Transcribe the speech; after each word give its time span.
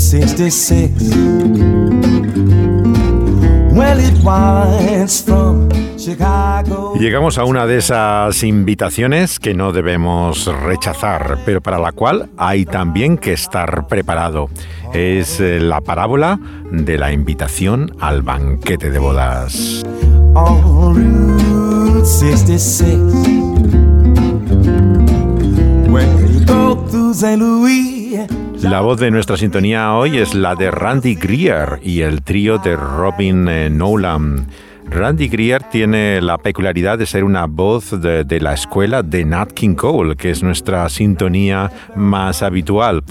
66. 0.00 1.14
Well, 3.72 4.00
it 4.00 4.16
winds 4.24 5.22
from 5.22 5.68
Y 6.94 6.98
llegamos 6.98 7.36
a 7.36 7.44
una 7.44 7.66
de 7.66 7.76
esas 7.76 8.42
invitaciones 8.42 9.38
que 9.38 9.52
no 9.52 9.72
debemos 9.72 10.46
rechazar, 10.46 11.40
pero 11.44 11.60
para 11.60 11.78
la 11.78 11.92
cual 11.92 12.30
hay 12.38 12.64
también 12.64 13.18
que 13.18 13.34
estar 13.34 13.86
preparado. 13.86 14.48
Es 14.94 15.40
eh, 15.40 15.60
la 15.60 15.82
parábola 15.82 16.40
de 16.72 16.96
la 16.96 17.12
invitación 17.12 17.94
al 18.00 18.22
banquete 18.22 18.90
de 18.90 18.98
bodas. 18.98 19.84
La 28.62 28.82
voz 28.82 29.00
de 29.00 29.10
nuestra 29.10 29.38
sintonía 29.38 29.94
hoy 29.94 30.18
es 30.18 30.34
la 30.34 30.54
de 30.54 30.70
Randy 30.70 31.14
Greer 31.14 31.80
y 31.82 32.02
el 32.02 32.22
trío 32.22 32.58
de 32.58 32.76
Robin 32.76 33.48
eh, 33.48 33.70
Nolan. 33.70 34.48
Randy 34.84 35.28
Greer 35.28 35.62
tiene 35.62 36.20
la 36.20 36.36
peculiaridad 36.36 36.98
de 36.98 37.06
ser 37.06 37.24
una 37.24 37.46
voz 37.46 37.98
de, 38.00 38.40
la 38.40 38.52
escuela 38.52 39.02
de 39.02 39.24
Nat 39.24 39.52
King 39.52 39.74
Cole, 39.74 40.16
que 40.16 40.30
es 40.30 40.42
nuestra 40.42 40.88
sintonía 40.90 41.70
más 41.96 42.42
habitual. 42.42 43.02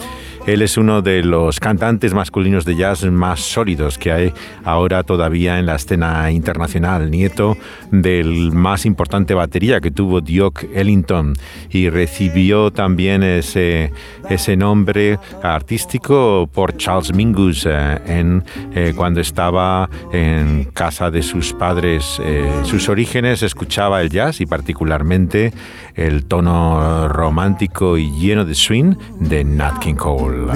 Él 0.48 0.62
es 0.62 0.78
uno 0.78 1.02
de 1.02 1.24
los 1.24 1.60
cantantes 1.60 2.14
masculinos 2.14 2.66
de 2.66 2.76
jazz 2.76 3.06
más 3.06 3.40
sólidos 3.40 3.98
que 3.98 4.12
hay 4.12 4.34
ahora 4.64 5.04
todavía 5.04 5.60
en 5.60 5.66
la 5.66 5.76
escena 5.76 6.32
internacional, 6.32 7.12
nieto 7.12 7.58
del 7.92 8.52
más 8.52 8.86
importante 8.86 9.34
batería 9.34 9.80
que 9.82 9.92
tuvo 9.92 10.22
Duke 10.22 10.70
Ellington 10.74 11.34
y 11.70 11.90
recibió 11.90 12.72
también 12.72 13.24
ese, 13.24 13.92
ese 14.30 14.58
nombre 14.58 15.20
artístico 15.44 16.50
por 16.54 16.78
Charles 16.78 17.14
Mingus 17.14 17.66
eh, 17.66 18.00
en, 18.06 18.44
eh, 18.74 18.94
cuando 18.96 19.22
estaba 19.22 19.90
en 20.12 20.66
casa 20.74 21.12
de 21.12 21.22
sus 21.22 21.54
padres. 21.54 22.20
Eh, 22.24 22.50
sus 22.64 22.90
orígenes 22.90 23.44
escuchaba 23.44 24.02
el 24.02 24.10
jazz 24.10 24.42
y 24.42 24.46
particularmente 24.46 25.54
el 26.00 26.26
tono 26.26 27.10
romántico 27.10 27.98
y 27.98 28.12
lleno 28.12 28.46
de 28.46 28.56
swing 28.56 28.96
de 29.20 29.44
Nat 29.44 29.80
King 29.80 29.96
Cole. 29.96 30.54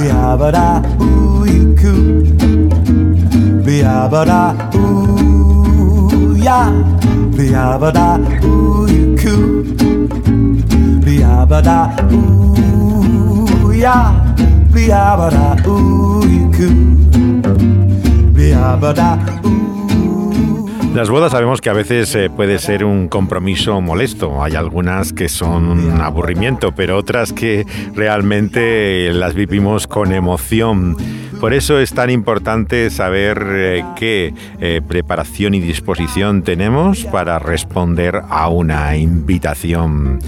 Las 20.94 21.10
bodas 21.10 21.32
sabemos 21.32 21.60
que 21.60 21.72
a 21.72 21.74
veces 21.74 22.14
eh, 22.14 22.30
puede 22.30 22.60
ser 22.60 22.86
un 22.86 23.08
compromiso 23.08 23.82
molesto. 23.82 24.44
Hay 24.44 24.54
algunas 24.54 25.12
que 25.12 25.28
son 25.28 25.68
un 25.68 26.00
aburrimiento, 26.00 26.74
pero 26.76 26.98
otras 26.98 27.34
que 27.34 27.66
realmente 27.96 29.12
las 29.12 29.34
vivimos 29.34 29.88
con 29.88 30.14
emoción. 30.14 30.96
Por 31.40 31.56
eso 31.56 31.80
es 31.80 31.94
tan 31.94 32.12
importante 32.12 32.92
saber 32.92 33.44
eh, 33.50 33.84
qué 33.96 34.36
eh, 34.62 34.82
preparación 34.88 35.56
y 35.56 35.62
disposición 35.62 36.44
tenemos 36.44 37.06
para 37.06 37.40
responder 37.40 38.22
a 38.30 38.48
una 38.50 38.96
invitación. 38.96 40.20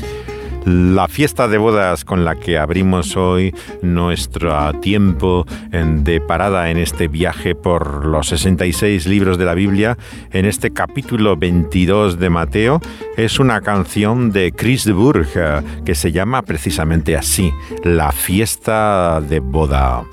La 0.65 1.07
fiesta 1.07 1.47
de 1.47 1.59
bodas 1.59 2.03
con 2.03 2.25
la 2.25 2.35
que 2.35 2.57
abrimos 2.57 3.15
hoy 3.15 3.53
nuestro 3.83 4.73
tiempo 4.79 5.45
de 5.71 6.19
parada 6.21 6.71
en 6.71 6.77
este 6.77 7.07
viaje 7.07 7.53
por 7.53 8.05
los 8.05 8.29
66 8.29 9.05
libros 9.05 9.37
de 9.37 9.45
la 9.45 9.53
Biblia, 9.53 9.95
en 10.31 10.45
este 10.45 10.71
capítulo 10.71 11.37
22 11.37 12.17
de 12.17 12.29
Mateo, 12.31 12.81
es 13.15 13.39
una 13.39 13.61
canción 13.61 14.31
de 14.31 14.53
Chris 14.53 14.85
de 14.85 14.93
Burgh 14.93 15.83
que 15.85 15.93
se 15.93 16.11
llama 16.11 16.41
precisamente 16.41 17.15
así, 17.15 17.51
La 17.83 18.11
fiesta 18.11 19.21
de 19.21 19.41
boda. 19.41 20.03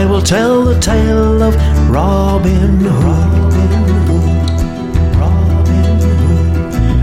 I 0.00 0.04
will 0.06 0.22
tell 0.22 0.64
the 0.64 0.80
tale 0.80 1.40
of 1.40 1.54
Robin 1.88 2.80
Hood. 2.80 3.54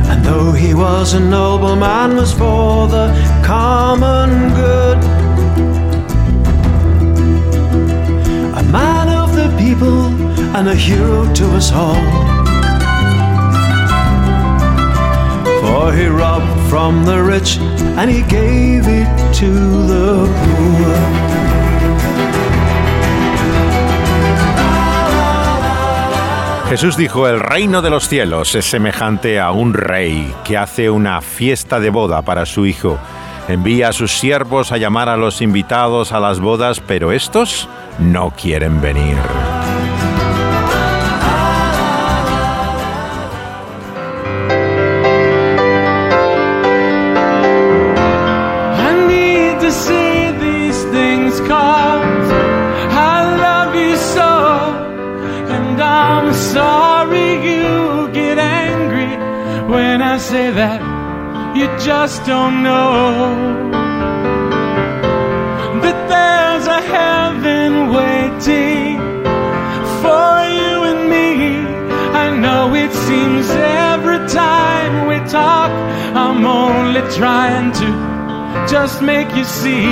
And 0.10 0.26
though 0.26 0.52
he 0.52 0.74
was 0.74 1.14
a 1.14 1.22
nobleman, 1.22 2.18
was 2.18 2.34
for 2.34 2.90
the 2.90 3.08
common 3.46 4.30
good. 4.62 4.98
A 8.62 8.64
man 8.78 9.08
of 9.08 9.38
the 9.38 9.48
people 9.58 10.08
and 10.58 10.68
a 10.68 10.76
hero 10.76 11.34
to 11.34 11.46
us 11.56 11.72
all. 11.72 12.04
For 15.62 15.94
he 15.94 16.08
robbed 16.08 16.70
from 16.70 17.06
the 17.06 17.24
rich 17.24 17.58
and 17.98 18.12
he 18.12 18.22
gave 18.24 18.84
it 18.86 19.34
to 19.36 19.50
the 19.92 20.28
poor. 20.44 21.41
Jesús 26.72 26.96
dijo, 26.96 27.28
el 27.28 27.42
reino 27.42 27.82
de 27.82 27.90
los 27.90 28.08
cielos 28.08 28.56
es 28.56 28.64
semejante 28.64 29.42
a 29.42 29.52
un 29.52 29.74
rey 29.74 30.34
que 30.46 30.56
hace 30.56 30.90
una 30.90 31.20
fiesta 31.20 31.82
de 31.82 31.90
boda 31.90 32.22
para 32.22 32.46
su 32.46 32.66
hijo. 32.66 32.98
Envía 33.50 33.90
a 33.90 33.92
sus 33.92 34.18
siervos 34.18 34.72
a 34.72 34.78
llamar 34.78 35.10
a 35.10 35.18
los 35.18 35.42
invitados 35.42 36.14
a 36.14 36.22
las 36.22 36.40
bodas, 36.40 36.80
pero 36.80 37.12
estos 37.12 37.68
no 38.00 38.32
quieren 38.32 38.80
venir. 38.80 39.18
You 61.62 61.68
just 61.78 62.26
don't 62.26 62.64
know 62.64 63.36
that 65.84 66.00
there's 66.10 66.66
a 66.66 66.82
heaven 66.98 67.94
waiting 67.94 68.98
for 70.02 70.34
you 70.58 70.74
and 70.90 71.02
me. 71.14 71.28
I 72.24 72.36
know 72.44 72.74
it 72.74 72.92
seems 72.92 73.48
every 73.52 74.22
time 74.28 75.08
we 75.08 75.18
talk, 75.30 75.70
I'm 76.24 76.44
only 76.48 77.04
trying 77.20 77.72
to 77.82 77.90
just 78.68 79.04
make 79.04 79.30
you 79.36 79.46
see, 79.46 79.86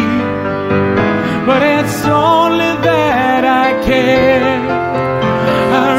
but 1.45 1.61
it's 1.61 2.03
only 2.05 2.71
that 2.89 3.43
I 3.45 3.67
care. 3.85 4.57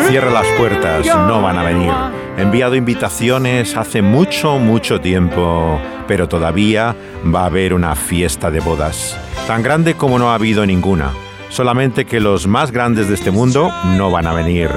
Cierra 0.09 0.31
las 0.33 0.47
puertas, 0.59 1.07
no 1.07 1.41
van 1.43 1.59
a 1.59 1.63
venir. 1.63 2.20
He 2.41 2.43
enviado 2.43 2.75
invitaciones 2.75 3.77
hace 3.77 4.01
mucho, 4.01 4.59
mucho 4.59 4.99
tiempo, 4.99 5.79
pero 6.09 6.27
todavía 6.27 6.97
va 7.23 7.43
a 7.43 7.47
haber 7.47 7.75
una 7.75 7.95
fiesta 7.95 8.51
de 8.51 8.61
bodas, 8.61 9.15
tan 9.47 9.63
grande 9.63 9.93
como 9.93 10.19
no 10.19 10.31
ha 10.31 10.37
habido 10.37 10.65
ninguna, 10.65 11.13
solamente 11.51 12.07
que 12.07 12.19
los 12.19 12.47
más 12.47 12.71
grandes 12.71 13.09
de 13.09 13.15
este 13.15 13.31
mundo 13.31 13.71
no 13.95 14.11
van 14.11 14.27
a 14.27 14.33
venir. 14.33 14.71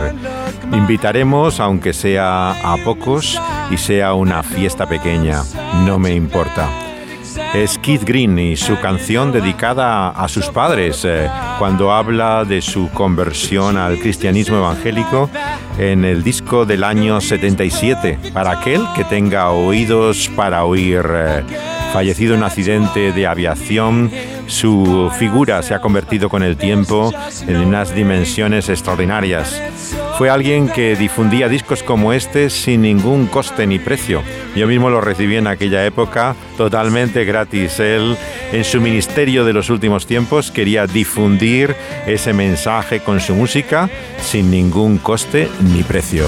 Invitaremos, 0.73 1.61
aunque 1.61 1.93
sea 1.93 2.51
a 2.51 2.75
pocos 2.83 3.41
y 3.71 3.77
sea 3.77 4.13
una 4.13 4.43
fiesta 4.43 4.85
pequeña, 4.85 5.43
no 5.85 5.97
me 5.99 6.13
importa. 6.13 6.67
Es 7.53 7.77
Keith 7.77 8.03
Green 8.03 8.37
y 8.37 8.55
su 8.55 8.79
canción 8.79 9.31
dedicada 9.31 10.09
a 10.09 10.27
sus 10.27 10.47
padres 10.49 11.03
eh, 11.05 11.29
cuando 11.59 11.91
habla 11.91 12.45
de 12.45 12.61
su 12.61 12.89
conversión 12.89 13.77
al 13.77 13.99
cristianismo 13.99 14.57
evangélico 14.57 15.29
en 15.77 16.05
el 16.05 16.23
disco 16.23 16.65
del 16.65 16.83
año 16.83 17.21
77. 17.21 18.19
Para 18.33 18.59
aquel 18.59 18.81
que 18.95 19.03
tenga 19.03 19.49
oídos 19.51 20.29
para 20.35 20.65
oír, 20.65 21.03
eh, 21.09 21.43
fallecido 21.93 22.33
en 22.33 22.39
un 22.39 22.45
accidente 22.45 23.11
de 23.11 23.27
aviación, 23.27 24.11
su 24.47 25.11
figura 25.17 25.61
se 25.61 25.73
ha 25.73 25.79
convertido 25.79 26.29
con 26.29 26.43
el 26.43 26.57
tiempo 26.57 27.11
en 27.47 27.57
unas 27.57 27.93
dimensiones 27.95 28.69
extraordinarias. 28.69 29.61
Fue 30.17 30.29
alguien 30.29 30.69
que 30.69 30.95
difundía 30.95 31.49
discos 31.49 31.81
como 31.81 32.13
este 32.13 32.51
sin 32.51 32.83
ningún 32.83 33.25
coste 33.25 33.65
ni 33.65 33.79
precio. 33.79 34.21
Yo 34.55 34.67
mismo 34.67 34.91
lo 34.91 35.01
recibí 35.01 35.37
en 35.37 35.47
aquella 35.47 35.85
época 35.85 36.35
totalmente 36.55 37.25
gratis. 37.25 37.79
Él, 37.79 38.15
en 38.51 38.63
su 38.63 38.79
ministerio 38.79 39.43
de 39.43 39.53
los 39.53 39.71
últimos 39.71 40.05
tiempos, 40.05 40.51
quería 40.51 40.85
difundir 40.85 41.75
ese 42.05 42.31
mensaje 42.31 42.99
con 42.99 43.19
su 43.19 43.33
música 43.33 43.89
sin 44.21 44.51
ningún 44.51 44.99
coste 44.99 45.49
ni 45.61 45.81
precio. 45.81 46.27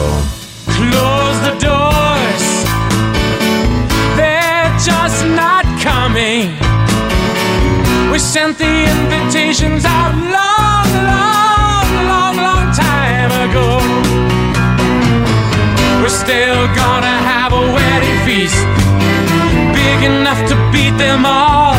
We 8.12 8.20
sent 8.20 8.58
the 8.58 8.66
invitations 8.66 9.84
out 9.84 10.16
long 10.16 11.45
time 13.30 13.50
ago. 13.50 13.68
We're 16.01 16.18
still 16.25 16.62
gonna 16.81 17.18
have 17.33 17.51
a 17.54 17.63
wedding 17.75 18.18
feast 18.25 18.62
big 19.74 20.00
enough 20.12 20.42
to 20.50 20.56
beat 20.72 20.95
them 20.98 21.25
all. 21.25 21.74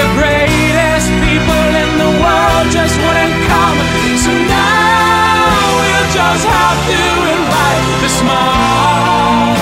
The 0.00 0.06
greatest 0.18 1.08
people 1.26 1.66
in 1.82 1.90
the 2.02 2.12
world 2.22 2.66
just 2.78 2.94
wouldn't 3.04 3.36
come, 3.52 3.78
so 4.24 4.32
now 4.58 5.52
we'll 5.78 6.08
just 6.20 6.44
have 6.58 6.78
to 6.90 7.00
invite 7.36 7.86
the 8.02 8.10
small. 8.20 9.54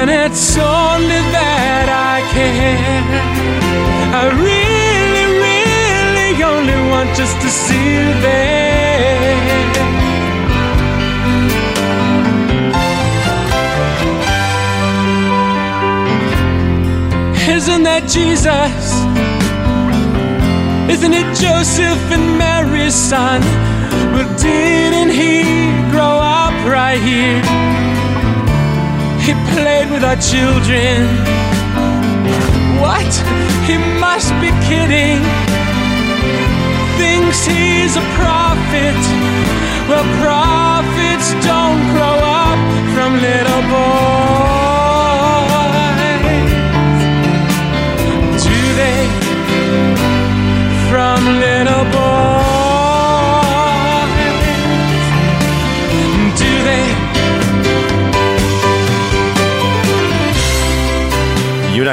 And 0.00 0.08
it's 0.10 0.58
only 0.58 1.22
that 1.36 1.86
I 1.88 2.16
care. 2.34 3.06
I 4.18 4.22
really, 4.42 4.55
just 7.16 7.40
to 7.40 7.48
see 7.48 7.94
you 7.94 8.12
there. 8.20 9.36
Isn't 17.56 17.84
that 17.84 18.02
Jesus? 18.06 18.82
Isn't 20.92 21.14
it 21.14 21.28
Joseph 21.34 22.02
and 22.12 22.36
Mary's 22.36 22.94
son? 22.94 23.40
But 24.12 24.28
didn't 24.38 25.10
he 25.10 25.42
grow 25.90 26.20
up 26.20 26.52
right 26.68 27.00
here? 27.00 27.40
He 29.24 29.32
played 29.54 29.90
with 29.90 30.04
our 30.04 30.20
children. 30.20 31.08
What? 32.78 33.10
He 33.64 33.78
must 34.04 34.32
be 34.42 34.50
kidding. 34.68 35.45
Thinks 36.96 37.44
he's 37.44 37.96
a 37.96 38.06
prophet. 38.16 39.00
Well, 39.88 40.06
prophets 40.22 41.28
don't 41.44 41.80
grow 41.94 42.16
up 42.24 42.58
from 42.94 43.20
little 43.20 43.62
boys. 43.70 44.65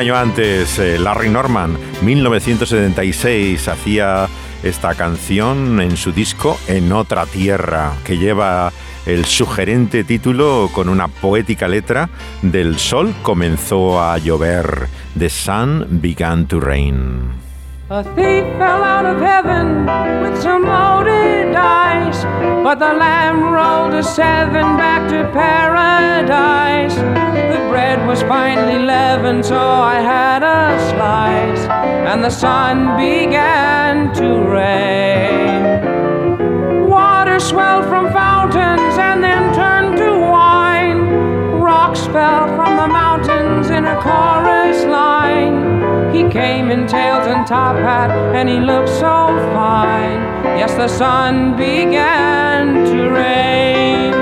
Año 0.03 0.17
antes, 0.17 0.79
eh, 0.79 0.99
Larry 0.99 1.29
Norman, 1.29 1.77
1976, 2.01 3.69
hacía 3.69 4.27
esta 4.61 4.95
canción 4.95 5.79
en 5.79 5.95
su 5.95 6.11
disco 6.11 6.59
En 6.67 6.91
otra 6.91 7.25
tierra, 7.25 7.93
que 8.03 8.17
lleva 8.17 8.73
el 9.05 9.23
sugerente 9.23 10.03
título 10.03 10.69
con 10.73 10.89
una 10.89 11.07
poética 11.07 11.69
letra 11.69 12.09
Del 12.41 12.79
sol 12.79 13.13
comenzó 13.21 14.03
a 14.03 14.17
llover, 14.17 14.89
The 15.17 15.29
sun 15.29 15.87
began 16.01 16.47
to 16.47 16.59
rain. 16.59 17.42
A 17.95 18.03
thief 18.03 18.43
fell 18.57 18.83
out 18.83 19.05
of 19.05 19.21
heaven 19.21 19.85
with 20.23 20.41
some 20.41 20.63
loaded 20.63 21.53
dice, 21.53 22.23
but 22.63 22.79
the 22.79 22.91
lamb 22.91 23.53
rolled 23.53 23.93
a 23.93 24.01
seven 24.01 24.77
back 24.77 25.07
to 25.11 25.29
paradise. 25.31 26.95
The 26.95 27.59
bread 27.69 28.07
was 28.07 28.23
finely 28.23 28.79
leavened, 28.83 29.45
so 29.45 29.59
I 29.59 29.99
had 30.01 30.41
a 30.41 30.75
slice, 30.89 31.67
and 32.09 32.23
the 32.23 32.31
sun 32.31 32.97
began 32.97 34.11
to 34.15 34.41
rain. 34.41 35.61
Water 36.89 37.39
swelled 37.39 37.85
from 37.85 38.11
fountains 38.11 38.97
and 38.97 39.23
then 39.23 39.53
turned 39.53 39.97
to 39.97 40.19
wine. 40.31 41.11
Rocks 41.61 42.07
fell 42.07 42.47
from 42.55 42.75
the 42.75 42.87
mountains 42.87 43.69
in 43.69 43.85
a 43.85 44.01
chorus 44.01 44.83
line. 44.85 45.62
He 46.13 46.23
came 46.29 46.69
in 46.69 46.85
tails 46.85 47.25
and 47.25 47.45
top 47.47 47.75
hat, 47.75 48.11
and 48.35 48.47
he 48.47 48.59
looked 48.59 48.89
so 48.89 49.15
fine. 49.53 50.19
Yes, 50.59 50.73
the 50.75 50.87
sun 50.87 51.57
began 51.57 52.85
to 52.85 53.09
rain. 53.09 54.13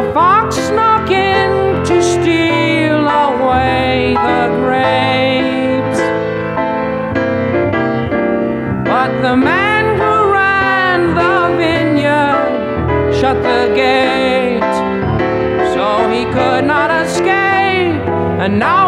A 0.00 0.02
fox 0.14 0.56
snuck 0.56 1.10
in 1.10 1.84
to 1.84 2.02
steal 2.02 3.06
away 3.26 4.14
the 4.28 4.42
grapes. 4.62 6.00
But 8.88 9.10
the 9.20 9.36
man 9.36 9.84
who 10.00 10.14
ran 10.32 10.98
the 11.20 11.36
vineyard 11.58 13.14
shut 13.14 13.36
the 13.50 13.62
gate, 13.74 14.76
so 15.74 15.86
he 16.10 16.24
could 16.36 16.64
not 16.64 16.90
escape. 17.04 18.02
And 18.44 18.58
now 18.58 18.83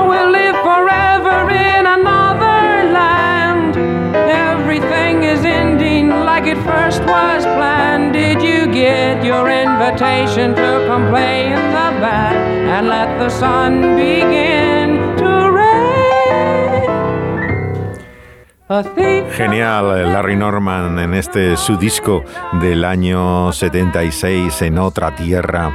Genial, 19.33 19.99
eh, 19.99 20.07
Larry 20.07 20.37
Norman 20.37 20.99
en 20.99 21.15
este 21.15 21.57
su 21.57 21.77
disco 21.77 22.25
del 22.61 22.85
año 22.85 23.53
76 23.53 24.63
en 24.63 24.79
otra 24.79 25.15
tierra 25.15 25.73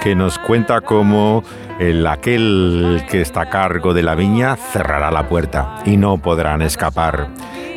que 0.00 0.14
nos 0.14 0.38
cuenta 0.38 0.80
cómo 0.80 1.42
el 1.78 2.06
aquel 2.06 3.02
que 3.10 3.20
está 3.20 3.42
a 3.42 3.50
cargo 3.50 3.94
de 3.94 4.02
la 4.02 4.14
viña 4.14 4.56
cerrará 4.56 5.10
la 5.10 5.28
puerta 5.28 5.76
y 5.84 5.96
no 5.96 6.18
podrán 6.18 6.62
escapar. 6.62 7.28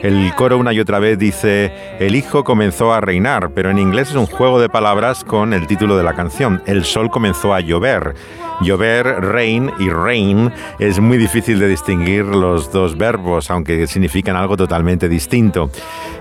El 0.03 0.35
coro 0.35 0.57
una 0.57 0.73
y 0.73 0.81
otra 0.81 0.99
vez 0.99 1.17
dice, 1.17 1.71
el 1.97 2.17
hijo 2.17 2.43
comenzó 2.43 2.93
a 2.93 2.99
reinar, 2.99 3.51
pero 3.55 3.69
en 3.69 3.79
inglés 3.79 4.09
es 4.09 4.15
un 4.15 4.25
juego 4.25 4.59
de 4.59 4.67
palabras 4.67 5.23
con 5.23 5.53
el 5.53 5.65
título 5.65 5.95
de 5.95 6.03
la 6.03 6.13
canción, 6.13 6.61
el 6.65 6.83
sol 6.83 7.09
comenzó 7.09 7.53
a 7.53 7.61
llover. 7.61 8.13
Llover, 8.61 9.05
rain 9.21 9.71
y 9.79 9.89
rain 9.89 10.51
es 10.77 10.99
muy 10.99 11.17
difícil 11.17 11.59
de 11.59 11.67
distinguir 11.67 12.25
los 12.25 12.71
dos 12.71 12.97
verbos, 12.97 13.49
aunque 13.49 13.87
significan 13.87 14.35
algo 14.35 14.55
totalmente 14.57 15.09
distinto. 15.09 15.69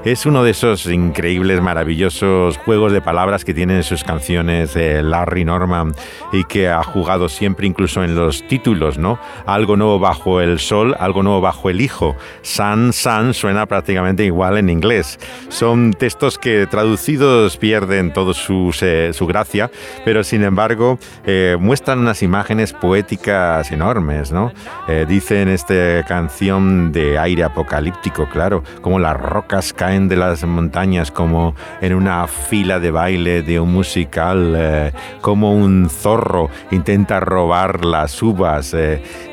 Es 0.04 0.26
uno 0.26 0.42
de 0.42 0.52
esos 0.52 0.86
increíbles, 0.86 1.60
maravillosos 1.60 2.56
juegos 2.58 2.92
de 2.92 3.00
palabras 3.00 3.44
que 3.44 3.54
tienen 3.54 3.76
en 3.76 3.84
sus 3.84 4.02
canciones 4.02 4.74
eh, 4.74 5.02
Larry 5.02 5.44
Norman 5.44 5.94
y 6.32 6.44
que 6.44 6.68
ha 6.68 6.82
jugado 6.82 7.28
siempre 7.28 7.66
incluso 7.66 8.02
en 8.02 8.16
los 8.16 8.46
títulos, 8.48 8.98
¿no? 8.98 9.20
Algo 9.46 9.76
nuevo 9.76 9.98
bajo 9.98 10.40
el 10.40 10.58
sol, 10.58 10.96
algo 10.98 11.22
nuevo 11.22 11.40
bajo 11.40 11.70
el 11.70 11.80
hijo. 11.80 12.16
Sun, 12.40 12.92
sun 12.92 13.34
suena 13.34 13.66
prácticamente 13.72 14.22
igual 14.26 14.58
en 14.58 14.68
inglés. 14.68 15.18
Son 15.48 15.94
textos 15.94 16.36
que 16.36 16.66
traducidos 16.66 17.56
pierden 17.56 18.12
todo 18.12 18.34
su, 18.34 18.70
su 19.14 19.26
gracia, 19.26 19.70
pero 20.04 20.22
sin 20.24 20.44
embargo 20.44 20.98
eh, 21.24 21.56
muestran 21.58 22.00
unas 22.00 22.22
imágenes 22.22 22.74
poéticas 22.74 23.72
enormes, 23.72 24.30
¿no? 24.30 24.52
Eh, 24.88 25.06
dice 25.08 25.40
en 25.40 25.48
esta 25.48 26.04
canción 26.06 26.92
de 26.92 27.18
aire 27.18 27.44
apocalíptico, 27.44 28.28
claro, 28.28 28.62
como 28.82 28.98
las 28.98 29.18
rocas 29.18 29.72
caen 29.72 30.06
de 30.06 30.16
las 30.16 30.44
montañas, 30.44 31.10
como 31.10 31.54
en 31.80 31.94
una 31.94 32.26
fila 32.26 32.78
de 32.78 32.90
baile 32.90 33.40
de 33.40 33.58
un 33.58 33.72
musical, 33.72 34.52
eh, 34.54 34.92
como 35.22 35.54
un 35.54 35.88
zorro 35.88 36.50
intenta 36.72 37.20
robar 37.20 37.86
las 37.86 38.22
uvas. 38.22 38.76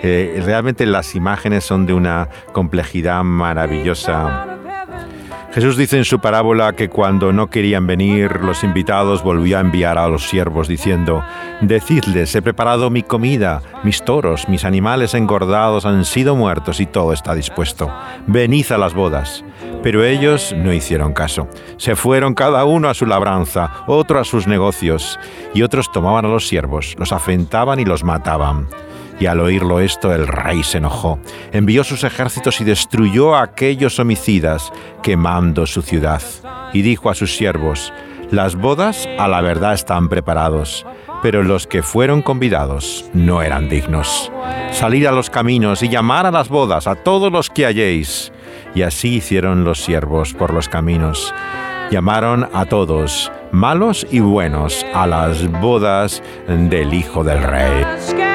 realmente 0.01 0.85
las 0.85 1.13
imágenes 1.13 1.65
son 1.65 1.85
de 1.85 1.91
una 1.91 2.29
complejidad 2.53 3.21
maravillosa. 3.25 4.28
Jesús 5.51 5.77
dice 5.77 5.97
en 5.97 6.05
su 6.05 6.19
parábola 6.19 6.73
que 6.73 6.89
cuando 6.89 7.33
no 7.33 7.49
querían 7.49 7.87
venir 7.87 8.41
los 8.43 8.63
invitados 8.63 9.23
volvió 9.23 9.57
a 9.57 9.61
enviar 9.61 9.97
a 9.97 10.07
los 10.07 10.29
siervos 10.29 10.67
diciendo, 10.67 11.23
Decidles, 11.61 12.35
he 12.35 12.41
preparado 12.43 12.91
mi 12.91 13.01
comida, 13.01 13.61
mis 13.83 14.03
toros, 14.03 14.47
mis 14.47 14.63
animales 14.63 15.15
engordados 15.15 15.87
han 15.87 16.05
sido 16.05 16.35
muertos 16.35 16.79
y 16.79 16.85
todo 16.85 17.13
está 17.13 17.33
dispuesto. 17.33 17.91
Venid 18.27 18.71
a 18.71 18.77
las 18.77 18.93
bodas. 18.93 19.43
Pero 19.81 20.03
ellos 20.03 20.53
no 20.55 20.71
hicieron 20.71 21.13
caso. 21.13 21.47
Se 21.77 21.95
fueron 21.95 22.35
cada 22.35 22.65
uno 22.65 22.87
a 22.89 22.93
su 22.93 23.05
labranza, 23.05 23.83
otro 23.87 24.19
a 24.19 24.25
sus 24.25 24.45
negocios, 24.45 25.17
y 25.53 25.61
otros 25.61 25.91
tomaban 25.91 26.25
a 26.25 26.29
los 26.29 26.47
siervos, 26.47 26.95
los 26.99 27.11
afrentaban 27.11 27.79
y 27.79 27.85
los 27.85 28.03
mataban. 28.03 28.67
Y 29.19 29.25
al 29.25 29.39
oírlo 29.39 29.79
esto 29.79 30.13
el 30.13 30.27
rey 30.27 30.63
se 30.63 30.77
enojó, 30.77 31.19
envió 31.51 31.83
sus 31.83 32.03
ejércitos 32.03 32.61
y 32.61 32.63
destruyó 32.63 33.35
a 33.35 33.43
aquellos 33.43 33.99
homicidas, 33.99 34.71
quemando 35.03 35.65
su 35.65 35.81
ciudad. 35.81 36.21
Y 36.73 36.81
dijo 36.81 37.09
a 37.09 37.15
sus 37.15 37.35
siervos, 37.35 37.91
las 38.31 38.55
bodas 38.55 39.09
a 39.17 39.27
la 39.27 39.41
verdad 39.41 39.73
están 39.73 40.07
preparados, 40.07 40.85
pero 41.23 41.43
los 41.43 41.65
que 41.65 41.81
fueron 41.81 42.21
convidados 42.21 43.09
no 43.13 43.41
eran 43.41 43.69
dignos. 43.69 44.31
Salid 44.71 45.07
a 45.07 45.11
los 45.11 45.29
caminos 45.29 45.81
y 45.81 45.89
llamar 45.89 46.27
a 46.27 46.31
las 46.31 46.47
bodas 46.47 46.85
a 46.85 46.95
todos 46.95 47.31
los 47.31 47.49
que 47.49 47.65
halléis. 47.65 48.31
Y 48.75 48.83
así 48.83 49.15
hicieron 49.15 49.63
los 49.63 49.83
siervos 49.83 50.33
por 50.33 50.53
los 50.53 50.69
caminos. 50.69 51.33
Llamaron 51.89 52.47
a 52.53 52.65
todos, 52.65 53.31
malos 53.51 54.05
y 54.11 54.19
buenos, 54.19 54.85
a 54.93 55.07
las 55.07 55.49
bodas 55.59 56.21
del 56.47 56.93
Hijo 56.93 57.23
del 57.23 57.41
Rey. 57.41 58.28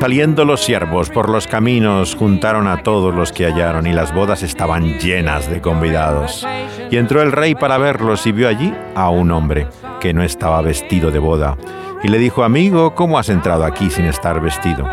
Saliendo 0.00 0.44
los 0.44 0.60
siervos 0.62 1.10
por 1.10 1.28
los 1.28 1.46
caminos, 1.46 2.14
juntaron 2.14 2.68
a 2.68 2.82
todos 2.82 3.14
los 3.14 3.32
que 3.32 3.44
hallaron 3.44 3.86
y 3.86 3.92
las 3.92 4.14
bodas 4.14 4.42
estaban 4.42 4.98
llenas 4.98 5.50
de 5.50 5.60
convidados. 5.60 6.46
Y 6.90 6.96
entró 6.96 7.20
el 7.20 7.32
rey 7.32 7.54
para 7.54 7.76
verlos 7.76 8.26
y 8.26 8.32
vio 8.32 8.48
allí 8.48 8.72
a 8.94 9.10
un 9.10 9.30
hombre 9.30 9.66
que 10.00 10.14
no 10.14 10.22
estaba 10.22 10.62
vestido 10.62 11.10
de 11.10 11.18
boda. 11.18 11.58
Y 12.02 12.08
le 12.08 12.18
dijo, 12.18 12.44
amigo, 12.44 12.94
¿cómo 12.94 13.18
has 13.18 13.28
entrado 13.28 13.64
aquí 13.64 13.90
sin 13.90 14.06
estar 14.06 14.40
vestido? 14.40 14.88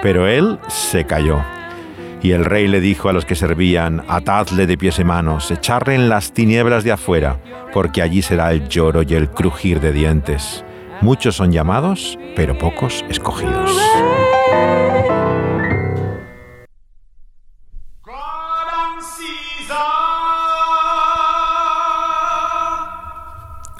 Pero 0.00 0.28
él 0.28 0.60
se 0.68 1.04
cayó. 1.04 1.42
Y 2.22 2.30
el 2.30 2.44
rey 2.44 2.68
le 2.68 2.80
dijo 2.80 3.08
a 3.08 3.12
los 3.12 3.24
que 3.24 3.34
servían, 3.34 4.04
atadle 4.06 4.66
de 4.66 4.78
pies 4.78 5.00
y 5.00 5.04
manos, 5.04 5.50
echarle 5.50 5.96
en 5.96 6.08
las 6.08 6.32
tinieblas 6.32 6.84
de 6.84 6.92
afuera, 6.92 7.40
porque 7.72 8.00
allí 8.00 8.22
será 8.22 8.52
el 8.52 8.68
lloro 8.68 9.02
y 9.02 9.14
el 9.14 9.28
crujir 9.28 9.80
de 9.80 9.92
dientes. 9.92 10.64
Muchos 11.00 11.34
son 11.34 11.50
llamados, 11.50 12.16
pero 12.36 12.56
pocos 12.56 13.04
escogidos. 13.08 13.76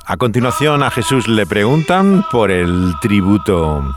A 0.05 0.17
continuación 0.19 0.83
a 0.83 0.91
Jesús 0.91 1.29
le 1.29 1.47
preguntan 1.47 2.25
por 2.31 2.51
el 2.51 2.93
tributo. 3.01 3.95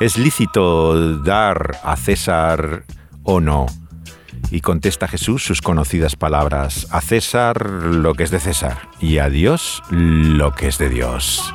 ¿Es 0.00 0.18
lícito 0.18 1.18
dar 1.20 1.78
a 1.82 1.96
César 1.96 2.82
o 3.26 3.40
no? 3.40 3.66
Y 4.50 4.60
contesta 4.60 5.08
Jesús 5.08 5.44
sus 5.44 5.60
conocidas 5.60 6.16
palabras, 6.16 6.86
a 6.90 7.00
César 7.00 7.70
lo 7.70 8.14
que 8.14 8.22
es 8.22 8.30
de 8.30 8.40
César 8.40 8.88
y 9.00 9.18
a 9.18 9.28
Dios 9.28 9.82
lo 9.90 10.54
que 10.54 10.68
es 10.68 10.78
de 10.78 10.88
Dios. 10.88 11.52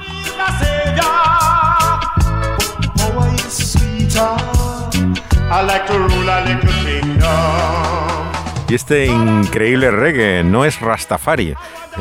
Y 8.67 8.75
este 8.75 9.05
increíble 9.05 9.91
reggae 9.91 10.43
no 10.43 10.63
es 10.63 10.79
Rastafari, 10.79 11.55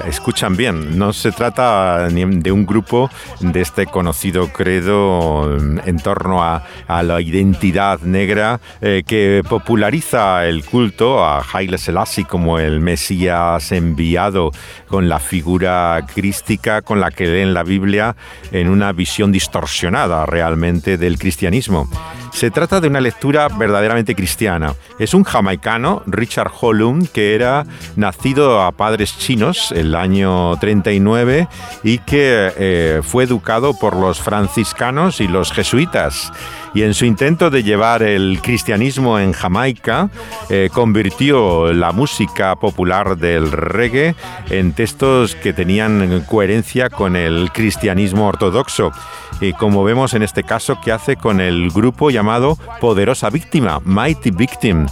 escuchan 0.06 0.56
bien, 0.56 0.99
no 0.99 1.12
se 1.12 1.32
trata 1.32 2.09
de 2.09 2.52
un 2.52 2.66
grupo 2.66 3.11
de 3.40 3.61
este 3.61 3.87
conocido 3.87 4.49
credo 4.49 5.56
en 5.59 5.97
torno 5.99 6.42
a, 6.42 6.62
la 7.02 7.20
identidad 7.20 8.00
negra 8.00 8.61
eh, 8.80 9.02
que 9.06 9.42
populariza 9.49 10.47
el 10.47 10.64
culto 10.64 11.25
a 11.25 11.42
Haile 11.52 11.78
Selassie 11.78 12.25
como 12.25 12.59
el 12.59 12.80
Mesías 12.80 13.73
enviado 13.73 14.50
con 14.88 15.09
la 15.09 15.18
figura 15.18 16.04
crística 16.14 16.82
con 16.82 17.00
la 17.00 17.11
que 17.11 17.26
leen 17.26 17.54
la 17.54 17.62
Biblia 17.62 18.16
en 18.52 18.68
una 18.68 18.92
visión 18.92 19.32
distorsionada 19.32 20.26
realmente 20.26 20.99
del 20.99 21.18
cristianismo. 21.18 21.88
Se 22.32 22.50
trata 22.50 22.80
de 22.80 22.88
una 22.88 23.00
lectura 23.00 23.49
verdaderamente 23.49 24.14
cristiana. 24.14 24.75
Es 24.99 25.14
un 25.14 25.25
jamaicano, 25.25 26.02
Richard 26.06 26.50
Hollum, 26.61 27.06
que 27.06 27.35
era 27.35 27.66
nacido 27.97 28.62
a 28.62 28.73
padres 28.73 29.18
chinos 29.18 29.73
el 29.80 29.94
año 29.94 30.56
39 30.58 31.49
y 31.82 31.99
que 31.99 32.52
eh, 32.56 33.00
fue 33.02 33.25
educado 33.25 33.75
por 33.78 33.96
los 33.96 34.20
franciscanos 34.20 35.20
y 35.20 35.28
los 35.28 35.52
jesuitas 35.52 36.32
y 36.75 36.82
en 36.82 36.94
su 36.94 37.04
intento 37.04 37.50
de 37.50 37.62
llevar 37.62 38.02
el 38.02 38.40
cristianismo 38.42 39.18
en 39.18 39.32
Jamaica, 39.32 40.10
eh, 40.49 40.70
convirtió 40.72 41.72
la 41.72 41.92
música 41.92 42.54
popular 42.56 43.16
del 43.16 43.50
reggae 43.50 44.14
en 44.50 44.72
textos 44.72 45.34
que 45.34 45.52
tenían 45.52 46.25
coherencia 46.28 46.88
con 46.88 47.16
el 47.16 47.50
cristianismo 47.52 48.28
ortodoxo. 48.28 48.92
Y 49.40 49.52
como 49.54 49.82
vemos 49.84 50.14
en 50.14 50.22
este 50.22 50.44
caso 50.44 50.80
que 50.80 50.92
hace 50.92 51.16
con 51.16 51.40
el 51.40 51.70
grupo 51.70 52.10
llamado 52.10 52.56
Poderosa 52.80 53.30
Víctima, 53.30 53.80
Mighty 53.84 54.30
Victim, 54.30 54.87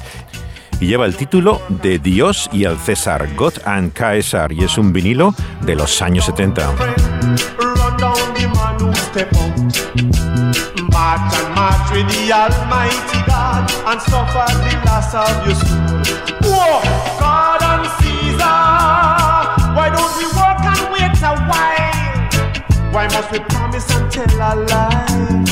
y 0.80 0.86
lleva 0.86 1.06
el 1.06 1.16
título 1.16 1.60
de 1.68 1.98
Dios 1.98 2.48
y 2.52 2.64
el 2.64 2.78
César, 2.78 3.28
God 3.34 3.54
and 3.64 3.92
Caesar, 3.92 4.52
y 4.52 4.64
es 4.64 4.78
un 4.78 4.92
vinilo 4.92 5.34
de 5.62 5.74
los 5.74 6.00
años 6.02 6.24
70. 6.26 6.72
March 10.92 11.34
and 11.34 11.54
march 11.54 11.90
with 11.92 12.08
the 12.08 12.32
Almighty 12.32 13.22
God 13.26 13.70
and 13.86 14.00
suffer 14.02 14.46
the 14.62 14.74
loss 14.84 15.14
of 15.14 15.46
your 15.46 15.54
soul. 15.54 15.78
Whoa, 16.42 16.82
God 17.18 17.62
and 17.62 17.86
Caesar, 17.98 18.54
why 19.74 19.90
don't 19.90 20.14
we 20.18 20.26
work 20.36 20.60
and 20.64 20.82
wait 20.92 21.22
a 21.22 21.34
while? 21.48 21.98
Why 22.92 23.06
must 23.08 23.30
we 23.32 23.38
promise 23.40 23.88
and 23.90 24.10
tell 24.10 24.26
a 24.26 24.54
lie? 24.56 25.44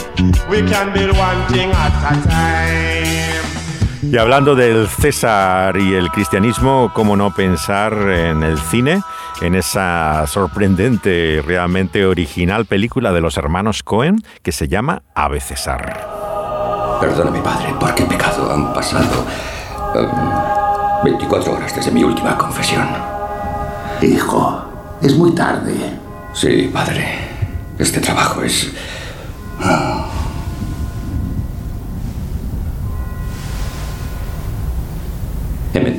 We 0.51 0.63
can 0.69 0.93
build 0.93 1.17
one 1.17 1.47
thing 1.49 1.71
at 1.71 1.93
a 2.13 2.29
time. 2.29 2.96
Y 4.03 4.17
hablando 4.19 4.55
del 4.55 4.89
César 4.89 5.77
y 5.77 5.95
el 5.95 6.11
cristianismo, 6.11 6.91
¿cómo 6.93 7.17
no 7.17 7.35
pensar 7.35 7.93
en 7.95 8.43
el 8.43 8.59
cine? 8.59 9.03
En 9.41 9.55
esa 9.55 10.27
sorprendente, 10.27 11.43
realmente 11.45 12.07
original 12.07 12.67
película 12.67 13.13
de 13.13 13.21
los 13.21 13.37
hermanos 13.37 13.83
Cohen 13.83 14.23
que 14.43 14.53
se 14.53 14.69
llama 14.69 15.03
Ave 15.15 15.41
César. 15.41 16.07
Perdona, 17.01 17.31
mi 17.31 17.41
padre, 17.41 17.75
¿por 17.79 17.95
qué 17.95 18.05
pecado? 18.05 18.53
Han 18.53 18.73
pasado 18.73 19.25
24 21.05 21.51
um, 21.53 21.59
horas 21.59 21.75
desde 21.75 21.91
mi 21.91 22.05
última 22.05 22.37
confesión. 22.37 22.87
Hijo, 24.03 24.63
es 25.03 25.15
muy 25.15 25.35
tarde. 25.35 25.75
Sí, 26.33 26.71
padre. 26.73 27.07
Este 27.79 28.01
trabajo 28.01 28.43
es... 28.43 28.73
Ah, 29.61 29.86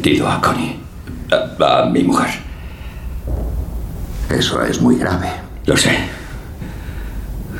mentido 0.07 0.29
a 0.29 0.39
Connie, 0.39 0.79
a, 1.59 1.85
mi 1.91 2.01
mujer. 2.01 2.29
Eso 4.29 4.61
es 4.63 4.81
muy 4.81 4.95
grave. 4.95 5.27
Lo 5.65 5.75
sé. 5.75 5.97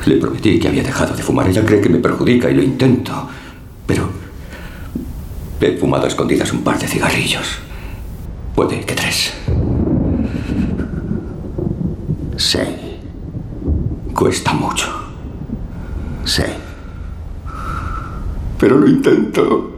Le 0.06 0.16
prometí 0.16 0.58
que 0.58 0.68
había 0.68 0.82
dejado 0.82 1.14
de 1.14 1.22
fumar. 1.22 1.46
Ella 1.46 1.62
cree 1.62 1.82
que 1.82 1.90
me 1.90 1.98
perjudica 1.98 2.48
y 2.48 2.54
lo 2.54 2.62
intento. 2.62 3.28
Pero 3.86 4.08
he 5.60 5.76
fumado 5.76 6.04
a 6.04 6.08
escondidas 6.08 6.50
un 6.54 6.64
par 6.64 6.78
de 6.78 6.88
cigarrillos. 6.88 7.58
Puede 8.54 8.80
que 8.80 8.94
tres. 8.94 9.34
Sí. 12.38 12.60
Cuesta 14.14 14.54
mucho. 14.54 14.88
Sí. 16.24 16.44
pero 18.58 18.78
lo 18.78 18.88
intento. 18.88 19.77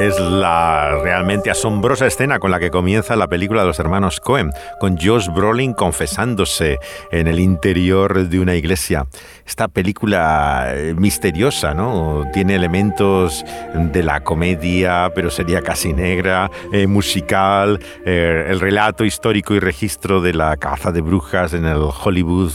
Es 0.00 0.20
la 0.20 1.00
realmente 1.02 1.50
asombrosa 1.50 2.06
escena 2.06 2.38
con 2.38 2.52
la 2.52 2.60
que 2.60 2.70
comienza 2.70 3.16
la 3.16 3.26
película 3.26 3.62
de 3.62 3.66
los 3.66 3.80
hermanos 3.80 4.20
Cohen, 4.20 4.52
con 4.78 4.96
Josh 4.96 5.26
Brolin 5.26 5.74
confesándose 5.74 6.78
en 7.10 7.26
el 7.26 7.40
interior 7.40 8.28
de 8.28 8.38
una 8.38 8.54
iglesia. 8.54 9.06
Esta 9.44 9.66
película 9.66 10.72
eh, 10.72 10.94
misteriosa, 10.96 11.74
¿no? 11.74 12.22
Tiene 12.32 12.54
elementos 12.54 13.44
de 13.74 14.02
la 14.04 14.20
comedia, 14.20 15.10
pero 15.16 15.30
sería 15.30 15.62
casi 15.62 15.92
negra, 15.92 16.48
eh, 16.72 16.86
musical, 16.86 17.80
eh, 18.06 18.46
el 18.50 18.60
relato 18.60 19.04
histórico 19.04 19.54
y 19.54 19.58
registro 19.58 20.20
de 20.20 20.32
la 20.32 20.56
caza 20.58 20.92
de 20.92 21.00
brujas 21.00 21.54
en 21.54 21.64
el 21.64 21.78
Hollywood 21.78 22.52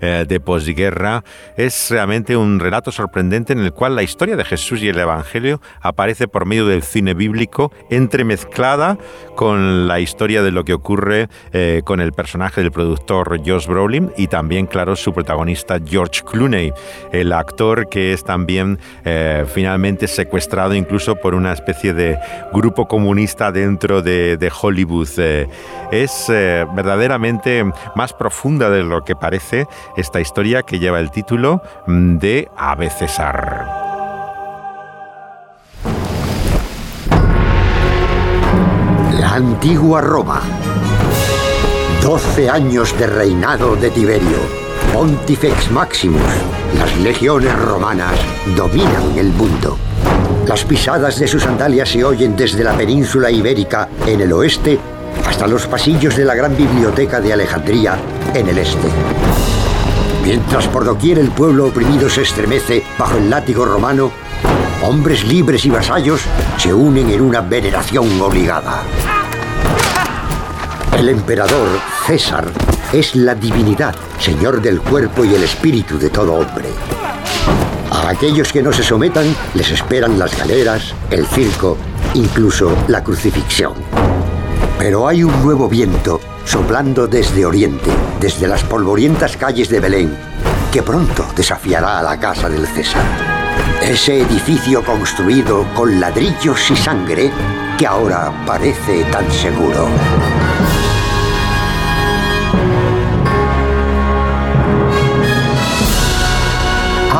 de 0.00 0.40
posguerra. 0.40 1.22
Es 1.56 1.90
realmente 1.90 2.36
un 2.36 2.58
relato 2.58 2.90
sorprendente 2.90 3.52
en 3.52 3.60
el 3.60 3.72
cual 3.72 3.94
la 3.94 4.02
historia 4.02 4.34
de 4.34 4.44
Jesús 4.44 4.82
y 4.82 4.88
el 4.88 4.98
Evangelio 4.98 5.60
aparece 5.80 6.26
por 6.26 6.44
medio 6.44 6.66
de 6.66 6.71
del 6.72 6.82
cine 6.82 7.14
bíblico 7.14 7.72
entremezclada 7.90 8.98
con 9.36 9.86
la 9.86 10.00
historia 10.00 10.42
de 10.42 10.50
lo 10.50 10.64
que 10.64 10.72
ocurre 10.72 11.28
eh, 11.52 11.82
con 11.84 12.00
el 12.00 12.12
personaje 12.12 12.62
del 12.62 12.72
productor 12.72 13.40
Josh 13.44 13.66
Brolin 13.66 14.10
y 14.16 14.26
también, 14.26 14.66
claro, 14.66 14.96
su 14.96 15.12
protagonista 15.12 15.78
George 15.84 16.22
Clooney, 16.24 16.72
el 17.12 17.32
actor 17.32 17.88
que 17.88 18.12
es 18.12 18.24
también 18.24 18.78
eh, 19.04 19.44
finalmente 19.52 20.08
secuestrado 20.08 20.74
incluso 20.74 21.16
por 21.16 21.34
una 21.34 21.52
especie 21.52 21.92
de 21.92 22.18
grupo 22.52 22.86
comunista 22.88 23.52
dentro 23.52 24.02
de, 24.02 24.52
Hollywood. 24.62 25.08
Eh, 25.18 25.48
es 25.90 26.26
verdaderamente 26.28 27.64
más 27.94 28.12
profunda 28.12 28.70
de 28.70 28.82
lo 28.82 29.04
que 29.04 29.14
parece 29.14 29.66
esta 29.96 30.20
historia 30.20 30.62
que 30.62 30.78
lleva 30.78 31.00
el 31.00 31.10
título 31.10 31.62
mm, 31.86 32.18
de 32.18 32.48
Ave 32.56 32.90
César. 32.90 33.81
Antigua 39.42 40.00
Roma. 40.00 40.40
Doce 42.00 42.48
años 42.48 42.96
de 42.96 43.08
reinado 43.08 43.74
de 43.74 43.90
Tiberio. 43.90 44.38
Pontifex 44.92 45.68
Maximus. 45.72 46.22
Las 46.78 46.96
legiones 46.98 47.52
romanas 47.58 48.12
dominan 48.56 49.18
el 49.18 49.30
mundo. 49.30 49.76
Las 50.46 50.64
pisadas 50.64 51.18
de 51.18 51.26
sus 51.26 51.42
sandalias 51.42 51.88
se 51.88 52.04
oyen 52.04 52.36
desde 52.36 52.62
la 52.62 52.74
península 52.74 53.32
ibérica 53.32 53.88
en 54.06 54.20
el 54.20 54.32
oeste 54.32 54.78
hasta 55.26 55.48
los 55.48 55.66
pasillos 55.66 56.16
de 56.16 56.24
la 56.24 56.36
gran 56.36 56.56
biblioteca 56.56 57.20
de 57.20 57.32
Alejandría 57.32 57.98
en 58.34 58.48
el 58.48 58.58
este. 58.58 58.88
Mientras 60.24 60.68
por 60.68 60.84
doquier 60.84 61.18
el 61.18 61.32
pueblo 61.32 61.66
oprimido 61.66 62.08
se 62.08 62.22
estremece 62.22 62.84
bajo 62.96 63.18
el 63.18 63.28
látigo 63.28 63.64
romano, 63.64 64.12
hombres 64.82 65.26
libres 65.26 65.64
y 65.64 65.70
vasallos 65.70 66.20
se 66.58 66.72
unen 66.72 67.10
en 67.10 67.22
una 67.22 67.40
veneración 67.40 68.20
obligada. 68.20 68.84
El 70.96 71.08
emperador 71.08 71.68
César 72.06 72.46
es 72.92 73.16
la 73.16 73.34
divinidad, 73.34 73.94
señor 74.18 74.60
del 74.60 74.80
cuerpo 74.80 75.24
y 75.24 75.34
el 75.34 75.42
espíritu 75.42 75.98
de 75.98 76.10
todo 76.10 76.34
hombre. 76.34 76.68
A 77.90 78.10
aquellos 78.10 78.52
que 78.52 78.62
no 78.62 78.72
se 78.72 78.82
sometan 78.82 79.34
les 79.54 79.70
esperan 79.70 80.18
las 80.18 80.36
galeras, 80.36 80.94
el 81.10 81.26
circo, 81.26 81.76
incluso 82.14 82.76
la 82.88 83.02
crucifixión. 83.02 83.72
Pero 84.78 85.08
hay 85.08 85.24
un 85.24 85.42
nuevo 85.42 85.68
viento 85.68 86.20
soplando 86.44 87.06
desde 87.06 87.46
Oriente, 87.46 87.90
desde 88.20 88.46
las 88.46 88.62
polvorientas 88.62 89.36
calles 89.36 89.68
de 89.68 89.80
Belén, 89.80 90.16
que 90.70 90.82
pronto 90.82 91.26
desafiará 91.34 91.98
a 91.98 92.02
la 92.02 92.20
casa 92.20 92.48
del 92.48 92.66
César. 92.66 93.04
Ese 93.82 94.20
edificio 94.20 94.84
construido 94.84 95.66
con 95.74 95.98
ladrillos 96.00 96.70
y 96.70 96.76
sangre 96.76 97.30
que 97.78 97.86
ahora 97.86 98.32
parece 98.46 99.04
tan 99.04 99.30
seguro. 99.30 99.88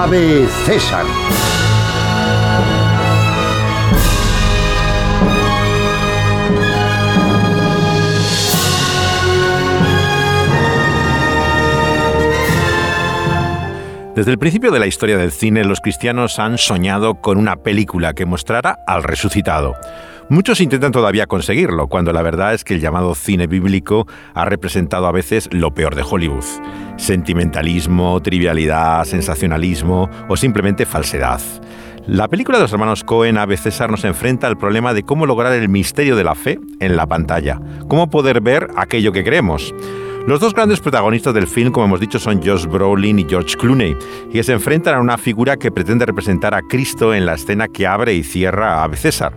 Ave 0.04 0.48
César. 0.64 1.06
Desde 14.16 14.32
el 14.32 14.38
principio 14.38 14.72
de 14.72 14.80
la 14.80 14.88
historia 14.88 15.16
del 15.16 15.30
cine, 15.30 15.64
los 15.64 15.80
cristianos 15.80 16.40
han 16.40 16.58
soñado 16.58 17.20
con 17.20 17.38
una 17.38 17.54
película 17.54 18.12
que 18.12 18.26
mostrara 18.26 18.80
al 18.88 19.04
resucitado. 19.04 19.76
Muchos 20.28 20.60
intentan 20.60 20.92
todavía 20.92 21.26
conseguirlo, 21.26 21.88
cuando 21.88 22.12
la 22.12 22.22
verdad 22.22 22.54
es 22.54 22.64
que 22.64 22.74
el 22.74 22.80
llamado 22.80 23.14
cine 23.14 23.46
bíblico 23.46 24.06
ha 24.34 24.44
representado 24.44 25.06
a 25.06 25.12
veces 25.12 25.48
lo 25.52 25.74
peor 25.74 25.94
de 25.94 26.02
Hollywood. 26.08 26.44
Sentimentalismo, 26.96 28.20
trivialidad, 28.22 29.04
sensacionalismo 29.04 30.08
o 30.28 30.36
simplemente 30.36 30.86
falsedad. 30.86 31.40
La 32.06 32.28
película 32.28 32.58
de 32.58 32.64
los 32.64 32.72
hermanos 32.72 33.04
Cohen, 33.04 33.38
Ave 33.38 33.56
César, 33.56 33.90
nos 33.90 34.04
enfrenta 34.04 34.46
al 34.46 34.56
problema 34.58 34.94
de 34.94 35.02
cómo 35.02 35.26
lograr 35.26 35.52
el 35.52 35.68
misterio 35.68 36.16
de 36.16 36.24
la 36.24 36.34
fe 36.34 36.58
en 36.80 36.96
la 36.96 37.06
pantalla, 37.06 37.60
cómo 37.88 38.10
poder 38.10 38.40
ver 38.40 38.68
aquello 38.76 39.12
que 39.12 39.24
creemos. 39.24 39.74
Los 40.26 40.40
dos 40.40 40.54
grandes 40.54 40.80
protagonistas 40.80 41.34
del 41.34 41.48
film, 41.48 41.72
como 41.72 41.86
hemos 41.86 42.00
dicho, 42.00 42.18
son 42.18 42.40
Josh 42.42 42.66
Brolin 42.66 43.18
y 43.18 43.26
George 43.28 43.56
Clooney, 43.56 43.96
y 44.32 44.42
se 44.42 44.52
enfrentan 44.52 44.94
a 44.94 45.00
una 45.00 45.18
figura 45.18 45.56
que 45.56 45.72
pretende 45.72 46.06
representar 46.06 46.54
a 46.54 46.62
Cristo 46.62 47.12
en 47.12 47.26
la 47.26 47.34
escena 47.34 47.66
que 47.68 47.86
abre 47.86 48.14
y 48.14 48.22
cierra 48.22 48.84
a 48.84 48.96
César. 48.96 49.32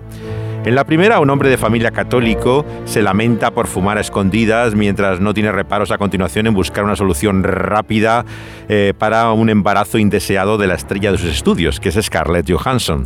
En 0.66 0.74
la 0.74 0.84
primera, 0.84 1.20
un 1.20 1.30
hombre 1.30 1.52
de 1.52 1.58
familia 1.58 1.92
católico 1.92 2.66
se 2.86 3.04
lamenta 3.04 3.52
por 3.52 3.68
fumar 3.68 4.00
a 4.00 4.02
escondidas 4.02 4.74
mientras 4.74 5.20
no 5.20 5.32
tiene 5.36 5.52
reparos 5.52 5.92
a 5.92 6.00
continuación 6.00 6.48
en 6.48 6.56
buscar 6.56 6.84
una 6.84 6.96
solución 6.96 7.44
rápida 7.44 8.26
eh, 8.68 8.96
para 8.98 9.32
un 9.32 9.52
embarazo 9.52 10.00
indeseado 10.00 10.58
de 10.58 10.66
la 10.66 10.74
estrella 10.74 11.12
de 11.12 11.20
sus 11.20 11.30
estudios, 11.30 11.80
que 11.80 11.90
es 11.90 12.00
Scarlett 12.02 12.52
Johansson, 12.52 13.06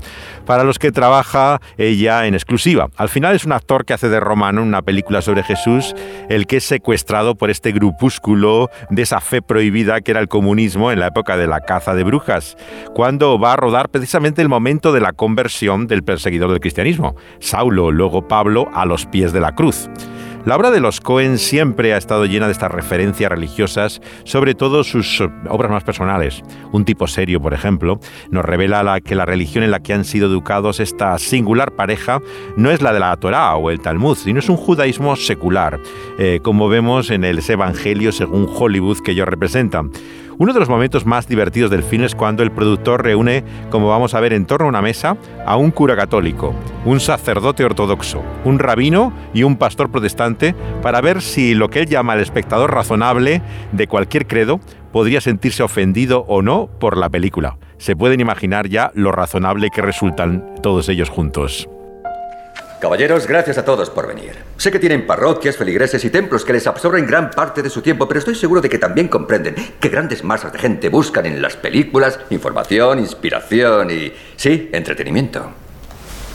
para 0.49 0.63
los 0.63 0.79
que 0.79 0.91
trabaja 0.91 1.61
ella 1.77 2.25
en 2.25 2.33
exclusiva. 2.33 2.89
Al 2.97 3.07
final 3.07 3.35
es 3.35 3.45
un 3.45 3.51
actor 3.51 3.85
que 3.85 3.93
hace 3.93 4.09
de 4.09 4.19
romano 4.19 4.63
en 4.63 4.67
una 4.67 4.81
película 4.81 5.21
sobre 5.21 5.43
Jesús, 5.43 5.93
el 6.27 6.47
que 6.47 6.57
es 6.57 6.63
secuestrado 6.63 7.35
por 7.35 7.51
este 7.51 7.71
grupúsculo 7.71 8.71
de 8.89 9.03
esa 9.03 9.21
fe 9.21 9.43
prohibida 9.43 10.01
que 10.01 10.09
era 10.09 10.19
el 10.21 10.27
comunismo 10.27 10.91
en 10.91 11.01
la 11.01 11.05
época 11.05 11.37
de 11.37 11.45
la 11.45 11.59
caza 11.59 11.93
de 11.93 12.03
brujas, 12.03 12.57
cuando 12.95 13.37
va 13.37 13.53
a 13.53 13.57
rodar 13.57 13.89
precisamente 13.89 14.41
el 14.41 14.49
momento 14.49 14.91
de 14.91 15.01
la 15.01 15.13
conversión 15.13 15.85
del 15.85 16.01
perseguidor 16.01 16.49
del 16.49 16.61
cristianismo. 16.61 17.15
Saulo, 17.37 17.91
luego 17.91 18.27
Pablo, 18.27 18.71
a 18.73 18.87
los 18.87 19.05
pies 19.05 19.31
de 19.31 19.41
la 19.41 19.53
cruz. 19.53 19.87
La 20.45 20.55
obra 20.55 20.71
de 20.71 20.79
los 20.79 21.01
Cohen 21.01 21.37
siempre 21.37 21.93
ha 21.93 21.97
estado 21.97 22.25
llena 22.25 22.45
de 22.45 22.53
estas 22.53 22.71
referencias 22.71 23.29
religiosas, 23.29 24.01
sobre 24.23 24.55
todo 24.55 24.85
sus 24.85 25.19
eh, 25.19 25.29
obras 25.49 25.69
más 25.69 25.83
personales. 25.83 26.41
Un 26.71 26.85
tipo 26.85 27.07
serio, 27.07 27.41
por 27.41 27.53
ejemplo, 27.53 27.99
nos 28.31 28.45
revela 28.45 28.99
que 29.01 29.15
la 29.15 29.25
religión 29.25 29.65
en 29.65 29.71
la 29.71 29.81
que 29.81 29.93
han 29.93 30.05
sido 30.05 30.27
educados 30.27 30.79
esta 30.79 31.17
singular 31.19 31.73
pareja 31.73 32.21
no 32.55 32.71
es 32.71 32.81
la 32.81 32.93
de 32.93 33.01
la 33.01 33.15
Torá 33.17 33.53
o 33.55 33.69
el 33.69 33.81
Talmud, 33.81 34.15
sino 34.15 34.39
es 34.39 34.49
un 34.49 34.57
judaísmo 34.57 35.15
secular, 35.17 35.79
eh, 36.17 36.39
como 36.41 36.69
vemos 36.69 37.09
en 37.09 37.25
el 37.25 37.41
Evangelio 37.45 38.11
según 38.11 38.47
Hollywood 38.49 38.99
que 38.99 39.11
ellos 39.11 39.27
representan. 39.27 39.91
Uno 40.39 40.53
de 40.53 40.59
los 40.61 40.69
momentos 40.69 41.05
más 41.05 41.27
divertidos 41.27 41.69
del 41.69 41.83
film 41.83 42.05
es 42.05 42.15
cuando 42.15 42.43
el 42.43 42.51
productor 42.51 43.03
reúne, 43.03 43.43
como 43.69 43.89
vamos 43.89 44.13
a 44.13 44.21
ver 44.21 44.31
en 44.31 44.45
torno 44.45 44.67
a 44.67 44.69
una 44.69 44.81
mesa, 44.81 45.17
a 45.45 45.57
un 45.57 45.69
cura 45.69 45.97
católico, 45.97 46.55
un 46.85 47.01
sacerdote 47.01 47.65
ortodoxo, 47.65 48.23
un 48.45 48.57
rabino 48.57 49.11
y 49.33 49.43
un 49.43 49.57
pastor 49.57 49.91
protestante 49.91 50.55
para 50.81 51.01
ver 51.01 51.21
si 51.21 51.55
lo 51.55 51.69
que 51.69 51.81
él 51.81 51.87
llama 51.87 52.13
el 52.13 52.21
espectador 52.21 52.73
razonable 52.73 53.41
de 53.73 53.87
cualquier 53.87 54.27
credo 54.27 54.61
podría 54.93 55.19
sentirse 55.19 55.61
ofendido 55.61 56.23
o 56.29 56.41
no 56.41 56.69
por 56.79 56.95
la 56.95 57.09
película. 57.09 57.57
Se 57.77 57.97
pueden 57.97 58.21
imaginar 58.21 58.69
ya 58.69 58.91
lo 58.95 59.11
razonable 59.11 59.71
que 59.71 59.81
resultan 59.81 60.55
todos 60.61 60.87
ellos 60.87 61.09
juntos. 61.09 61.67
Caballeros, 62.79 63.27
gracias 63.27 63.57
a 63.57 63.65
todos 63.65 63.89
por 63.89 64.07
venir. 64.07 64.37
Sé 64.55 64.71
que 64.71 64.79
tienen 64.79 65.05
parroquias, 65.05 65.57
feligreses 65.57 66.05
y 66.05 66.09
templos 66.09 66.45
que 66.45 66.53
les 66.53 66.65
absorben 66.65 67.05
gran 67.05 67.29
parte 67.29 67.61
de 67.61 67.69
su 67.69 67.81
tiempo, 67.81 68.07
pero 68.07 68.19
estoy 68.19 68.35
seguro 68.35 68.61
de 68.61 68.69
que 68.69 68.79
también 68.79 69.09
comprenden 69.09 69.55
que 69.81 69.89
grandes 69.89 70.23
masas 70.23 70.53
de 70.53 70.59
gente 70.59 70.87
buscan 70.87 71.25
en 71.25 71.41
las 71.41 71.57
películas 71.57 72.17
información, 72.29 72.99
inspiración 72.99 73.91
y, 73.91 74.13
sí, 74.37 74.69
entretenimiento. 74.71 75.51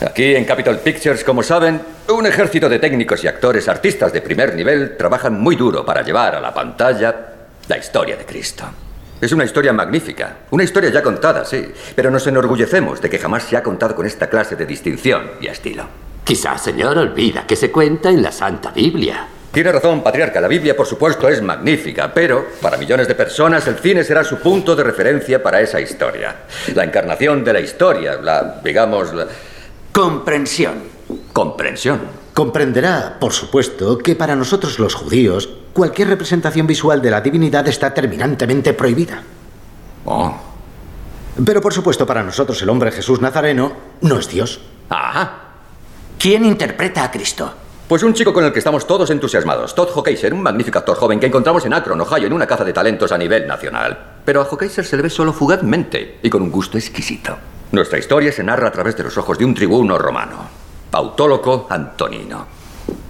Aquí 0.07 0.35
en 0.35 0.45
Capital 0.45 0.79
Pictures, 0.81 1.23
como 1.23 1.41
saben, 1.41 1.81
un 2.09 2.27
ejército 2.27 2.69
de 2.69 2.77
técnicos 2.77 3.23
y 3.23 3.27
actores, 3.27 3.67
artistas 3.67 4.13
de 4.13 4.21
primer 4.21 4.53
nivel, 4.53 4.97
trabajan 4.97 5.41
muy 5.41 5.55
duro 5.55 5.83
para 5.83 6.03
llevar 6.03 6.35
a 6.35 6.41
la 6.41 6.53
pantalla 6.53 7.15
la 7.67 7.77
historia 7.77 8.17
de 8.17 8.25
Cristo. 8.25 8.65
Es 9.19 9.31
una 9.31 9.45
historia 9.45 9.73
magnífica, 9.73 10.37
una 10.51 10.63
historia 10.63 10.91
ya 10.91 11.01
contada, 11.01 11.43
sí, 11.43 11.65
pero 11.95 12.11
nos 12.11 12.27
enorgullecemos 12.27 13.01
de 13.01 13.09
que 13.09 13.17
jamás 13.17 13.43
se 13.43 13.57
ha 13.57 13.63
contado 13.63 13.95
con 13.95 14.05
esta 14.05 14.29
clase 14.29 14.55
de 14.55 14.67
distinción 14.67 15.31
y 15.41 15.47
estilo. 15.47 16.04
Quizás, 16.25 16.63
señor, 16.63 16.97
olvida 16.97 17.45
que 17.45 17.55
se 17.55 17.71
cuenta 17.71 18.09
en 18.09 18.23
la 18.23 18.31
Santa 18.31 18.71
Biblia. 18.71 19.27
Tiene 19.51 19.71
razón, 19.71 20.01
patriarca. 20.01 20.41
La 20.41 20.47
Biblia, 20.47 20.75
por 20.75 20.87
supuesto, 20.87 21.29
es 21.29 21.39
magnífica, 21.39 22.11
pero 22.11 22.47
para 22.59 22.77
millones 22.77 23.07
de 23.07 23.13
personas 23.13 23.67
el 23.67 23.75
cine 23.75 24.03
será 24.03 24.23
su 24.23 24.37
punto 24.37 24.75
de 24.75 24.83
referencia 24.83 25.41
para 25.43 25.61
esa 25.61 25.79
historia. 25.79 26.35
La 26.73 26.83
encarnación 26.83 27.43
de 27.43 27.53
la 27.53 27.59
historia, 27.59 28.15
la, 28.15 28.59
digamos, 28.63 29.13
la... 29.13 29.27
Comprensión. 29.91 30.73
Comprensión. 31.31 32.01
Comprenderá, 32.33 33.17
por 33.19 33.31
supuesto, 33.31 33.99
que 33.99 34.15
para 34.15 34.35
nosotros 34.35 34.79
los 34.79 34.95
judíos, 34.95 35.47
cualquier 35.73 36.07
representación 36.07 36.65
visual 36.65 37.03
de 37.03 37.11
la 37.11 37.21
divinidad 37.21 37.67
está 37.67 37.93
terminantemente 37.93 38.73
prohibida. 38.73 39.21
Oh. 40.05 40.35
Pero 41.45 41.61
por 41.61 41.71
supuesto, 41.71 42.07
para 42.07 42.23
nosotros 42.23 42.59
el 42.63 42.69
hombre 42.69 42.91
Jesús 42.91 43.21
Nazareno 43.21 43.73
no 44.01 44.17
es 44.17 44.27
Dios. 44.27 44.59
Ajá. 44.89 45.44
¿Quién 46.25 46.43
interpreta 46.43 47.03
a 47.03 47.11
Cristo? 47.11 47.53
Pues 47.87 48.01
un 48.01 48.15
chico 48.15 48.33
con 48.33 48.43
el 48.43 48.51
que 48.51 48.57
estamos 48.57 48.87
todos 48.87 49.11
entusiasmados. 49.11 49.75
Todd 49.75 49.89
Hockeysser, 49.89 50.33
un 50.33 50.41
magnífico 50.41 50.79
actor 50.79 50.97
joven 50.97 51.19
que 51.19 51.27
encontramos 51.27 51.63
en 51.67 51.73
Akron, 51.75 52.01
Ohio, 52.01 52.25
en 52.25 52.33
una 52.33 52.47
caza 52.47 52.63
de 52.63 52.73
talentos 52.73 53.11
a 53.11 53.17
nivel 53.19 53.45
nacional. 53.45 54.15
Pero 54.25 54.41
a 54.41 54.45
Hockeysser 54.45 54.83
se 54.83 54.95
le 54.95 55.03
ve 55.03 55.11
solo 55.11 55.33
fugazmente 55.33 56.17
y 56.23 56.29
con 56.31 56.41
un 56.41 56.49
gusto 56.49 56.79
exquisito. 56.79 57.37
Nuestra 57.73 57.99
historia 57.99 58.31
se 58.31 58.43
narra 58.43 58.69
a 58.69 58.71
través 58.71 58.97
de 58.97 59.03
los 59.03 59.15
ojos 59.19 59.37
de 59.37 59.45
un 59.45 59.53
tribuno 59.53 59.99
romano, 59.99 60.49
Autóloco 60.93 61.67
Antonino. 61.69 62.47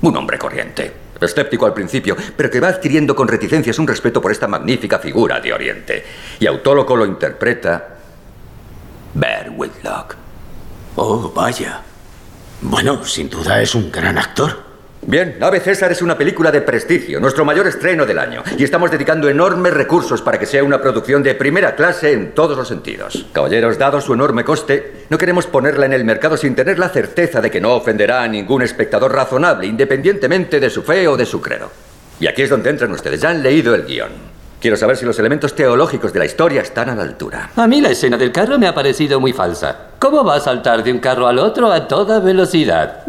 Un 0.02 0.18
hombre 0.18 0.38
corriente, 0.38 0.94
escéptico 1.22 1.66
al 1.66 1.74
principio, 1.74 2.18
pero 2.36 2.52
que 2.52 2.60
va 2.60 2.68
adquiriendo 2.68 3.16
con 3.16 3.30
reticencias 3.30 3.80
un 3.80 3.88
respeto 3.88 4.22
por 4.22 4.34
esta 4.34 4.50
magnífica 4.50 5.00
figura 5.00 5.40
de 5.40 5.54
Oriente. 5.54 6.06
Y 6.38 6.48
Autóloco 6.48 6.98
lo 6.98 7.06
interpreta 7.06 7.96
Bear 9.14 9.52
Whitlock. 9.56 10.16
Oh, 10.98 11.32
vaya. 11.34 11.82
Bueno, 12.68 13.06
sin 13.06 13.30
duda 13.30 13.62
es 13.62 13.76
un 13.76 13.92
gran 13.92 14.18
actor. 14.18 14.58
Bien, 15.04 15.38
Ave 15.40 15.60
César 15.60 15.92
es 15.92 16.02
una 16.02 16.18
película 16.18 16.52
de 16.52 16.62
prestigio, 16.62 17.20
nuestro 17.20 17.46
mayor 17.46 17.68
estreno 17.68 18.08
del 18.08 18.18
año, 18.18 18.42
y 18.58 18.64
estamos 18.64 18.90
dedicando 18.90 19.30
enormes 19.30 19.72
recursos 19.72 20.24
para 20.24 20.40
que 20.40 20.48
sea 20.48 20.64
una 20.64 20.82
producción 20.82 21.22
de 21.22 21.36
primera 21.36 21.76
clase 21.76 22.12
en 22.12 22.34
todos 22.34 22.58
los 22.58 22.68
sentidos. 22.68 23.28
Caballeros, 23.32 23.78
dado 23.78 24.02
su 24.02 24.16
enorme 24.16 24.44
coste, 24.44 25.06
no 25.12 25.18
queremos 25.20 25.46
ponerla 25.46 25.86
en 25.86 25.94
el 25.94 26.06
mercado 26.06 26.38
sin 26.38 26.56
tener 26.56 26.80
la 26.80 26.90
certeza 26.90 27.40
de 27.40 27.52
que 27.52 27.62
no 27.62 27.76
ofenderá 27.76 28.24
a 28.24 28.28
ningún 28.28 28.64
espectador 28.64 29.14
razonable, 29.14 29.68
independientemente 29.68 30.60
de 30.60 30.72
su 30.72 30.82
fe 30.82 31.08
o 31.08 31.16
de 31.16 31.28
su 31.28 31.40
credo. 31.40 31.70
Y 32.20 32.26
aquí 32.26 32.42
es 32.42 32.50
donde 32.50 32.72
entran 32.72 32.92
ustedes, 32.92 33.22
ya 33.22 33.30
han 33.30 33.44
leído 33.44 33.76
el 33.76 33.86
guion. 33.86 34.10
Quiero 34.60 34.76
saber 34.76 34.98
si 34.98 35.06
los 35.06 35.20
elementos 35.20 35.54
teológicos 35.54 36.12
de 36.12 36.18
la 36.18 36.26
historia 36.26 36.64
están 36.64 36.90
a 36.90 36.96
la 36.96 37.04
altura. 37.04 37.52
A 37.56 37.68
mí 37.68 37.80
la 37.80 37.92
escena 37.92 38.18
del 38.18 38.32
carro 38.32 38.58
me 38.58 38.66
ha 38.66 38.74
parecido 38.74 39.20
muy 39.20 39.34
falsa. 39.34 39.85
¿Cómo 40.06 40.24
va 40.24 40.36
a 40.36 40.40
saltar 40.40 40.84
de 40.84 40.92
un 40.92 41.00
carro 41.00 41.28
al 41.28 41.40
otro 41.40 41.72
a 41.72 41.88
toda 41.88 42.20
velocidad? 42.20 43.02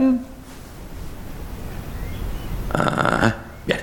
Ah, 2.72 3.34
bien. 3.66 3.80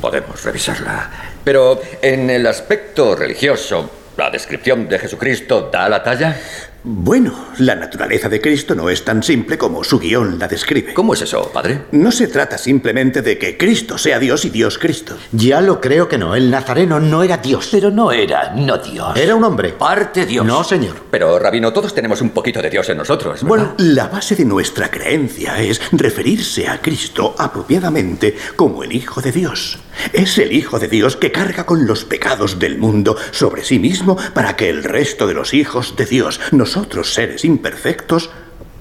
Podemos 0.00 0.42
revisarla. 0.42 1.10
Pero 1.44 1.78
en 2.00 2.30
el 2.30 2.46
aspecto 2.46 3.14
religioso, 3.14 3.90
¿la 4.16 4.30
descripción 4.30 4.88
de 4.88 4.98
Jesucristo 4.98 5.68
da 5.70 5.90
la 5.90 6.02
talla? 6.02 6.40
Bueno, 6.84 7.34
la 7.58 7.74
naturaleza 7.74 8.28
de 8.28 8.40
Cristo 8.40 8.76
no 8.76 8.88
es 8.88 9.04
tan 9.04 9.24
simple 9.24 9.58
como 9.58 9.82
su 9.82 9.98
guion 9.98 10.38
la 10.38 10.46
describe. 10.46 10.94
¿Cómo 10.94 11.12
es 11.12 11.22
eso, 11.22 11.50
padre? 11.52 11.86
No 11.90 12.12
se 12.12 12.28
trata 12.28 12.56
simplemente 12.56 13.20
de 13.20 13.36
que 13.36 13.58
Cristo 13.58 13.98
sea 13.98 14.20
Dios 14.20 14.44
y 14.44 14.50
Dios 14.50 14.78
Cristo. 14.78 15.16
Ya 15.32 15.60
lo 15.60 15.80
creo 15.80 16.08
que 16.08 16.18
no. 16.18 16.36
El 16.36 16.52
nazareno 16.52 17.00
no 17.00 17.24
era 17.24 17.38
Dios. 17.38 17.68
Pero 17.72 17.90
no 17.90 18.12
era, 18.12 18.54
no 18.54 18.78
Dios. 18.78 19.16
Era 19.16 19.34
un 19.34 19.42
hombre. 19.42 19.70
Parte 19.70 20.24
Dios. 20.24 20.46
No, 20.46 20.62
señor. 20.62 21.02
Pero, 21.10 21.36
Rabino, 21.40 21.72
todos 21.72 21.92
tenemos 21.92 22.22
un 22.22 22.30
poquito 22.30 22.62
de 22.62 22.70
Dios 22.70 22.88
en 22.88 22.98
nosotros. 22.98 23.42
¿verdad? 23.42 23.48
Bueno, 23.48 23.74
la 23.78 24.06
base 24.06 24.36
de 24.36 24.44
nuestra 24.44 24.88
creencia 24.88 25.60
es 25.60 25.80
referirse 25.90 26.68
a 26.68 26.80
Cristo 26.80 27.34
apropiadamente 27.36 28.36
como 28.54 28.84
el 28.84 28.92
Hijo 28.92 29.20
de 29.20 29.32
Dios. 29.32 29.78
Es 30.12 30.38
el 30.38 30.52
Hijo 30.52 30.78
de 30.78 30.86
Dios 30.86 31.16
que 31.16 31.32
carga 31.32 31.66
con 31.66 31.86
los 31.86 32.04
pecados 32.04 32.60
del 32.60 32.78
mundo 32.78 33.16
sobre 33.32 33.64
sí 33.64 33.80
mismo 33.80 34.16
para 34.32 34.54
que 34.54 34.70
el 34.70 34.84
resto 34.84 35.26
de 35.26 35.34
los 35.34 35.54
hijos 35.54 35.96
de 35.96 36.06
Dios, 36.06 36.40
nosotros 36.52 36.77
seres 37.04 37.44
imperfectos, 37.44 38.30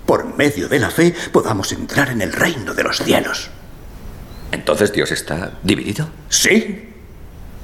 por 0.05 0.37
medio 0.37 0.69
de 0.69 0.79
la 0.79 0.89
fe 0.89 1.13
podamos 1.31 1.71
entrar 1.71 2.09
en 2.09 2.21
el 2.21 2.31
reino 2.31 2.73
de 2.73 2.83
los 2.83 2.97
cielos. 2.97 3.49
¿Entonces 4.51 4.93
Dios 4.93 5.11
está 5.11 5.53
dividido? 5.63 6.07
Sí. 6.29 6.89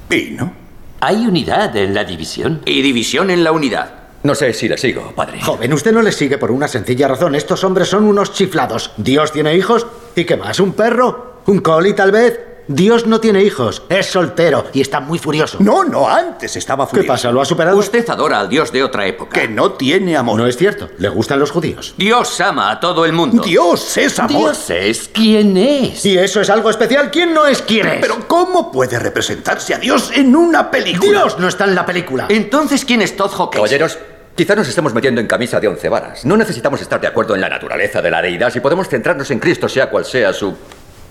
¿Y 0.10 0.32
no? 0.32 0.54
Hay 1.00 1.26
unidad 1.26 1.76
en 1.76 1.94
la 1.94 2.04
división. 2.04 2.62
Y 2.66 2.82
división 2.82 3.30
en 3.30 3.44
la 3.44 3.52
unidad. 3.52 4.04
No 4.24 4.36
sé 4.36 4.54
si 4.54 4.70
le 4.70 4.78
sigo, 4.78 5.14
padre. 5.16 5.42
Joven, 5.42 5.74
usted 5.74 5.92
no 5.92 6.02
le 6.02 6.12
sigue 6.12 6.38
por 6.38 6.52
una 6.52 6.68
sencilla 6.68 7.08
razón. 7.10 7.36
Estos 7.36 7.64
hombres 7.64 7.90
son 7.90 8.06
unos 8.06 8.34
chiflados. 8.34 8.92
Dios 8.98 9.32
tiene 9.32 9.56
hijos. 9.56 9.86
¿Y 10.16 10.24
qué 10.24 10.38
más? 10.38 10.60
¿Un 10.60 10.74
perro? 10.74 11.42
¿Un 11.46 11.60
coli 11.60 11.94
tal 11.94 12.12
vez? 12.12 12.40
Dios 12.68 13.06
no 13.06 13.20
tiene 13.20 13.44
hijos, 13.44 13.84
es 13.90 14.06
soltero 14.06 14.66
y 14.74 14.82
está 14.82 15.00
muy 15.02 15.20
furioso. 15.20 15.58
No, 15.60 15.84
no, 15.84 16.08
antes 16.08 16.56
estaba 16.56 16.86
¿Qué 16.86 16.92
furioso. 16.92 17.08
pasa? 17.08 17.32
¿Lo 17.32 17.42
ha 17.42 17.46
superado? 17.46 17.78
Usted 17.78 18.10
adora 18.10 18.40
al 18.40 18.48
Dios 18.50 18.72
de 18.72 18.84
otra 18.84 19.06
época. 19.06 19.40
Que 19.40 19.48
no 19.48 19.74
tiene 19.74 20.16
amor. 20.16 20.38
No 20.38 20.48
es 20.48 20.56
cierto. 20.56 20.90
Le 20.98 21.10
gustan 21.10 21.40
los 21.40 21.52
judíos. 21.52 21.94
Dios 21.98 22.40
ama 22.40 22.72
a 22.72 22.80
todo 22.80 23.06
el 23.06 23.12
mundo. 23.14 23.44
Dios 23.44 23.98
es 23.98 24.18
amor. 24.20 24.30
Dios 24.54 24.70
es 24.70 25.10
quien 25.10 25.58
es. 25.58 26.06
¿Y 26.06 26.18
eso 26.18 26.40
es 26.42 26.50
algo 26.50 26.70
especial? 26.70 27.12
¿Quién 27.12 27.34
no 27.34 27.46
es 27.46 27.62
quién 27.62 27.88
es? 27.88 27.98
Pero 28.02 28.28
¿cómo 28.28 28.72
puede 28.72 28.98
representarse 28.98 29.74
a 29.74 29.78
Dios 29.80 30.12
en 30.16 30.36
una 30.36 30.72
película? 30.72 31.20
Dios 31.24 31.40
no 31.40 31.48
está 31.48 31.66
en 31.66 31.76
la 31.76 31.86
película. 31.86 32.28
Entonces, 32.30 32.86
¿quién 32.86 33.02
es 33.02 33.16
Todd 33.18 33.32
Hawkins? 33.32 33.56
Caballeros, 33.56 33.98
quizá 34.36 34.56
nos 34.56 34.68
estemos 34.70 34.94
metiendo 34.94 35.20
en 35.20 35.28
camisa 35.28 35.60
de 35.60 35.68
once 35.68 35.90
varas. 35.90 36.24
No 36.24 36.38
necesitamos 36.38 36.82
estar 36.82 37.02
de 37.02 37.08
acuerdo 37.08 37.36
en 37.36 37.42
la 37.42 37.50
naturaleza 37.50 38.02
de 38.02 38.10
la 38.10 38.22
deidad 38.22 38.52
si 38.52 38.62
podemos 38.62 38.88
centrarnos 38.88 39.30
en 39.32 39.40
Cristo, 39.40 39.68
sea 39.68 39.90
cual 39.90 40.06
sea 40.06 40.32
su 40.32 40.56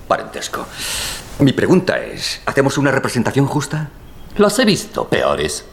parentesco. 0.07 0.67
Mi 1.39 1.53
pregunta 1.53 1.99
es, 2.03 2.41
¿hacemos 2.47 2.79
una 2.79 2.91
representación 2.91 3.47
justa? 3.47 3.91
Los 4.37 4.59
he 4.59 4.65
visto 4.65 5.09
peores. 5.09 5.65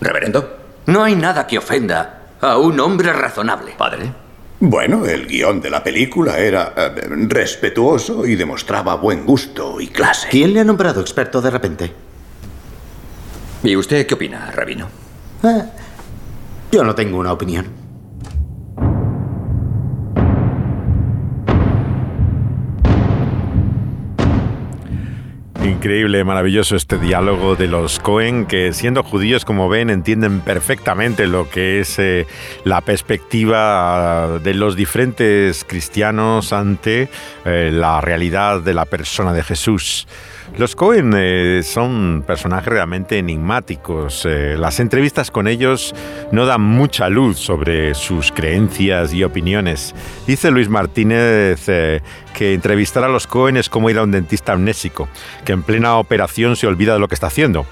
¿Reverendo? 0.00 0.58
No 0.86 1.04
hay 1.04 1.14
nada 1.14 1.46
que 1.46 1.58
ofenda 1.58 2.22
a 2.40 2.58
un 2.58 2.78
hombre 2.80 3.12
razonable. 3.12 3.74
Padre. 3.78 4.12
Bueno, 4.60 5.06
el 5.06 5.26
guion 5.26 5.60
de 5.60 5.70
la 5.70 5.82
película 5.82 6.38
era 6.38 6.72
eh, 6.76 6.90
respetuoso 7.28 8.26
y 8.26 8.36
demostraba 8.36 8.94
buen 8.94 9.26
gusto 9.26 9.80
y 9.80 9.88
clase. 9.88 10.28
¿Quién 10.30 10.54
le 10.54 10.60
ha 10.60 10.64
nombrado 10.64 11.00
experto 11.00 11.40
de 11.40 11.50
repente? 11.50 11.92
¿Y 13.64 13.76
usted 13.76 14.06
qué 14.06 14.14
opina, 14.14 14.50
Rabino? 14.50 14.88
Eh, 15.42 15.62
yo 16.70 16.84
no 16.84 16.94
tengo 16.94 17.18
una 17.18 17.32
opinión. 17.32 17.81
Increíble, 25.82 26.22
maravilloso 26.22 26.76
este 26.76 26.96
diálogo 26.96 27.56
de 27.56 27.66
los 27.66 27.98
Cohen, 27.98 28.46
que 28.46 28.72
siendo 28.72 29.02
judíos, 29.02 29.44
como 29.44 29.68
ven, 29.68 29.90
entienden 29.90 30.38
perfectamente 30.38 31.26
lo 31.26 31.50
que 31.50 31.80
es 31.80 31.98
eh, 31.98 32.28
la 32.62 32.82
perspectiva 32.82 34.38
de 34.38 34.54
los 34.54 34.76
diferentes 34.76 35.64
cristianos 35.64 36.52
ante 36.52 37.08
eh, 37.44 37.70
la 37.72 38.00
realidad 38.00 38.60
de 38.60 38.74
la 38.74 38.84
persona 38.84 39.32
de 39.32 39.42
Jesús. 39.42 40.06
Los 40.58 40.76
Cohen 40.76 41.12
eh, 41.16 41.62
son 41.64 42.24
personajes 42.26 42.68
realmente 42.68 43.18
enigmáticos. 43.18 44.26
Eh, 44.26 44.56
las 44.58 44.80
entrevistas 44.80 45.30
con 45.30 45.48
ellos 45.48 45.94
no 46.30 46.44
dan 46.44 46.60
mucha 46.60 47.08
luz 47.08 47.38
sobre 47.38 47.94
sus 47.94 48.32
creencias 48.32 49.14
y 49.14 49.24
opiniones. 49.24 49.94
Dice 50.26 50.50
Luis 50.50 50.68
Martínez 50.68 51.68
eh, 51.68 52.02
que 52.36 52.52
entrevistar 52.52 53.02
a 53.02 53.08
los 53.08 53.26
Cohen 53.26 53.56
es 53.56 53.70
como 53.70 53.88
ir 53.88 53.96
a 53.96 54.02
un 54.02 54.10
dentista 54.10 54.52
amnésico, 54.52 55.08
que 55.46 55.52
en 55.52 55.62
plena 55.62 55.96
operación 55.96 56.54
se 56.54 56.66
olvida 56.66 56.92
de 56.92 57.00
lo 57.00 57.08
que 57.08 57.14
está 57.14 57.28
haciendo. 57.28 57.64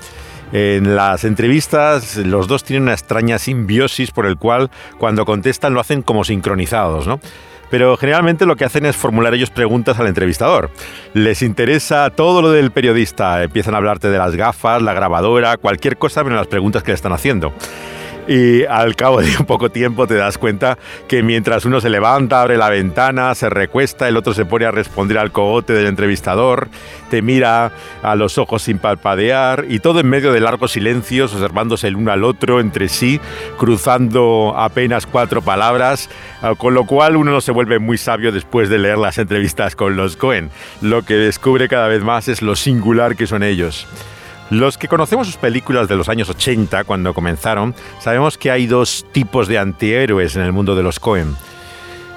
En 0.53 0.97
las 0.97 1.25
entrevistas 1.25 2.17
los 2.17 2.49
dos 2.49 2.65
tienen 2.65 2.85
una 2.85 2.93
extraña 2.93 3.39
simbiosis 3.39 4.11
por 4.11 4.25
el 4.25 4.37
cual 4.37 4.71
cuando 4.99 5.27
contestan 5.27 5.75
lo 5.75 5.81
hacen 5.81 6.03
como 6.03 6.25
sincronizados, 6.25 7.07
¿no? 7.07 7.21
Pero 7.71 7.97
generalmente 7.97 8.47
lo 8.47 8.57
que 8.57 8.65
hacen 8.65 8.85
es 8.87 8.97
formular 8.97 9.35
ellos 9.35 9.51
preguntas 9.51 9.99
al 9.99 10.07
entrevistador. 10.07 10.71
Les 11.15 11.43
interesa 11.43 12.11
todo 12.11 12.43
lo 12.43 12.51
del 12.51 12.71
periodista, 12.73 13.43
empiezan 13.43 13.75
a 13.75 13.79
hablarte 13.79 14.11
de 14.11 14.19
las 14.19 14.35
gafas, 14.37 14.83
la 14.83 14.93
grabadora, 14.93 15.57
cualquier 15.57 15.97
cosa 15.97 16.25
menos 16.25 16.39
las 16.39 16.49
preguntas 16.49 16.83
que 16.83 16.91
le 16.91 16.97
están 16.97 17.13
haciendo. 17.13 17.53
Y 18.31 18.65
al 18.65 18.95
cabo 18.95 19.21
de 19.21 19.37
un 19.41 19.45
poco 19.45 19.71
tiempo 19.71 20.07
te 20.07 20.15
das 20.15 20.39
cuenta 20.39 20.79
que 21.09 21.21
mientras 21.25 21.65
uno 21.65 21.81
se 21.81 21.91
levanta, 21.91 22.41
abre 22.41 22.57
la 22.57 22.69
ventana, 22.71 23.35
se 23.35 23.51
recuesta, 23.51 24.07
el 24.07 24.17
otro 24.17 24.35
se 24.35 24.45
pone 24.45 24.67
a 24.67 24.71
responder 24.71 25.19
al 25.19 25.33
cogote 25.33 25.73
del 25.73 25.87
entrevistador, 25.87 26.69
te 27.11 27.23
mira 27.23 27.73
a 28.05 28.15
los 28.15 28.39
ojos 28.39 28.63
sin 28.63 28.79
palpadear 28.79 29.65
y 29.69 29.81
todo 29.81 29.99
en 29.99 30.09
medio 30.09 30.33
de 30.33 30.39
largos 30.39 30.71
silencios, 30.71 31.35
observándose 31.35 31.89
el 31.89 31.97
uno 31.97 32.13
al 32.13 32.23
otro 32.23 32.61
entre 32.61 32.89
sí, 32.89 33.21
cruzando 33.59 34.55
apenas 34.57 35.07
cuatro 35.07 35.43
palabras, 35.43 36.09
ah, 36.41 36.55
con 36.57 36.73
lo 36.73 36.85
cual 36.87 37.17
uno 37.17 37.33
no 37.33 37.41
se 37.41 37.51
vuelve 37.51 37.81
muy 37.81 37.99
sabio 37.99 38.31
después 38.31 38.69
de 38.69 38.79
leer 38.79 38.99
las 38.99 39.19
entrevistas 39.19 39.75
con 39.75 39.97
los 39.97 40.15
Cohen. 40.15 40.51
Lo 40.83 41.03
que 41.03 41.15
descubre 41.15 41.69
cada 41.69 41.89
vez 41.89 42.05
más 42.05 42.29
es 42.29 42.43
lo 42.43 42.55
singular 42.55 43.17
que 43.17 43.27
son 43.27 43.43
ellos. 43.43 43.89
Los 44.51 44.77
que 44.77 44.89
conocemos 44.89 45.29
sus 45.29 45.37
películas 45.37 45.87
de 45.89 45.95
los 45.95 46.09
años 46.09 46.29
80, 46.29 46.83
cuando 46.83 47.15
comenzaron, 47.15 47.73
sabemos 48.01 48.37
que 48.37 48.51
hay 48.51 48.67
dos 48.67 49.07
tipos 49.13 49.47
de 49.47 49.59
antihéroes 49.59 50.35
en 50.35 50.43
el 50.43 50.53
mundo 50.53 50.75
de 50.75 50.83
los 50.83 50.99
Cohen. 50.99 51.37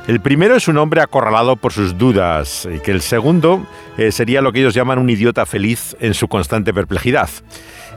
El 0.08 0.20
primero 0.20 0.56
es 0.56 0.68
un 0.68 0.80
hombre 0.80 1.02
acorralado 1.02 1.56
por 1.56 1.74
sus 1.74 1.96
dudas, 1.96 2.68
y 2.74 2.80
que 2.80 2.90
el 2.90 3.02
segundo 3.02 3.66
eh, 3.98 4.12
sería 4.12 4.42
lo 4.42 4.52
que 4.52 4.62
ellos 4.62 4.74
llaman 4.74 4.98
un 4.98 5.12
idiota 5.12 5.46
feliz 5.46 5.96
en 6.00 6.16
su 6.16 6.28
constante 6.28 6.74
perplejidad 6.74 7.30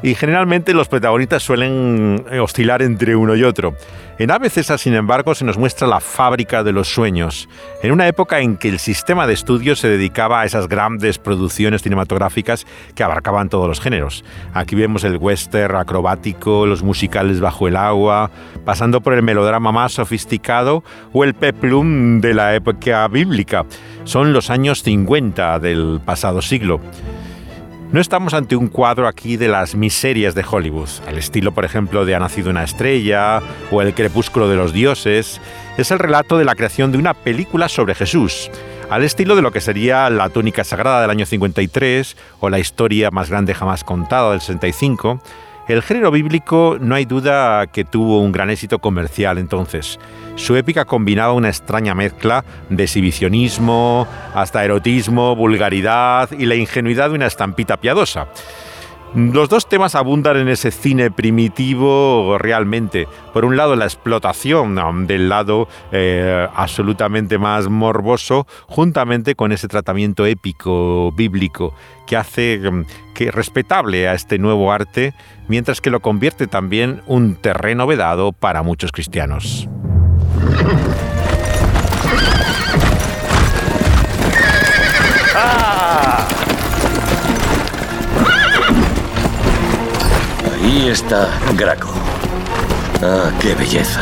y 0.02 0.14
generalmente 0.14 0.74
los 0.74 0.88
protagonistas 0.88 1.42
suelen 1.42 2.24
eh, 2.30 2.38
oscilar 2.38 2.82
entre 2.82 3.16
uno 3.16 3.34
y 3.34 3.44
otro. 3.44 3.74
En 4.18 4.30
Ave 4.30 4.48
sin 4.48 4.94
embargo, 4.94 5.34
se 5.34 5.44
nos 5.44 5.58
muestra 5.58 5.86
la 5.86 6.00
fábrica 6.00 6.64
de 6.64 6.72
los 6.72 6.88
sueños, 6.88 7.50
en 7.82 7.92
una 7.92 8.08
época 8.08 8.40
en 8.40 8.56
que 8.56 8.70
el 8.70 8.78
sistema 8.78 9.26
de 9.26 9.34
estudios 9.34 9.78
se 9.78 9.88
dedicaba 9.88 10.40
a 10.40 10.46
esas 10.46 10.68
grandes 10.68 11.18
producciones 11.18 11.82
cinematográficas 11.82 12.66
que 12.94 13.02
abarcaban 13.02 13.50
todos 13.50 13.68
los 13.68 13.78
géneros. 13.78 14.24
Aquí 14.54 14.74
vemos 14.74 15.04
el 15.04 15.18
western 15.18 15.76
acrobático, 15.76 16.64
los 16.64 16.82
musicales 16.82 17.40
bajo 17.40 17.68
el 17.68 17.76
agua, 17.76 18.30
pasando 18.64 19.02
por 19.02 19.12
el 19.12 19.22
melodrama 19.22 19.70
más 19.70 19.92
sofisticado 19.92 20.82
o 21.12 21.22
el 21.22 21.34
peplum 21.34 22.22
de 22.22 22.32
la 22.32 22.54
época 22.54 23.06
bíblica. 23.08 23.66
Son 24.04 24.32
los 24.32 24.48
años 24.48 24.82
50 24.82 25.58
del 25.58 26.00
pasado 26.02 26.40
siglo. 26.40 26.80
No 27.96 28.02
estamos 28.02 28.34
ante 28.34 28.56
un 28.56 28.68
cuadro 28.68 29.08
aquí 29.08 29.38
de 29.38 29.48
las 29.48 29.74
miserias 29.74 30.34
de 30.34 30.44
Hollywood, 30.46 30.90
al 31.08 31.16
estilo, 31.16 31.52
por 31.52 31.64
ejemplo, 31.64 32.04
de 32.04 32.14
Ha 32.14 32.18
nacido 32.18 32.50
una 32.50 32.62
estrella 32.62 33.40
o 33.70 33.80
El 33.80 33.94
crepúsculo 33.94 34.50
de 34.50 34.56
los 34.56 34.74
dioses. 34.74 35.40
Es 35.78 35.90
el 35.90 35.98
relato 35.98 36.36
de 36.36 36.44
la 36.44 36.54
creación 36.56 36.92
de 36.92 36.98
una 36.98 37.14
película 37.14 37.70
sobre 37.70 37.94
Jesús, 37.94 38.50
al 38.90 39.02
estilo 39.02 39.34
de 39.34 39.40
lo 39.40 39.50
que 39.50 39.62
sería 39.62 40.10
La 40.10 40.28
túnica 40.28 40.62
sagrada 40.62 41.00
del 41.00 41.08
año 41.08 41.24
53 41.24 42.18
o 42.40 42.50
La 42.50 42.58
historia 42.58 43.10
más 43.10 43.30
grande 43.30 43.54
jamás 43.54 43.82
contada 43.82 44.32
del 44.32 44.42
65 44.42 45.22
el 45.68 45.82
género 45.82 46.10
bíblico 46.10 46.76
no 46.80 46.94
hay 46.94 47.04
duda 47.04 47.66
que 47.66 47.84
tuvo 47.84 48.20
un 48.20 48.32
gran 48.32 48.50
éxito 48.50 48.78
comercial 48.78 49.38
entonces. 49.38 49.98
Su 50.36 50.54
épica 50.54 50.84
combinaba 50.84 51.32
una 51.32 51.48
extraña 51.48 51.94
mezcla 51.94 52.44
de 52.68 52.84
exhibicionismo, 52.84 54.06
hasta 54.34 54.64
erotismo, 54.64 55.34
vulgaridad 55.34 56.30
y 56.30 56.46
la 56.46 56.54
ingenuidad 56.54 57.08
de 57.08 57.16
una 57.16 57.26
estampita 57.26 57.78
piadosa. 57.78 58.28
Los 59.16 59.48
dos 59.48 59.66
temas 59.66 59.94
abundan 59.94 60.36
en 60.36 60.48
ese 60.48 60.70
cine 60.70 61.10
primitivo 61.10 62.36
realmente. 62.36 63.08
Por 63.32 63.46
un 63.46 63.56
lado, 63.56 63.74
la 63.74 63.86
explotación 63.86 65.06
del 65.06 65.30
lado 65.30 65.68
eh, 65.90 66.46
absolutamente 66.54 67.38
más 67.38 67.70
morboso, 67.70 68.46
juntamente 68.66 69.34
con 69.34 69.52
ese 69.52 69.68
tratamiento 69.68 70.26
épico 70.26 71.12
bíblico 71.12 71.72
que 72.06 72.18
hace 72.18 72.60
mm, 72.70 72.84
que 73.14 73.30
respetable 73.30 74.06
a 74.06 74.12
este 74.12 74.38
nuevo 74.38 74.70
arte, 74.70 75.14
mientras 75.48 75.80
que 75.80 75.88
lo 75.88 76.00
convierte 76.00 76.46
también 76.46 77.00
un 77.06 77.36
terreno 77.36 77.86
vedado 77.86 78.32
para 78.32 78.62
muchos 78.62 78.92
cristianos. 78.92 79.66
Ahí 90.66 90.88
está 90.88 91.28
Graco. 91.56 91.90
Ah, 93.00 93.30
qué 93.40 93.54
belleza. 93.54 94.00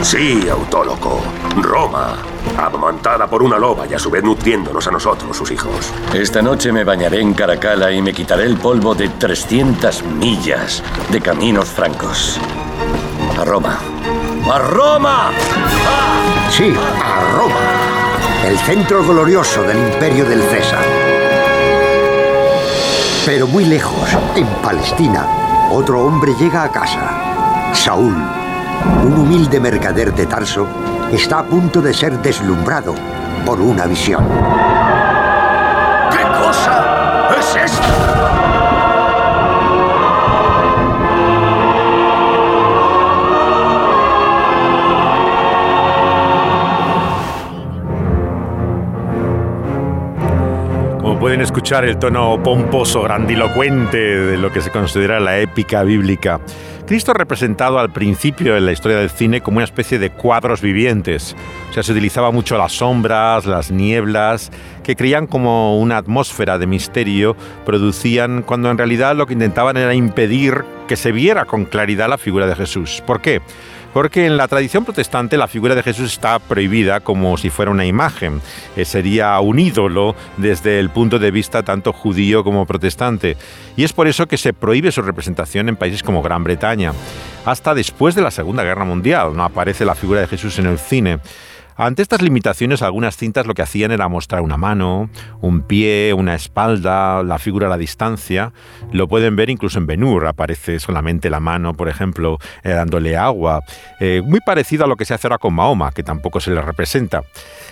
Sí, 0.00 0.48
autólogo. 0.48 1.20
Roma, 1.56 2.18
amamantada 2.56 3.26
por 3.26 3.42
una 3.42 3.58
loba 3.58 3.84
y 3.88 3.94
a 3.94 3.98
su 3.98 4.08
vez 4.08 4.22
nutriéndonos 4.22 4.86
a 4.86 4.92
nosotros, 4.92 5.36
sus 5.36 5.50
hijos. 5.50 5.92
Esta 6.14 6.40
noche 6.40 6.70
me 6.70 6.84
bañaré 6.84 7.20
en 7.20 7.34
Caracala 7.34 7.90
y 7.90 8.00
me 8.00 8.12
quitaré 8.12 8.44
el 8.44 8.58
polvo 8.58 8.94
de 8.94 9.08
300 9.08 10.04
millas 10.04 10.84
de 11.10 11.20
caminos 11.20 11.68
francos. 11.68 12.38
A 13.40 13.44
Roma. 13.44 13.76
¡A 14.52 14.58
Roma! 14.60 15.32
Sí, 16.52 16.72
a 17.02 17.36
Roma. 17.36 17.60
El 18.46 18.56
centro 18.58 19.04
glorioso 19.04 19.62
del 19.64 19.78
imperio 19.78 20.26
del 20.26 20.42
César. 20.44 20.84
Pero 23.26 23.48
muy 23.48 23.64
lejos, 23.64 24.08
en 24.36 24.46
Palestina, 24.62 25.41
otro 25.72 26.02
hombre 26.02 26.34
llega 26.34 26.64
a 26.64 26.70
casa. 26.70 27.72
Saúl, 27.74 28.14
un 29.04 29.12
humilde 29.14 29.58
mercader 29.58 30.12
de 30.14 30.26
Tarso, 30.26 30.66
está 31.10 31.38
a 31.38 31.44
punto 31.44 31.80
de 31.80 31.94
ser 31.94 32.20
deslumbrado 32.20 32.94
por 33.46 33.58
una 33.58 33.86
visión. 33.86 34.22
Pueden 51.32 51.44
escuchar 51.46 51.86
el 51.86 51.98
tono 51.98 52.42
pomposo, 52.42 53.00
grandilocuente 53.00 53.96
de 53.96 54.36
lo 54.36 54.52
que 54.52 54.60
se 54.60 54.70
considera 54.70 55.18
la 55.18 55.38
épica 55.38 55.82
bíblica. 55.82 56.40
Cristo 56.86 57.12
es 57.12 57.16
representado 57.16 57.78
al 57.78 57.90
principio 57.90 58.54
en 58.54 58.66
la 58.66 58.72
historia 58.72 58.98
del 58.98 59.08
cine 59.08 59.40
como 59.40 59.56
una 59.56 59.64
especie 59.64 59.98
de 59.98 60.10
cuadros 60.10 60.60
vivientes. 60.60 61.34
O 61.70 61.72
sea, 61.72 61.82
se 61.82 61.92
utilizaba 61.92 62.32
mucho 62.32 62.58
las 62.58 62.72
sombras, 62.72 63.46
las 63.46 63.70
nieblas, 63.70 64.50
que 64.82 64.94
creían 64.94 65.26
como 65.26 65.80
una 65.80 65.96
atmósfera 65.96 66.58
de 66.58 66.66
misterio, 66.66 67.34
producían 67.64 68.42
cuando 68.42 68.70
en 68.70 68.76
realidad 68.76 69.16
lo 69.16 69.24
que 69.24 69.32
intentaban 69.32 69.78
era 69.78 69.94
impedir 69.94 70.66
que 70.86 70.96
se 70.96 71.12
viera 71.12 71.46
con 71.46 71.64
claridad 71.64 72.10
la 72.10 72.18
figura 72.18 72.46
de 72.46 72.56
Jesús. 72.56 73.02
¿Por 73.06 73.22
qué? 73.22 73.40
Porque 73.92 74.26
en 74.26 74.36
la 74.36 74.48
tradición 74.48 74.84
protestante 74.84 75.36
la 75.36 75.48
figura 75.48 75.74
de 75.74 75.82
Jesús 75.82 76.12
está 76.12 76.38
prohibida 76.38 77.00
como 77.00 77.36
si 77.36 77.50
fuera 77.50 77.70
una 77.70 77.84
imagen. 77.84 78.40
Eh, 78.76 78.84
sería 78.84 79.38
un 79.40 79.58
ídolo 79.58 80.16
desde 80.38 80.78
el 80.78 80.90
punto 80.90 81.18
de 81.18 81.30
vista 81.30 81.62
tanto 81.62 81.92
judío 81.92 82.42
como 82.42 82.66
protestante. 82.66 83.36
Y 83.76 83.84
es 83.84 83.92
por 83.92 84.08
eso 84.08 84.26
que 84.26 84.38
se 84.38 84.52
prohíbe 84.52 84.92
su 84.92 85.02
representación 85.02 85.68
en 85.68 85.76
países 85.76 86.02
como 86.02 86.22
Gran 86.22 86.42
Bretaña. 86.42 86.92
Hasta 87.44 87.74
después 87.74 88.14
de 88.14 88.22
la 88.22 88.30
Segunda 88.30 88.62
Guerra 88.62 88.84
Mundial 88.84 89.36
no 89.36 89.44
aparece 89.44 89.84
la 89.84 89.94
figura 89.94 90.20
de 90.20 90.26
Jesús 90.26 90.58
en 90.58 90.66
el 90.66 90.78
cine. 90.78 91.18
Ante 91.76 92.02
estas 92.02 92.22
limitaciones, 92.22 92.82
algunas 92.82 93.16
cintas 93.16 93.46
lo 93.46 93.54
que 93.54 93.62
hacían 93.62 93.90
era 93.92 94.08
mostrar 94.08 94.42
una 94.42 94.56
mano, 94.56 95.08
un 95.40 95.62
pie, 95.62 96.12
una 96.12 96.34
espalda, 96.34 97.22
la 97.22 97.38
figura 97.38 97.66
a 97.66 97.70
la 97.70 97.78
distancia. 97.78 98.52
Lo 98.92 99.08
pueden 99.08 99.36
ver 99.36 99.50
incluso 99.50 99.78
en 99.78 99.86
Benur, 99.86 100.26
aparece 100.26 100.78
solamente 100.78 101.30
la 101.30 101.40
mano, 101.40 101.74
por 101.74 101.88
ejemplo, 101.88 102.38
eh, 102.62 102.70
dándole 102.70 103.16
agua. 103.16 103.60
Eh, 104.00 104.22
muy 104.24 104.40
parecido 104.40 104.84
a 104.84 104.88
lo 104.88 104.96
que 104.96 105.04
se 105.04 105.14
hace 105.14 105.26
ahora 105.26 105.38
con 105.38 105.54
Mahoma, 105.54 105.92
que 105.92 106.02
tampoco 106.02 106.40
se 106.40 106.50
le 106.50 106.60
representa. 106.60 107.22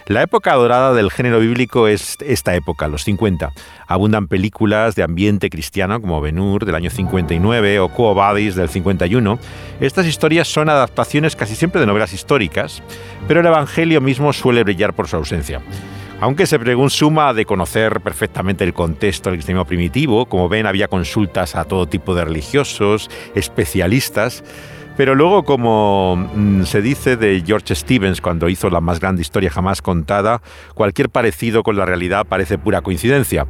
La 0.06 0.22
época 0.22 0.54
dorada 0.54 0.92
del 0.94 1.10
género 1.10 1.40
bíblico 1.40 1.86
es 1.86 2.16
esta 2.20 2.54
época, 2.54 2.88
los 2.88 3.04
50. 3.04 3.52
Abundan 3.90 4.28
películas 4.28 4.94
de 4.94 5.02
ambiente 5.02 5.50
cristiano 5.50 6.00
como 6.00 6.20
Benur 6.20 6.64
del 6.64 6.76
año 6.76 6.90
59 6.90 7.80
o 7.80 7.88
Quo 7.88 8.14
Vadis 8.14 8.54
del 8.54 8.68
51. 8.68 9.36
Estas 9.80 10.06
historias 10.06 10.46
son 10.46 10.68
adaptaciones 10.68 11.34
casi 11.34 11.56
siempre 11.56 11.80
de 11.80 11.88
novelas 11.88 12.12
históricas, 12.12 12.84
pero 13.26 13.40
el 13.40 13.46
Evangelio 13.46 14.00
mismo 14.00 14.32
suele 14.32 14.62
brillar 14.62 14.94
por 14.94 15.08
su 15.08 15.16
ausencia. 15.16 15.60
Aunque 16.20 16.46
se 16.46 16.60
suma 16.90 17.34
de 17.34 17.44
conocer 17.44 18.00
perfectamente 18.00 18.62
el 18.62 18.74
contexto 18.74 19.28
del 19.28 19.38
cristianismo 19.38 19.64
primitivo, 19.64 20.26
como 20.26 20.48
ven 20.48 20.66
había 20.66 20.86
consultas 20.86 21.56
a 21.56 21.64
todo 21.64 21.88
tipo 21.88 22.14
de 22.14 22.24
religiosos, 22.24 23.10
especialistas, 23.34 24.44
pero 25.00 25.14
luego, 25.14 25.44
como 25.46 26.28
mm, 26.34 26.64
se 26.64 26.82
dice 26.82 27.16
de 27.16 27.42
George 27.46 27.74
Stevens 27.74 28.20
cuando 28.20 28.50
hizo 28.50 28.68
la 28.68 28.82
más 28.82 29.00
grande 29.00 29.22
historia 29.22 29.48
jamás 29.48 29.80
contada, 29.80 30.42
cualquier 30.74 31.08
parecido 31.08 31.62
con 31.62 31.78
la 31.78 31.86
realidad 31.86 32.26
parece 32.26 32.58
pura 32.58 32.82
coincidencia. 32.82 33.46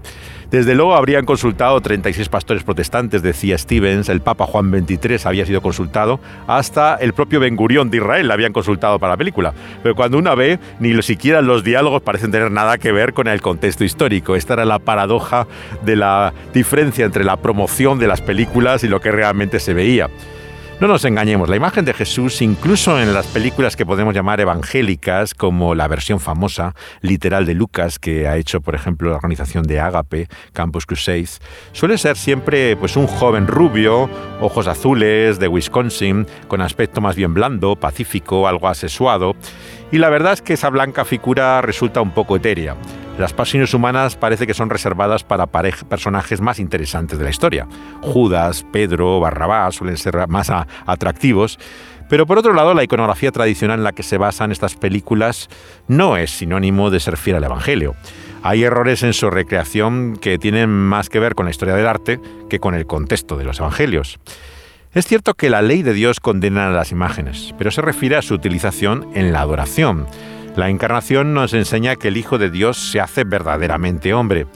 Desde 0.52 0.76
luego 0.76 0.94
habrían 0.94 1.24
consultado 1.24 1.80
36 1.80 2.28
pastores 2.28 2.62
protestantes, 2.62 3.22
decía 3.22 3.58
Stevens, 3.58 4.08
el 4.08 4.20
Papa 4.20 4.46
Juan 4.46 4.70
XXIII 4.70 5.18
había 5.24 5.44
sido 5.44 5.60
consultado, 5.60 6.20
hasta 6.46 6.94
el 6.94 7.14
propio 7.14 7.40
Ben 7.40 7.56
Gurión 7.56 7.90
de 7.90 7.96
Israel 7.96 8.28
la 8.28 8.34
habían 8.34 8.52
consultado 8.52 9.00
para 9.00 9.14
la 9.14 9.16
película. 9.16 9.52
Pero 9.82 9.96
cuando 9.96 10.18
uno 10.18 10.36
ve, 10.36 10.60
ni 10.78 11.02
siquiera 11.02 11.42
los 11.42 11.64
diálogos 11.64 12.00
parecen 12.00 12.30
tener 12.30 12.52
nada 12.52 12.78
que 12.78 12.92
ver 12.92 13.12
con 13.12 13.26
el 13.26 13.40
contexto 13.40 13.82
histórico. 13.82 14.36
Esta 14.36 14.52
era 14.52 14.64
la 14.64 14.78
paradoja 14.78 15.48
de 15.82 15.96
la 15.96 16.32
diferencia 16.54 17.04
entre 17.04 17.24
la 17.24 17.38
promoción 17.38 17.98
de 17.98 18.06
las 18.06 18.20
películas 18.20 18.84
y 18.84 18.88
lo 18.88 19.00
que 19.00 19.10
realmente 19.10 19.58
se 19.58 19.74
veía. 19.74 20.08
No 20.80 20.88
nos 20.88 21.04
engañemos, 21.04 21.50
la 21.50 21.56
imagen 21.56 21.84
de 21.84 21.92
Jesús, 21.92 22.40
incluso 22.40 22.98
en 22.98 23.12
las 23.12 23.26
películas 23.26 23.76
que 23.76 23.84
podemos 23.84 24.14
llamar 24.14 24.40
evangélicas, 24.40 25.34
como 25.34 25.74
la 25.74 25.86
versión 25.88 26.20
famosa, 26.20 26.74
literal 27.02 27.44
de 27.44 27.52
Lucas, 27.52 27.98
que 27.98 28.26
ha 28.26 28.38
hecho, 28.38 28.62
por 28.62 28.74
ejemplo, 28.74 29.10
la 29.10 29.16
organización 29.16 29.64
de 29.64 29.78
Ágape, 29.78 30.28
Campus 30.54 30.86
Crusades, 30.86 31.42
suele 31.72 31.98
ser 31.98 32.16
siempre 32.16 32.76
pues, 32.76 32.96
un 32.96 33.06
joven 33.06 33.46
rubio, 33.46 34.08
ojos 34.40 34.68
azules, 34.68 35.38
de 35.38 35.48
Wisconsin, 35.48 36.26
con 36.48 36.62
aspecto 36.62 37.02
más 37.02 37.14
bien 37.14 37.34
blando, 37.34 37.76
pacífico, 37.76 38.48
algo 38.48 38.66
asesuado. 38.66 39.36
Y 39.92 39.98
la 39.98 40.08
verdad 40.08 40.32
es 40.32 40.40
que 40.40 40.54
esa 40.54 40.70
blanca 40.70 41.04
figura 41.04 41.60
resulta 41.60 42.00
un 42.00 42.12
poco 42.12 42.36
etérea. 42.36 42.74
Las 43.18 43.34
pasiones 43.34 43.74
humanas 43.74 44.16
parece 44.16 44.46
que 44.46 44.54
son 44.54 44.70
reservadas 44.70 45.24
para 45.24 45.46
personajes 45.46 46.40
más 46.40 46.58
interesantes 46.58 47.18
de 47.18 47.24
la 47.24 47.30
historia. 47.30 47.68
Judas, 48.00 48.64
Pedro, 48.72 49.20
Barrabás 49.20 49.74
suelen 49.74 49.98
ser 49.98 50.26
más 50.28 50.50
atractivos, 50.86 51.58
Pero 52.10 52.26
por 52.26 52.38
otro 52.38 52.52
lado, 52.52 52.74
la 52.74 52.82
iconografía 52.82 53.30
tradicional 53.30 53.78
en 53.78 53.84
la 53.84 53.92
que 53.92 54.02
se 54.02 54.18
basan 54.18 54.50
estas 54.50 54.74
películas 54.74 55.48
no 55.86 56.16
es 56.16 56.32
sinónimo 56.32 56.90
de 56.90 56.98
ser 56.98 57.16
fiel 57.16 57.36
al 57.36 57.44
Evangelio. 57.44 57.94
Hay 58.42 58.64
errores 58.64 59.04
en 59.04 59.12
su 59.12 59.30
recreación 59.30 60.16
que 60.16 60.36
tienen 60.36 60.70
más 60.70 61.08
que 61.08 61.20
ver 61.20 61.36
con 61.36 61.44
la 61.44 61.52
historia 61.52 61.76
del 61.76 61.86
arte 61.86 62.20
que 62.48 62.58
con 62.58 62.74
el 62.74 62.84
contexto 62.86 63.36
de 63.36 63.44
los 63.44 63.60
Evangelios. 63.60 64.18
Es 64.92 65.06
cierto 65.06 65.34
que 65.34 65.50
la 65.50 65.62
ley 65.62 65.84
de 65.84 65.92
Dios 65.92 66.18
condena 66.18 66.66
a 66.66 66.70
las 66.70 66.90
imágenes, 66.90 67.54
pero 67.56 67.70
se 67.70 67.80
refiere 67.80 68.16
a 68.16 68.22
su 68.22 68.34
utilización 68.34 69.06
en 69.14 69.32
la 69.32 69.42
adoración. 69.42 70.06
La 70.56 70.68
encarnación 70.68 71.32
nos 71.32 71.54
enseña 71.54 71.96
que 71.96 72.08
el 72.08 72.16
Hijo 72.16 72.36
de 72.36 72.50
Dios 72.50 72.76
se 72.76 73.00
hace 73.00 73.24
verdaderamente 73.24 74.12
hombre. 74.12 74.46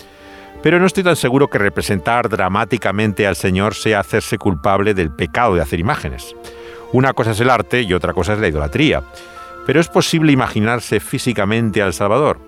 Pero 0.63 0.81
no 0.81 0.87
estoy 0.87 1.05
tan 1.05 1.17
seguro 1.17 1.49
que 1.49 1.59
representar 1.59 2.29
dramáticamente 2.29 3.27
al 3.27 3.37
Señor 3.37 3.75
sea 3.75 4.01
hacerse 4.01 4.39
culpable 4.39 4.95
del 4.95 5.11
pecado 5.11 5.55
de 5.55 5.63
hacer 5.63 5.79
imágenes. 5.79 6.35
Una 6.93 7.13
cosa 7.13 7.33
es 7.33 7.41
el 7.41 7.51
arte 7.51 7.83
y 7.83 7.93
otra 7.93 8.13
cosa 8.13 8.35
es 8.35 8.39
la 8.39 8.49
idolatría. 8.49 9.03
Pero 9.67 9.81
es 9.81 9.89
posible 9.89 10.33
imaginarse 10.33 11.01
físicamente 11.01 11.81
al 11.81 11.93
Salvador. 11.93 12.39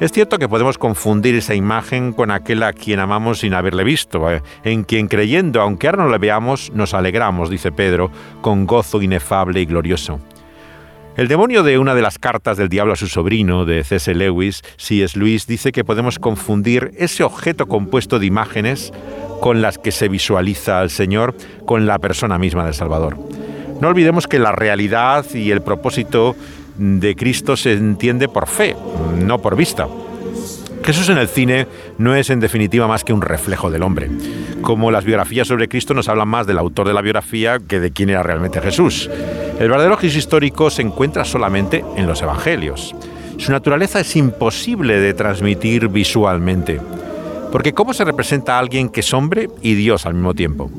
Es 0.00 0.12
cierto 0.12 0.38
que 0.38 0.48
podemos 0.48 0.76
confundir 0.76 1.36
esa 1.36 1.54
imagen 1.54 2.12
con 2.12 2.30
aquel 2.30 2.62
a 2.64 2.72
quien 2.72 2.98
amamos 2.98 3.40
sin 3.40 3.54
haberle 3.54 3.84
visto, 3.84 4.30
eh, 4.30 4.42
en 4.64 4.82
quien 4.82 5.06
creyendo, 5.06 5.60
aunque 5.60 5.86
ahora 5.86 6.04
no 6.04 6.10
le 6.10 6.18
veamos, 6.18 6.72
nos 6.74 6.94
alegramos, 6.94 7.48
dice 7.48 7.70
Pedro, 7.70 8.10
con 8.40 8.66
gozo 8.66 9.00
inefable 9.00 9.60
y 9.60 9.66
glorioso. 9.66 10.20
El 11.16 11.28
demonio 11.28 11.62
de 11.62 11.78
una 11.78 11.94
de 11.94 12.02
las 12.02 12.18
cartas 12.18 12.56
del 12.56 12.68
diablo 12.68 12.94
a 12.94 12.96
su 12.96 13.06
sobrino, 13.06 13.64
de 13.64 13.84
C.S. 13.84 14.12
Lewis, 14.16 14.62
C.S. 14.76 15.16
Lewis, 15.16 15.46
dice 15.46 15.70
que 15.70 15.84
podemos 15.84 16.18
confundir 16.18 16.90
ese 16.98 17.22
objeto 17.22 17.66
compuesto 17.66 18.18
de 18.18 18.26
imágenes 18.26 18.92
con 19.40 19.62
las 19.62 19.78
que 19.78 19.92
se 19.92 20.08
visualiza 20.08 20.80
al 20.80 20.90
Señor 20.90 21.36
con 21.66 21.86
la 21.86 22.00
persona 22.00 22.36
misma 22.36 22.64
del 22.64 22.74
Salvador. 22.74 23.16
No 23.80 23.88
olvidemos 23.88 24.26
que 24.26 24.40
la 24.40 24.50
realidad 24.50 25.24
y 25.32 25.52
el 25.52 25.62
propósito 25.62 26.34
de 26.78 27.14
Cristo 27.14 27.56
se 27.56 27.74
entiende 27.74 28.28
por 28.28 28.48
fe, 28.48 28.74
no 29.16 29.40
por 29.40 29.54
vista. 29.54 29.86
Jesús 30.84 31.08
en 31.08 31.16
el 31.16 31.28
cine 31.28 31.66
no 31.96 32.14
es 32.14 32.28
en 32.28 32.40
definitiva 32.40 32.86
más 32.86 33.04
que 33.04 33.14
un 33.14 33.22
reflejo 33.22 33.70
del 33.70 33.82
hombre. 33.82 34.10
Como 34.60 34.90
las 34.90 35.06
biografías 35.06 35.48
sobre 35.48 35.66
Cristo 35.66 35.94
nos 35.94 36.10
hablan 36.10 36.28
más 36.28 36.46
del 36.46 36.58
autor 36.58 36.86
de 36.86 36.92
la 36.92 37.00
biografía 37.00 37.58
que 37.58 37.80
de 37.80 37.90
quién 37.90 38.10
era 38.10 38.22
realmente 38.22 38.60
Jesús. 38.60 39.08
El 39.58 39.70
verdadero 39.70 39.96
Jesús 39.96 40.18
histórico 40.18 40.68
se 40.68 40.82
encuentra 40.82 41.24
solamente 41.24 41.82
en 41.96 42.06
los 42.06 42.20
evangelios. 42.20 42.94
Su 43.38 43.50
naturaleza 43.50 44.00
es 44.00 44.14
imposible 44.14 45.00
de 45.00 45.14
transmitir 45.14 45.88
visualmente. 45.88 46.80
Porque 47.50 47.72
¿cómo 47.72 47.94
se 47.94 48.04
representa 48.04 48.56
a 48.56 48.58
alguien 48.58 48.90
que 48.90 49.00
es 49.00 49.14
hombre 49.14 49.48
y 49.62 49.74
Dios 49.74 50.04
al 50.04 50.14
mismo 50.14 50.34
tiempo? 50.34 50.70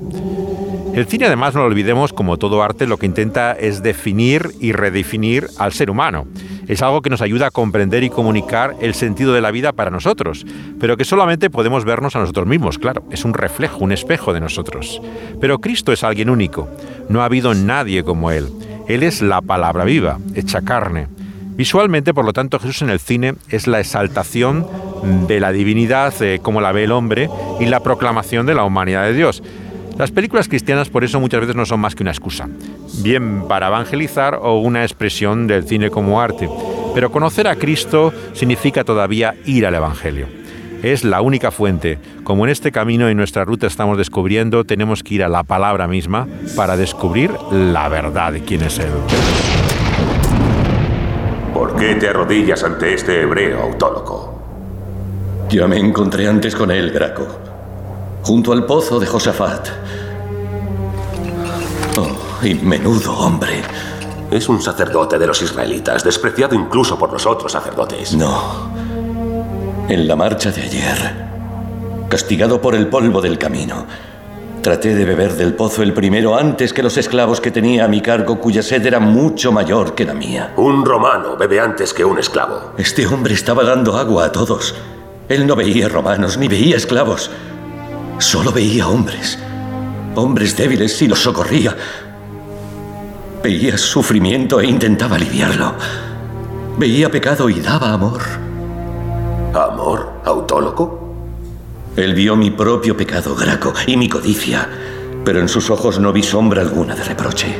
El 0.96 1.08
cine, 1.08 1.26
además, 1.26 1.54
no 1.54 1.60
lo 1.60 1.66
olvidemos, 1.66 2.14
como 2.14 2.38
todo 2.38 2.64
arte, 2.64 2.88
lo 2.88 2.96
que 2.96 3.06
intenta 3.06 3.52
es 3.52 3.84
definir 3.84 4.52
y 4.62 4.72
redefinir 4.72 5.48
al 5.58 5.74
ser 5.74 5.90
humano. 5.90 6.26
Es 6.70 6.82
algo 6.82 7.02
que 7.02 7.10
nos 7.10 7.22
ayuda 7.22 7.48
a 7.48 7.52
comprender 7.52 8.06
y 8.06 8.10
comunicar 8.10 8.78
el 8.80 8.94
sentido 8.94 9.34
de 9.34 9.42
la 9.42 9.52
vida 9.52 9.74
para 9.74 9.92
nosotros, 9.92 10.46
pero 10.80 10.96
que 10.96 11.04
solamente 11.04 11.50
podemos 11.50 11.84
vernos 11.84 12.16
a 12.16 12.20
nosotros 12.20 12.48
mismos, 12.48 12.78
claro, 12.78 13.04
es 13.12 13.26
un 13.26 13.34
reflejo, 13.34 13.80
un 13.84 13.92
espejo 13.92 14.32
de 14.32 14.40
nosotros. 14.40 15.02
Pero 15.42 15.60
Cristo 15.60 15.92
es 15.92 16.02
alguien 16.06 16.30
único, 16.30 16.70
no 17.10 17.22
ha 17.22 17.26
habido 17.26 17.54
nadie 17.54 18.06
como 18.06 18.32
Él. 18.32 18.48
Él 18.88 19.04
es 19.04 19.22
la 19.22 19.42
palabra 19.42 19.84
viva, 19.84 20.20
hecha 20.34 20.62
carne. 20.62 21.10
Visualmente, 21.58 22.14
por 22.14 22.24
lo 22.24 22.32
tanto, 22.32 22.58
Jesús 22.58 22.84
en 22.84 22.90
el 22.90 23.02
cine 23.02 23.36
es 23.50 23.68
la 23.68 23.82
exaltación 23.82 24.66
de 25.28 25.42
la 25.42 25.52
divinidad 25.52 26.14
eh, 26.22 26.40
como 26.42 26.62
la 26.62 26.72
ve 26.72 26.86
el 26.86 26.94
hombre 26.94 27.30
y 27.60 27.66
la 27.66 27.82
proclamación 27.82 28.46
de 28.46 28.56
la 28.56 28.64
humanidad 28.64 29.04
de 29.04 29.14
Dios. 29.14 29.44
Las 29.98 30.12
películas 30.12 30.50
cristianas 30.50 30.90
por 30.90 31.06
eso 31.06 31.22
muchas 31.22 31.40
veces 31.40 31.56
no 31.56 31.66
son 31.66 31.80
más 31.80 31.96
que 31.96 32.04
una 32.04 32.12
excusa, 32.12 32.50
bien 33.02 33.48
para 33.48 33.68
evangelizar 33.68 34.40
o 34.42 34.60
una 34.60 34.84
expresión 34.84 35.48
del 35.48 35.66
cine 35.66 35.90
como 35.90 36.20
arte. 36.20 36.50
Pero 36.94 37.12
conocer 37.12 37.48
a 37.48 37.56
Cristo 37.56 38.14
significa 38.34 38.84
todavía 38.84 39.36
ir 39.46 39.66
al 39.66 39.76
Evangelio. 39.76 40.28
Es 40.84 41.04
la 41.04 41.22
única 41.22 41.50
fuente. 41.50 41.98
Como 42.24 42.46
en 42.46 42.52
este 42.52 42.72
camino 42.72 43.10
y 43.10 43.16
nuestra 43.16 43.46
ruta 43.46 43.68
estamos 43.68 43.98
descubriendo, 43.98 44.66
tenemos 44.66 45.02
que 45.02 45.16
ir 45.16 45.24
a 45.24 45.30
la 45.30 45.44
palabra 45.44 45.88
misma 45.88 46.28
para 46.56 46.76
descubrir 46.76 47.32
la 47.52 47.88
verdad 47.88 48.34
de 48.34 48.42
quién 48.42 48.64
es 48.64 48.80
Él. 48.80 48.92
¿Por 51.54 51.76
qué 51.78 51.96
te 51.96 52.10
arrodillas 52.10 52.64
ante 52.66 52.94
este 52.94 53.22
hebreo 53.22 53.62
autólogo? 53.62 54.36
Ya 55.50 55.68
me 55.68 55.78
encontré 55.78 56.28
antes 56.28 56.54
con 56.54 56.70
él, 56.70 56.92
Graco. 56.92 57.55
Junto 58.26 58.54
al 58.54 58.66
pozo 58.66 59.00
de 59.00 59.06
Josafat. 59.06 59.68
Oh, 61.96 62.44
y 62.44 62.56
menudo 62.56 63.16
hombre. 63.20 63.62
Es 64.32 64.50
un 64.50 64.60
sacerdote 64.64 65.20
de 65.20 65.28
los 65.28 65.44
israelitas, 65.44 66.04
despreciado 66.04 66.56
incluso 66.56 66.98
por 66.98 67.14
los 67.14 67.24
otros 67.28 67.52
sacerdotes. 67.52 68.16
No. 68.16 68.72
En 69.88 70.08
la 70.08 70.16
marcha 70.16 70.50
de 70.50 70.64
ayer, 70.64 71.28
castigado 72.10 72.60
por 72.60 72.74
el 72.74 72.88
polvo 72.88 73.22
del 73.22 73.38
camino, 73.38 73.86
traté 74.64 74.96
de 74.96 75.06
beber 75.06 75.36
del 75.36 75.54
pozo 75.54 75.84
el 75.84 75.94
primero 75.94 76.36
antes 76.36 76.74
que 76.74 76.82
los 76.82 76.98
esclavos 76.98 77.40
que 77.40 77.52
tenía 77.52 77.86
a 77.86 77.88
mi 77.88 78.02
cargo, 78.02 78.40
cuya 78.40 78.64
sed 78.64 78.84
era 78.88 79.00
mucho 79.00 79.52
mayor 79.52 79.94
que 79.94 80.04
la 80.04 80.16
mía. 80.16 80.52
Un 80.58 80.84
romano 80.84 81.38
bebe 81.38 81.60
antes 81.60 81.94
que 81.94 82.04
un 82.04 82.18
esclavo. 82.18 82.72
Este 82.76 83.06
hombre 83.06 83.36
estaba 83.36 83.64
dando 83.64 83.96
agua 83.96 84.26
a 84.26 84.32
todos. 84.32 84.74
Él 85.30 85.46
no 85.46 85.56
veía 85.56 85.88
romanos 85.90 86.40
ni 86.40 86.48
veía 86.48 86.76
esclavos. 86.76 87.30
Solo 88.18 88.52
veía 88.52 88.88
hombres. 88.88 89.38
Hombres 90.16 90.56
débiles 90.56 91.02
y 91.02 91.08
los 91.08 91.20
socorría. 91.20 91.76
Veía 93.44 93.78
sufrimiento 93.78 94.60
e 94.60 94.68
intentaba 94.68 95.18
aliviarlo. 95.18 95.74
Veía 96.78 97.10
pecado 97.10 97.50
y 97.50 97.60
daba 97.60 97.94
amor. 97.94 98.22
¿Amor? 99.54 100.22
¿Autólogo? 100.26 101.06
Él 101.96 102.14
vio 102.14 102.36
mi 102.36 102.52
propio 102.52 102.98
pecado, 102.98 103.36
Graco, 103.36 103.74
y 103.88 103.96
mi 103.96 104.10
codicia, 104.10 104.68
pero 105.24 105.40
en 105.40 105.48
sus 105.48 105.70
ojos 105.70 106.00
no 106.00 106.12
vi 106.12 106.24
sombra 106.24 106.62
alguna 106.62 106.96
de 106.96 107.04
reproche. 107.04 107.56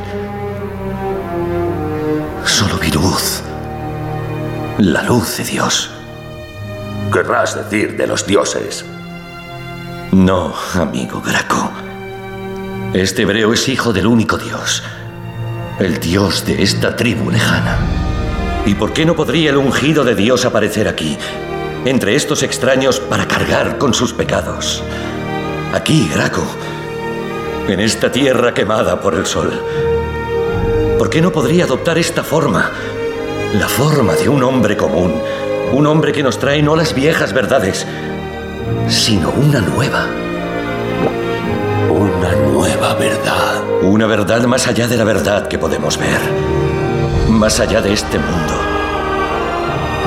Solo 2.44 2.76
vi 2.78 2.90
luz. 2.90 3.42
La 4.78 5.02
luz 5.02 5.38
de 5.38 5.44
Dios. 5.44 5.90
Querrás 7.12 7.54
decir 7.54 7.96
de 7.96 8.06
los 8.06 8.26
dioses. 8.26 8.84
No, 10.12 10.54
amigo 10.74 11.20
Graco. 11.20 11.70
Este 12.94 13.22
hebreo 13.22 13.52
es 13.52 13.68
hijo 13.68 13.92
del 13.92 14.06
único 14.06 14.38
Dios. 14.38 14.82
El 15.78 15.98
Dios 15.98 16.46
de 16.46 16.62
esta 16.62 16.96
tribu 16.96 17.30
lejana. 17.30 17.78
¿Y 18.64 18.74
por 18.74 18.92
qué 18.92 19.04
no 19.04 19.14
podría 19.14 19.50
el 19.50 19.56
ungido 19.56 20.04
de 20.04 20.14
Dios 20.14 20.44
aparecer 20.44 20.88
aquí, 20.88 21.18
entre 21.84 22.14
estos 22.14 22.42
extraños, 22.42 23.00
para 23.00 23.28
cargar 23.28 23.78
con 23.78 23.92
sus 23.92 24.12
pecados? 24.12 24.82
Aquí, 25.74 26.08
Graco, 26.12 26.46
en 27.68 27.80
esta 27.80 28.10
tierra 28.10 28.54
quemada 28.54 29.00
por 29.00 29.14
el 29.14 29.26
sol. 29.26 29.52
¿Por 30.98 31.10
qué 31.10 31.20
no 31.20 31.30
podría 31.30 31.64
adoptar 31.64 31.98
esta 31.98 32.22
forma? 32.22 32.70
La 33.54 33.68
forma 33.68 34.14
de 34.14 34.28
un 34.28 34.42
hombre 34.42 34.76
común. 34.76 35.14
Un 35.72 35.86
hombre 35.86 36.12
que 36.12 36.22
nos 36.22 36.38
trae 36.38 36.62
no 36.62 36.76
las 36.76 36.94
viejas 36.94 37.32
verdades, 37.32 37.86
sino 38.88 39.30
una 39.30 39.60
nueva. 39.60 40.06
Una 41.88 42.32
nueva 42.50 42.94
verdad. 42.94 43.62
Una 43.82 44.06
verdad 44.06 44.44
más 44.44 44.66
allá 44.66 44.86
de 44.88 44.96
la 44.96 45.04
verdad 45.04 45.48
que 45.48 45.58
podemos 45.58 45.98
ver. 45.98 46.20
Más 47.28 47.60
allá 47.60 47.80
de 47.80 47.92
este 47.92 48.18
mundo. 48.18 48.54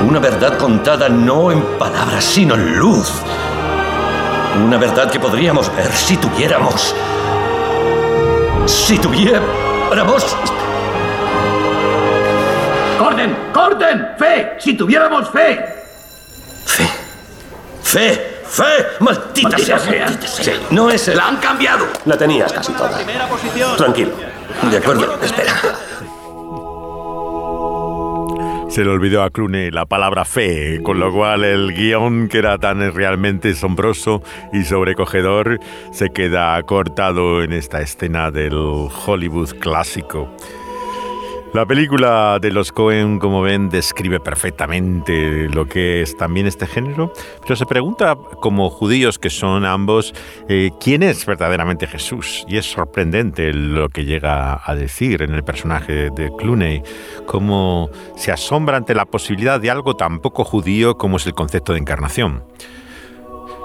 Una 0.06 0.18
verdad 0.18 0.56
contada 0.56 1.08
no 1.08 1.52
en 1.52 1.62
palabras, 1.78 2.24
sino 2.24 2.54
en 2.54 2.78
luz. 2.78 3.12
Una 4.64 4.78
verdad 4.78 5.10
que 5.10 5.20
podríamos 5.20 5.74
ver 5.76 5.90
si 5.92 6.16
tuviéramos... 6.16 6.94
Si 8.66 8.98
tuviéramos... 8.98 10.36
¡Corden! 12.98 13.36
¡Corden! 13.52 14.08
¡Fe! 14.18 14.56
¡Si 14.58 14.74
tuviéramos 14.74 15.30
fe! 15.30 15.84
Fe. 16.64 16.88
Fe. 17.82 18.29
¡Fe! 18.50 18.64
¡Maldita, 18.98 19.48
Maldita 19.48 19.58
sea! 19.58 19.78
sea. 19.78 20.04
maldita 20.06 20.26
sea. 20.26 20.54
No 20.70 20.90
es 20.90 21.06
el... 21.06 21.16
¡La 21.16 21.28
han 21.28 21.36
cambiado! 21.36 21.86
La 22.04 22.18
tenías 22.18 22.52
casi 22.52 22.72
toda. 22.72 22.98
Tranquilo. 23.76 24.10
De 24.68 24.76
acuerdo, 24.76 25.18
espera. 25.22 25.54
Se 28.68 28.84
le 28.84 28.90
olvidó 28.90 29.22
a 29.22 29.30
Clune 29.30 29.70
la 29.70 29.86
palabra 29.86 30.24
fe, 30.24 30.80
con 30.82 30.98
lo 30.98 31.12
cual 31.12 31.44
el 31.44 31.74
guion, 31.74 32.28
que 32.28 32.38
era 32.38 32.58
tan 32.58 32.92
realmente 32.92 33.50
asombroso 33.50 34.22
y 34.52 34.64
sobrecogedor, 34.64 35.60
se 35.92 36.10
queda 36.10 36.60
cortado 36.64 37.42
en 37.42 37.52
esta 37.52 37.80
escena 37.80 38.32
del 38.32 38.54
Hollywood 38.54 39.58
clásico. 39.58 40.28
La 41.52 41.66
película 41.66 42.38
de 42.40 42.52
los 42.52 42.70
Cohen, 42.70 43.18
como 43.18 43.42
ven, 43.42 43.70
describe 43.70 44.20
perfectamente 44.20 45.48
lo 45.48 45.66
que 45.66 46.00
es 46.00 46.16
también 46.16 46.46
este 46.46 46.64
género, 46.64 47.12
pero 47.42 47.56
se 47.56 47.66
pregunta, 47.66 48.16
como 48.40 48.70
judíos 48.70 49.18
que 49.18 49.30
son 49.30 49.64
ambos, 49.64 50.14
eh, 50.48 50.70
¿quién 50.80 51.02
es 51.02 51.26
verdaderamente 51.26 51.88
Jesús? 51.88 52.44
Y 52.46 52.56
es 52.56 52.70
sorprendente 52.70 53.52
lo 53.52 53.88
que 53.88 54.04
llega 54.04 54.60
a 54.64 54.74
decir 54.76 55.22
en 55.22 55.34
el 55.34 55.42
personaje 55.42 56.10
de 56.10 56.30
Clooney, 56.38 56.84
cómo 57.26 57.90
se 58.14 58.30
asombra 58.30 58.76
ante 58.76 58.94
la 58.94 59.06
posibilidad 59.06 59.60
de 59.60 59.72
algo 59.72 59.96
tan 59.96 60.20
poco 60.20 60.44
judío 60.44 60.96
como 60.96 61.16
es 61.16 61.26
el 61.26 61.34
concepto 61.34 61.72
de 61.72 61.80
encarnación. 61.80 62.44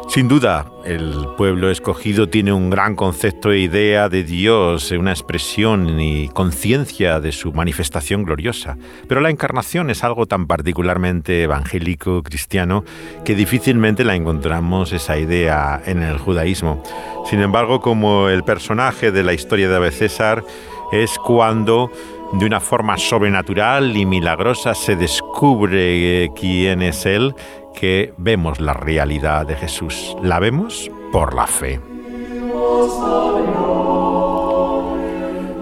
Sin 0.08 0.28
duda, 0.28 0.72
el 0.86 1.28
pueblo 1.36 1.70
escogido 1.70 2.30
tiene 2.30 2.54
un 2.54 2.70
gran 2.70 2.96
concepto 2.96 3.52
e 3.52 3.60
idea 3.60 4.08
de 4.08 4.24
Dios, 4.24 4.92
una 4.92 5.12
expresión 5.12 6.00
y 6.00 6.30
conciencia 6.30 7.20
de 7.20 7.32
su 7.32 7.52
manifestación 7.52 8.24
gloriosa. 8.24 8.78
Pero 9.10 9.20
la 9.20 9.30
encarnación 9.30 9.90
es 9.90 10.04
algo 10.04 10.26
tan 10.26 10.48
particularmente 10.48 11.44
evangélico, 11.44 12.24
cristiano, 12.24 12.86
que 13.26 13.36
difícilmente 13.36 14.06
la 14.06 14.16
encontramos 14.16 14.94
esa 14.94 15.18
idea 15.18 15.82
en 15.86 16.02
el 16.02 16.18
judaísmo. 16.18 16.82
Sin 17.26 17.42
embargo, 17.42 17.82
como 17.82 18.30
el 18.30 18.44
personaje 18.44 19.12
de 19.12 19.24
la 19.24 19.34
historia 19.34 19.68
de 19.68 19.76
Ave 19.76 19.92
César, 19.92 20.44
es 20.92 21.18
cuando 21.18 21.92
de 22.34 22.46
una 22.46 22.60
forma 22.60 22.98
sobrenatural 22.98 23.96
y 23.96 24.06
milagrosa 24.06 24.74
se 24.74 24.96
descubre 24.96 26.30
quién 26.36 26.82
es 26.82 27.06
Él 27.06 27.34
que 27.76 28.14
vemos 28.18 28.60
la 28.60 28.74
realidad 28.74 29.46
de 29.46 29.56
Jesús. 29.56 30.16
La 30.22 30.40
vemos 30.40 30.90
por 31.12 31.34
la 31.34 31.48
fe. 31.48 31.80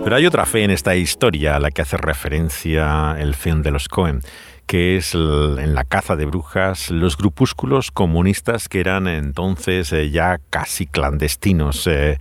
Pero 0.03 0.15
hay 0.17 0.25
otra 0.25 0.45
fe 0.45 0.63
en 0.63 0.71
esta 0.71 0.95
historia 0.95 1.55
a 1.55 1.59
la 1.59 1.71
que 1.71 1.81
hace 1.81 1.97
referencia 1.97 3.15
el 3.17 3.35
film 3.35 3.61
de 3.61 3.71
los 3.71 3.87
Cohen, 3.87 4.21
que 4.67 4.97
es 4.97 5.13
en 5.13 5.75
la 5.75 5.85
caza 5.85 6.15
de 6.15 6.25
brujas, 6.25 6.91
los 6.91 7.17
grupúsculos 7.17 7.91
comunistas 7.91 8.67
que 8.67 8.79
eran 8.79 9.07
entonces 9.07 9.93
eh, 9.93 10.09
ya 10.09 10.39
casi 10.49 10.87
clandestinos. 10.87 11.87
Eh, 11.87 12.17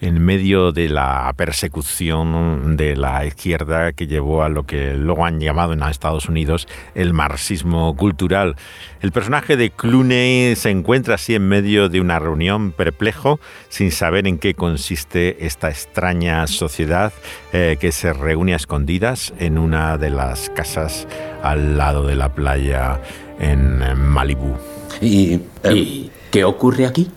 en 0.00 0.22
medio 0.22 0.72
de 0.72 0.88
la 0.88 1.32
persecución 1.36 2.76
de 2.76 2.96
la 2.96 3.24
izquierda 3.24 3.92
que 3.92 4.06
llevó 4.06 4.42
a 4.42 4.48
lo 4.48 4.64
que 4.64 4.94
luego 4.94 5.24
han 5.24 5.40
llamado 5.40 5.72
en 5.72 5.82
Estados 5.82 6.28
Unidos 6.28 6.68
el 6.94 7.12
marxismo 7.12 7.96
cultural. 7.96 8.56
El 9.00 9.12
personaje 9.12 9.56
de 9.56 9.70
Clooney 9.70 10.56
se 10.56 10.70
encuentra 10.70 11.14
así 11.14 11.34
en 11.34 11.48
medio 11.48 11.88
de 11.88 12.00
una 12.00 12.18
reunión 12.18 12.72
perplejo, 12.72 13.40
sin 13.68 13.90
saber 13.90 14.26
en 14.26 14.38
qué 14.38 14.54
consiste 14.54 15.46
esta 15.46 15.70
extraña 15.70 16.46
sociedad 16.46 17.12
eh, 17.52 17.76
que 17.80 17.92
se 17.92 18.12
reúne 18.12 18.52
a 18.52 18.56
escondidas 18.56 19.32
en 19.38 19.58
una 19.58 19.96
de 19.96 20.10
las 20.10 20.50
casas 20.50 21.06
al 21.42 21.78
lado 21.78 22.06
de 22.06 22.16
la 22.16 22.34
playa 22.34 23.00
en 23.38 23.78
Malibú. 23.98 24.56
¿Y, 25.00 25.40
¿Y 25.64 26.10
qué 26.30 26.44
ocurre 26.44 26.86
aquí? 26.86 27.10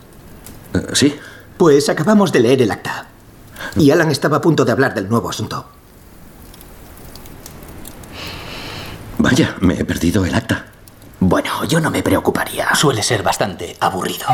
Eh, 0.73 0.79
sí. 0.93 1.13
Pues 1.59 1.89
acabamos 1.89 2.31
de 2.31 2.39
leer 2.39 2.61
el 2.61 2.71
acta. 2.71 3.07
Y 3.75 3.91
Alan 3.91 4.09
estaba 4.11 4.37
a 4.37 4.41
punto 4.41 4.63
de 4.63 4.71
hablar 4.71 4.93
del 4.93 5.09
nuevo 5.09 5.29
asunto. 5.29 5.65
Vaya, 9.17 9.57
me 9.59 9.73
he 9.73 9.83
perdido 9.83 10.23
el 10.23 10.33
acta. 10.33 10.67
Bueno, 11.19 11.65
yo 11.65 11.81
no 11.81 11.91
me 11.91 12.01
preocuparía. 12.01 12.73
Suele 12.75 13.03
ser 13.03 13.23
bastante 13.23 13.75
aburrido. 13.81 14.25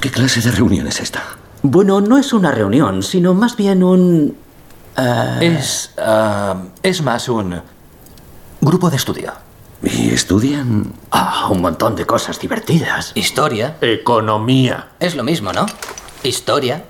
¿Qué 0.00 0.10
clase 0.12 0.40
de 0.42 0.52
reunión 0.52 0.86
es 0.86 1.00
esta? 1.00 1.24
Bueno, 1.62 2.00
no 2.00 2.18
es 2.18 2.32
una 2.32 2.52
reunión, 2.52 3.02
sino 3.02 3.34
más 3.34 3.56
bien 3.56 3.82
un... 3.82 4.36
Uh... 4.96 5.42
Es... 5.42 5.90
Uh, 5.98 6.68
es 6.84 7.02
más 7.02 7.28
un... 7.28 7.60
grupo 8.60 8.90
de 8.90 8.96
estudio. 8.96 9.47
¿Y 9.82 10.10
estudian? 10.10 10.92
Ah, 11.10 11.48
un 11.50 11.60
montón 11.60 11.94
de 11.94 12.04
cosas 12.04 12.40
divertidas. 12.40 13.12
Historia. 13.14 13.76
Economía. 13.80 14.88
Es 14.98 15.14
lo 15.14 15.22
mismo, 15.22 15.52
¿no? 15.52 15.66
Historia. 16.22 16.84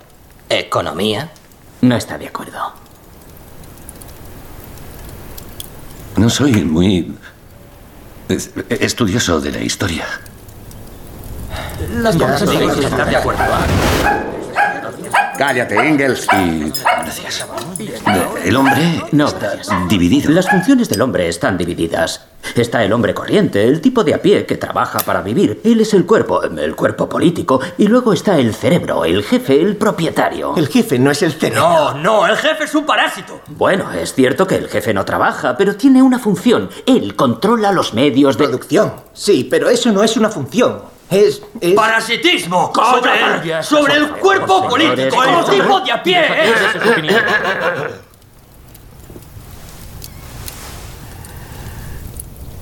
Economía. 0.48 1.30
No 1.82 1.96
está 1.96 2.16
de 2.16 2.28
acuerdo. 2.28 2.72
No 6.16 6.30
soy 6.30 6.64
muy 6.64 7.14
estudioso 8.68 9.40
de 9.40 9.52
la 9.52 9.60
historia. 9.62 10.06
Las 12.02 12.16
cosas 12.16 12.44
no 12.44 12.72
estar 12.72 13.08
de 13.08 13.16
acuerdo. 13.16 13.44
Cállate, 15.38 15.76
Engels. 15.76 16.26
Y. 16.32 16.72
Gracias. 16.82 17.46
El 18.44 18.56
hombre 18.56 19.04
no, 19.12 19.28
está 19.28 19.56
dividido. 19.88 20.32
Las 20.32 20.48
funciones 20.48 20.88
del 20.88 21.00
hombre 21.00 21.28
están 21.28 21.56
divididas. 21.56 22.26
Está 22.56 22.82
el 22.82 22.92
hombre 22.92 23.14
corriente, 23.14 23.62
el 23.62 23.80
tipo 23.80 24.02
de 24.02 24.14
a 24.14 24.22
pie 24.22 24.46
que 24.46 24.56
trabaja 24.56 24.98
para 25.00 25.22
vivir. 25.22 25.60
Él 25.62 25.80
es 25.80 25.94
el 25.94 26.06
cuerpo, 26.06 26.42
el 26.42 26.74
cuerpo 26.74 27.08
político. 27.08 27.60
Y 27.78 27.86
luego 27.86 28.12
está 28.12 28.36
el 28.38 28.52
cerebro, 28.52 29.04
el 29.04 29.22
jefe, 29.22 29.60
el 29.60 29.76
propietario. 29.76 30.56
El 30.56 30.66
jefe 30.66 30.98
no 30.98 31.12
es 31.12 31.22
el 31.22 31.32
cerebro. 31.32 31.60
No, 31.60 31.94
no, 31.94 32.26
el 32.26 32.36
jefe 32.36 32.64
es 32.64 32.74
un 32.74 32.84
parásito. 32.84 33.40
Bueno, 33.46 33.92
es 33.92 34.14
cierto 34.14 34.46
que 34.46 34.56
el 34.56 34.68
jefe 34.68 34.92
no 34.92 35.04
trabaja, 35.04 35.56
pero 35.56 35.76
tiene 35.76 36.02
una 36.02 36.18
función. 36.18 36.68
Él 36.84 37.14
controla 37.14 37.70
los 37.70 37.94
medios 37.94 38.36
de 38.38 38.44
producción. 38.44 38.92
Sí, 39.12 39.46
pero 39.48 39.68
eso 39.68 39.92
no 39.92 40.02
es 40.02 40.16
una 40.16 40.30
función. 40.30 40.97
Es, 41.10 41.40
es... 41.60 41.74
Parasitismo 41.74 42.72
sobre 42.74 43.50
el, 43.50 43.64
sobre 43.64 43.94
el 43.94 44.10
cuerpo 44.10 44.68
político, 44.68 45.22
el 45.24 45.44
tipo 45.58 45.80
de 45.80 45.92
a 45.92 46.02
pie. 46.02 46.26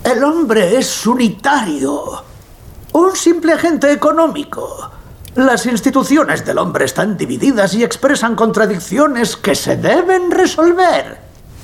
El 0.05 0.23
hombre 0.23 0.77
es 0.79 1.05
unitario, 1.05 2.23
un 2.93 3.17
simple 3.17 3.55
agente 3.55 3.91
económico. 3.91 4.93
Las 5.35 5.67
instituciones 5.67 6.45
del 6.45 6.59
hombre 6.59 6.85
están 6.85 7.17
divididas 7.17 7.75
y 7.75 7.83
expresan 7.83 8.37
contradicciones 8.37 9.37
que 9.37 9.57
se 9.57 9.77
deben 9.77 10.31
resolver 10.31 11.19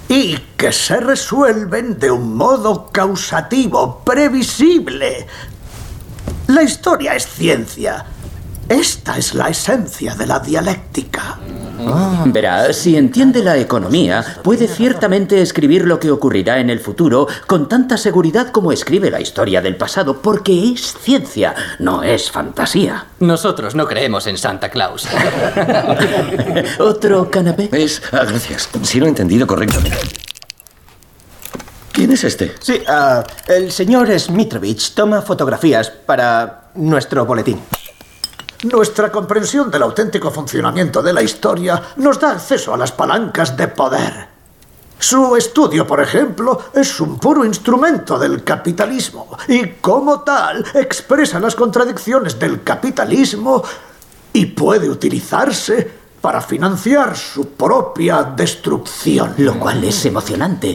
y 0.08 0.36
que 0.56 0.72
se 0.72 0.98
resuelven 0.98 1.98
de 1.98 2.10
un 2.10 2.36
modo 2.36 2.88
causativo, 2.90 4.02
previsible. 4.04 5.26
La 6.52 6.62
historia 6.62 7.14
es 7.14 7.26
ciencia. 7.26 8.04
Esta 8.68 9.16
es 9.16 9.34
la 9.34 9.48
esencia 9.48 10.14
de 10.14 10.26
la 10.26 10.38
dialéctica. 10.38 11.38
Ah. 11.80 12.24
Verá, 12.26 12.74
si 12.74 12.94
entiende 12.94 13.42
la 13.42 13.56
economía, 13.56 14.22
puede 14.42 14.68
ciertamente 14.68 15.40
escribir 15.40 15.86
lo 15.86 15.98
que 15.98 16.10
ocurrirá 16.10 16.58
en 16.58 16.68
el 16.68 16.78
futuro 16.78 17.26
con 17.46 17.70
tanta 17.70 17.96
seguridad 17.96 18.50
como 18.50 18.70
escribe 18.70 19.10
la 19.10 19.22
historia 19.22 19.62
del 19.62 19.76
pasado, 19.76 20.20
porque 20.20 20.72
es 20.72 20.94
ciencia, 21.00 21.54
no 21.78 22.02
es 22.02 22.30
fantasía. 22.30 23.06
Nosotros 23.20 23.74
no 23.74 23.86
creemos 23.86 24.26
en 24.26 24.36
Santa 24.36 24.68
Claus. 24.68 25.08
¿Otro 26.78 27.30
canapé? 27.30 27.70
Es. 27.72 28.02
ah, 28.12 28.26
gracias. 28.28 28.68
Si 28.82 29.00
lo 29.00 29.06
he 29.06 29.08
entendido 29.08 29.46
correctamente. 29.46 29.96
¿Quién 32.12 32.18
es 32.18 32.24
este? 32.24 32.54
Sí, 32.60 32.82
ah, 32.88 33.24
el 33.46 33.72
señor 33.72 34.06
Smitrovich 34.20 34.92
toma 34.92 35.22
fotografías 35.22 35.88
para 35.88 36.64
nuestro 36.74 37.24
boletín. 37.24 37.58
Nuestra 38.64 39.10
comprensión 39.10 39.70
del 39.70 39.82
auténtico 39.82 40.30
funcionamiento 40.30 41.02
de 41.02 41.14
la 41.14 41.22
historia 41.22 41.82
nos 41.96 42.20
da 42.20 42.32
acceso 42.32 42.74
a 42.74 42.76
las 42.76 42.92
palancas 42.92 43.56
de 43.56 43.66
poder. 43.68 44.28
Su 44.98 45.34
estudio, 45.36 45.86
por 45.86 46.02
ejemplo, 46.02 46.64
es 46.74 47.00
un 47.00 47.18
puro 47.18 47.46
instrumento 47.46 48.18
del 48.18 48.44
capitalismo 48.44 49.38
y 49.48 49.68
como 49.80 50.20
tal 50.20 50.66
expresa 50.74 51.40
las 51.40 51.54
contradicciones 51.54 52.38
del 52.38 52.62
capitalismo 52.62 53.62
y 54.34 54.44
puede 54.44 54.90
utilizarse 54.90 55.90
para 56.20 56.42
financiar 56.42 57.16
su 57.16 57.52
propia 57.52 58.22
destrucción. 58.22 59.32
Lo 59.38 59.58
cual 59.58 59.82
es 59.84 60.04
emocionante. 60.04 60.74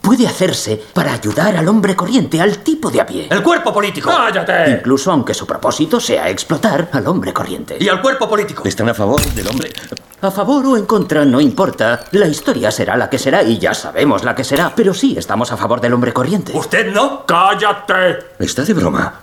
Puede 0.00 0.26
hacerse 0.26 0.82
para 0.94 1.12
ayudar 1.12 1.56
al 1.56 1.68
hombre 1.68 1.94
corriente, 1.94 2.40
al 2.40 2.58
tipo 2.58 2.90
de 2.90 3.00
a 3.00 3.06
pie. 3.06 3.28
El 3.30 3.42
cuerpo 3.42 3.72
político. 3.72 4.10
¡Cállate! 4.10 4.70
Incluso 4.70 5.12
aunque 5.12 5.34
su 5.34 5.46
propósito 5.46 6.00
sea 6.00 6.28
explotar 6.30 6.88
al 6.92 7.06
hombre 7.06 7.32
corriente. 7.32 7.76
Y 7.78 7.88
al 7.88 8.00
cuerpo 8.00 8.28
político. 8.28 8.62
¿Están 8.66 8.88
a 8.88 8.94
favor 8.94 9.20
del 9.20 9.46
hombre? 9.48 9.70
A 10.22 10.30
favor 10.30 10.64
o 10.66 10.76
en 10.76 10.86
contra, 10.86 11.24
no 11.24 11.40
importa. 11.40 12.00
La 12.12 12.26
historia 12.26 12.70
será 12.70 12.96
la 12.96 13.10
que 13.10 13.18
será 13.18 13.42
y 13.42 13.58
ya 13.58 13.74
sabemos 13.74 14.24
la 14.24 14.34
que 14.34 14.44
será. 14.44 14.72
Pero 14.74 14.94
sí 14.94 15.14
estamos 15.18 15.52
a 15.52 15.56
favor 15.56 15.80
del 15.80 15.92
hombre 15.92 16.12
corriente. 16.12 16.52
¿Usted 16.56 16.92
no? 16.92 17.26
¡Cállate! 17.26 18.18
¿Está 18.38 18.62
de 18.62 18.74
broma? 18.74 19.20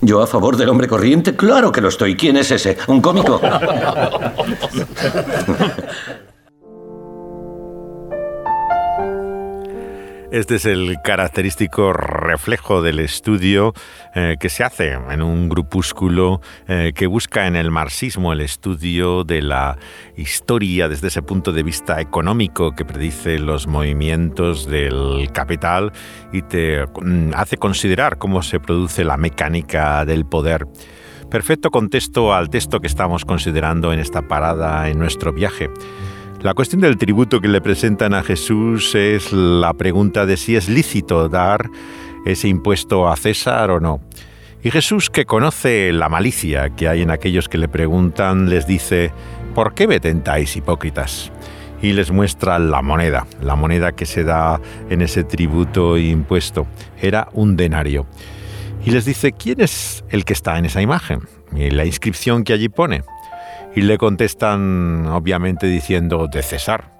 ¿Yo 0.00 0.22
a 0.22 0.26
favor 0.26 0.56
del 0.56 0.68
hombre 0.70 0.88
corriente? 0.88 1.36
Claro 1.36 1.70
que 1.72 1.80
lo 1.80 1.88
estoy. 1.88 2.16
¿Quién 2.16 2.36
es 2.36 2.50
ese? 2.50 2.76
¿Un 2.86 3.00
cómico? 3.00 3.40
Este 10.36 10.56
es 10.56 10.66
el 10.66 10.98
característico 11.02 11.94
reflejo 11.94 12.82
del 12.82 12.98
estudio 12.98 13.72
eh, 14.14 14.36
que 14.38 14.50
se 14.50 14.64
hace 14.64 14.92
en 14.92 15.22
un 15.22 15.48
grupúsculo 15.48 16.42
eh, 16.68 16.92
que 16.94 17.06
busca 17.06 17.46
en 17.46 17.56
el 17.56 17.70
marxismo 17.70 18.34
el 18.34 18.42
estudio 18.42 19.24
de 19.24 19.40
la 19.40 19.78
historia 20.14 20.90
desde 20.90 21.08
ese 21.08 21.22
punto 21.22 21.52
de 21.52 21.62
vista 21.62 22.02
económico 22.02 22.72
que 22.72 22.84
predice 22.84 23.38
los 23.38 23.66
movimientos 23.66 24.66
del 24.66 25.30
capital 25.32 25.92
y 26.34 26.42
te 26.42 26.84
mm, 26.84 27.30
hace 27.34 27.56
considerar 27.56 28.18
cómo 28.18 28.42
se 28.42 28.60
produce 28.60 29.04
la 29.04 29.16
mecánica 29.16 30.04
del 30.04 30.26
poder. 30.26 30.66
Perfecto 31.30 31.70
contexto 31.70 32.34
al 32.34 32.50
texto 32.50 32.80
que 32.80 32.88
estamos 32.88 33.24
considerando 33.24 33.90
en 33.90 34.00
esta 34.00 34.28
parada 34.28 34.90
en 34.90 34.98
nuestro 34.98 35.32
viaje. 35.32 35.70
La 36.42 36.52
cuestión 36.52 36.82
del 36.82 36.98
tributo 36.98 37.40
que 37.40 37.48
le 37.48 37.62
presentan 37.62 38.12
a 38.12 38.22
Jesús 38.22 38.94
es 38.94 39.32
la 39.32 39.72
pregunta 39.72 40.26
de 40.26 40.36
si 40.36 40.54
es 40.54 40.68
lícito 40.68 41.28
dar 41.28 41.70
ese 42.26 42.48
impuesto 42.48 43.08
a 43.08 43.16
César 43.16 43.70
o 43.70 43.80
no. 43.80 44.00
Y 44.62 44.70
Jesús, 44.70 45.08
que 45.08 45.24
conoce 45.24 45.92
la 45.92 46.08
malicia 46.08 46.70
que 46.70 46.88
hay 46.88 47.02
en 47.02 47.10
aquellos 47.10 47.48
que 47.48 47.56
le 47.56 47.68
preguntan, 47.68 48.50
les 48.50 48.66
dice, 48.66 49.12
¿por 49.54 49.74
qué 49.74 49.88
me 49.88 49.98
hipócritas? 50.56 51.32
Y 51.80 51.92
les 51.92 52.10
muestra 52.10 52.58
la 52.58 52.82
moneda, 52.82 53.26
la 53.40 53.56
moneda 53.56 53.92
que 53.92 54.06
se 54.06 54.22
da 54.22 54.60
en 54.90 55.02
ese 55.02 55.24
tributo 55.24 55.96
impuesto. 55.96 56.66
Era 57.00 57.28
un 57.32 57.56
denario. 57.56 58.06
Y 58.84 58.90
les 58.90 59.04
dice, 59.04 59.32
¿quién 59.32 59.60
es 59.60 60.04
el 60.10 60.24
que 60.24 60.34
está 60.34 60.58
en 60.58 60.66
esa 60.66 60.82
imagen? 60.82 61.20
Y 61.54 61.70
la 61.70 61.84
inscripción 61.86 62.44
que 62.44 62.52
allí 62.52 62.68
pone. 62.68 63.02
Y 63.76 63.82
le 63.82 63.98
contestan, 63.98 65.06
obviamente, 65.06 65.66
diciendo 65.66 66.26
de 66.26 66.42
César. 66.42 66.90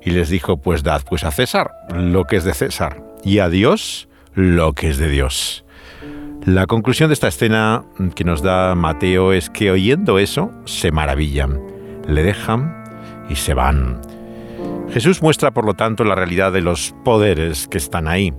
Y 0.00 0.10
les 0.10 0.30
dijo, 0.30 0.56
pues 0.56 0.84
dad 0.84 1.02
pues 1.06 1.24
a 1.24 1.32
César 1.32 1.72
lo 1.94 2.24
que 2.24 2.36
es 2.36 2.44
de 2.44 2.54
César 2.54 3.02
y 3.24 3.40
a 3.40 3.48
Dios 3.48 4.08
lo 4.34 4.72
que 4.72 4.88
es 4.88 4.98
de 4.98 5.08
Dios. 5.08 5.64
La 6.44 6.66
conclusión 6.66 7.08
de 7.08 7.14
esta 7.14 7.28
escena 7.28 7.84
que 8.14 8.24
nos 8.24 8.42
da 8.42 8.74
Mateo 8.74 9.32
es 9.32 9.50
que 9.50 9.70
oyendo 9.70 10.18
eso 10.18 10.52
se 10.64 10.90
maravillan, 10.90 11.60
le 12.08 12.22
dejan 12.22 12.84
y 13.28 13.36
se 13.36 13.54
van. 13.54 14.00
Jesús 14.90 15.22
muestra, 15.22 15.50
por 15.50 15.64
lo 15.64 15.74
tanto, 15.74 16.04
la 16.04 16.14
realidad 16.14 16.52
de 16.52 16.60
los 16.60 16.94
poderes 17.04 17.66
que 17.66 17.78
están 17.78 18.06
ahí 18.08 18.32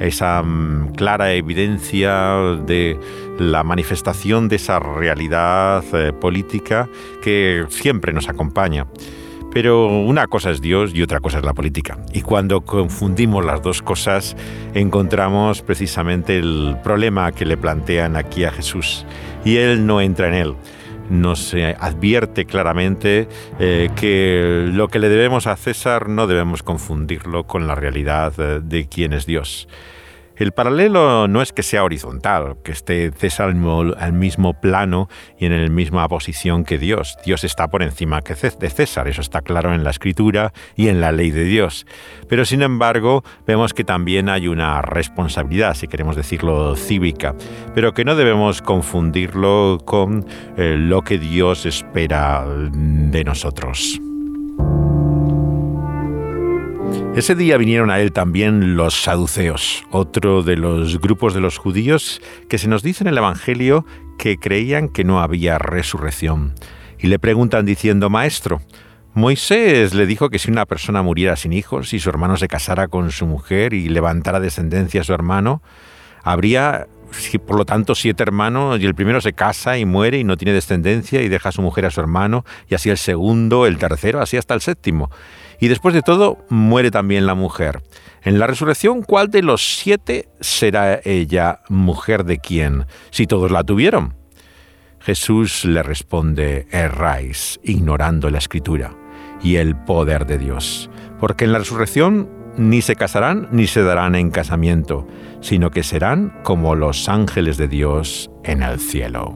esa 0.00 0.42
mm, 0.42 0.94
clara 0.96 1.32
evidencia 1.32 2.56
de 2.66 2.98
la 3.38 3.62
manifestación 3.62 4.48
de 4.48 4.56
esa 4.56 4.78
realidad 4.78 5.84
eh, 5.92 6.12
política 6.12 6.88
que 7.22 7.64
siempre 7.68 8.12
nos 8.12 8.28
acompaña. 8.28 8.86
Pero 9.52 9.86
una 9.86 10.26
cosa 10.26 10.50
es 10.50 10.60
Dios 10.60 10.92
y 10.94 11.02
otra 11.02 11.20
cosa 11.20 11.38
es 11.38 11.44
la 11.44 11.54
política. 11.54 11.98
Y 12.12 12.22
cuando 12.22 12.62
confundimos 12.62 13.44
las 13.44 13.62
dos 13.62 13.82
cosas, 13.82 14.36
encontramos 14.74 15.62
precisamente 15.62 16.38
el 16.38 16.76
problema 16.82 17.30
que 17.30 17.44
le 17.44 17.56
plantean 17.56 18.16
aquí 18.16 18.44
a 18.44 18.50
Jesús. 18.50 19.06
Y 19.44 19.58
Él 19.58 19.86
no 19.86 20.00
entra 20.00 20.26
en 20.26 20.34
él 20.34 20.56
nos 21.10 21.54
advierte 21.78 22.44
claramente 22.44 23.28
eh, 23.58 23.90
que 23.96 24.68
lo 24.72 24.88
que 24.88 24.98
le 24.98 25.08
debemos 25.08 25.46
a 25.46 25.56
César 25.56 26.08
no 26.08 26.26
debemos 26.26 26.62
confundirlo 26.62 27.44
con 27.44 27.66
la 27.66 27.74
realidad 27.74 28.32
eh, 28.38 28.60
de 28.62 28.88
quién 28.88 29.12
es 29.12 29.26
Dios. 29.26 29.68
El 30.36 30.50
paralelo 30.50 31.28
no 31.28 31.42
es 31.42 31.52
que 31.52 31.62
sea 31.62 31.84
horizontal, 31.84 32.56
que 32.64 32.72
esté 32.72 33.12
César 33.12 33.54
al 33.98 34.12
mismo 34.12 34.60
plano 34.60 35.08
y 35.38 35.46
en 35.46 35.62
la 35.62 35.68
misma 35.70 36.08
posición 36.08 36.64
que 36.64 36.76
Dios. 36.76 37.16
Dios 37.24 37.44
está 37.44 37.68
por 37.68 37.82
encima 37.82 38.20
de 38.20 38.70
César, 38.70 39.06
eso 39.06 39.20
está 39.20 39.42
claro 39.42 39.72
en 39.72 39.84
la 39.84 39.90
escritura 39.90 40.52
y 40.74 40.88
en 40.88 41.00
la 41.00 41.12
ley 41.12 41.30
de 41.30 41.44
Dios. 41.44 41.86
Pero 42.28 42.44
sin 42.44 42.62
embargo, 42.62 43.22
vemos 43.46 43.74
que 43.74 43.84
también 43.84 44.28
hay 44.28 44.48
una 44.48 44.82
responsabilidad, 44.82 45.74
si 45.74 45.86
queremos 45.86 46.16
decirlo 46.16 46.74
cívica, 46.74 47.34
pero 47.74 47.94
que 47.94 48.04
no 48.04 48.16
debemos 48.16 48.60
confundirlo 48.60 49.78
con 49.84 50.26
eh, 50.56 50.76
lo 50.76 51.02
que 51.02 51.18
Dios 51.18 51.64
espera 51.64 52.44
de 52.44 53.22
nosotros. 53.22 54.00
Ese 57.14 57.36
día 57.36 57.58
vinieron 57.58 57.92
a 57.92 58.00
él 58.00 58.10
también 58.10 58.74
los 58.74 59.04
saduceos, 59.04 59.84
otro 59.92 60.42
de 60.42 60.56
los 60.56 61.00
grupos 61.00 61.32
de 61.32 61.40
los 61.40 61.58
judíos 61.58 62.20
que 62.48 62.58
se 62.58 62.66
nos 62.66 62.82
dice 62.82 63.04
en 63.04 63.08
el 63.08 63.18
Evangelio 63.18 63.86
que 64.18 64.36
creían 64.36 64.88
que 64.88 65.04
no 65.04 65.20
había 65.20 65.58
resurrección. 65.58 66.54
Y 66.98 67.06
le 67.06 67.20
preguntan 67.20 67.66
diciendo, 67.66 68.10
Maestro, 68.10 68.62
Moisés 69.12 69.94
le 69.94 70.06
dijo 70.06 70.28
que 70.28 70.40
si 70.40 70.50
una 70.50 70.66
persona 70.66 71.02
muriera 71.02 71.36
sin 71.36 71.52
hijos 71.52 71.92
y 71.92 72.00
su 72.00 72.10
hermano 72.10 72.36
se 72.36 72.48
casara 72.48 72.88
con 72.88 73.12
su 73.12 73.26
mujer 73.26 73.74
y 73.74 73.88
levantara 73.88 74.40
descendencia 74.40 75.02
a 75.02 75.04
su 75.04 75.14
hermano, 75.14 75.62
habría 76.24 76.88
por 77.46 77.56
lo 77.56 77.64
tanto 77.64 77.94
siete 77.94 78.24
hermanos 78.24 78.80
y 78.80 78.86
el 78.86 78.96
primero 78.96 79.20
se 79.20 79.34
casa 79.34 79.78
y 79.78 79.84
muere 79.84 80.18
y 80.18 80.24
no 80.24 80.36
tiene 80.36 80.52
descendencia 80.52 81.22
y 81.22 81.28
deja 81.28 81.50
a 81.50 81.52
su 81.52 81.62
mujer 81.62 81.86
a 81.86 81.92
su 81.92 82.00
hermano 82.00 82.44
y 82.68 82.74
así 82.74 82.90
el 82.90 82.98
segundo, 82.98 83.66
el 83.66 83.78
tercero, 83.78 84.20
así 84.20 84.36
hasta 84.36 84.54
el 84.54 84.60
séptimo. 84.60 85.10
Y 85.60 85.68
después 85.68 85.94
de 85.94 86.02
todo, 86.02 86.38
muere 86.48 86.90
también 86.90 87.26
la 87.26 87.34
mujer. 87.34 87.82
En 88.22 88.38
la 88.38 88.46
resurrección, 88.46 89.02
¿cuál 89.02 89.30
de 89.30 89.42
los 89.42 89.76
siete 89.78 90.28
será 90.40 91.00
ella 91.04 91.60
mujer 91.68 92.24
de 92.24 92.38
quién, 92.38 92.86
si 93.10 93.26
todos 93.26 93.50
la 93.50 93.64
tuvieron? 93.64 94.14
Jesús 95.00 95.66
le 95.66 95.82
responde, 95.82 96.66
erráis, 96.70 97.60
ignorando 97.62 98.30
la 98.30 98.38
escritura 98.38 98.96
y 99.42 99.56
el 99.56 99.76
poder 99.76 100.26
de 100.26 100.38
Dios, 100.38 100.88
porque 101.20 101.44
en 101.44 101.52
la 101.52 101.58
resurrección 101.58 102.30
ni 102.56 102.80
se 102.80 102.96
casarán 102.96 103.48
ni 103.52 103.66
se 103.66 103.82
darán 103.82 104.14
en 104.14 104.30
casamiento, 104.30 105.06
sino 105.40 105.70
que 105.70 105.82
serán 105.82 106.32
como 106.42 106.74
los 106.74 107.08
ángeles 107.08 107.58
de 107.58 107.68
Dios 107.68 108.30
en 108.44 108.62
el 108.62 108.80
cielo. 108.80 109.34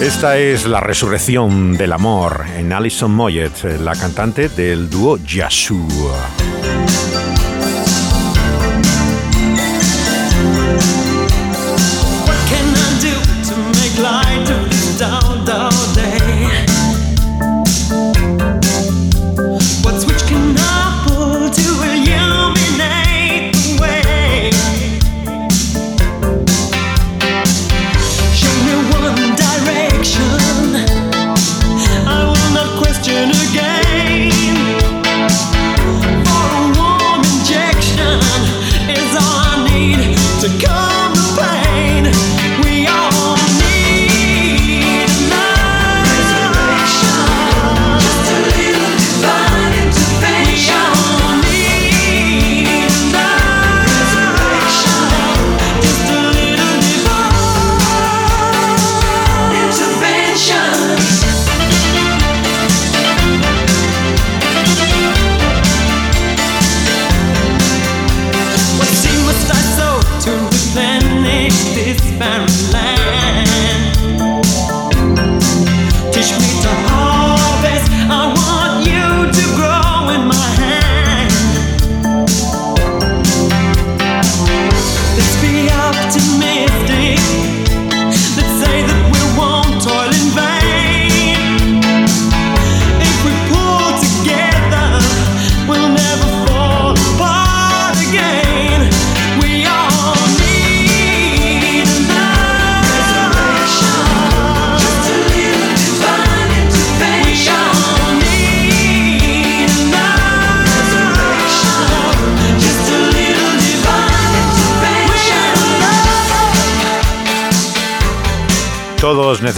Esta 0.00 0.38
es 0.38 0.66
la 0.66 0.80
resurrección 0.80 1.76
del 1.76 1.92
amor 1.92 2.46
en 2.56 2.72
Alison 2.72 3.14
Moyet, 3.14 3.64
la 3.80 3.94
cantante 3.94 4.48
del 4.48 4.88
dúo 4.88 5.18
Yeshua. 5.18 6.49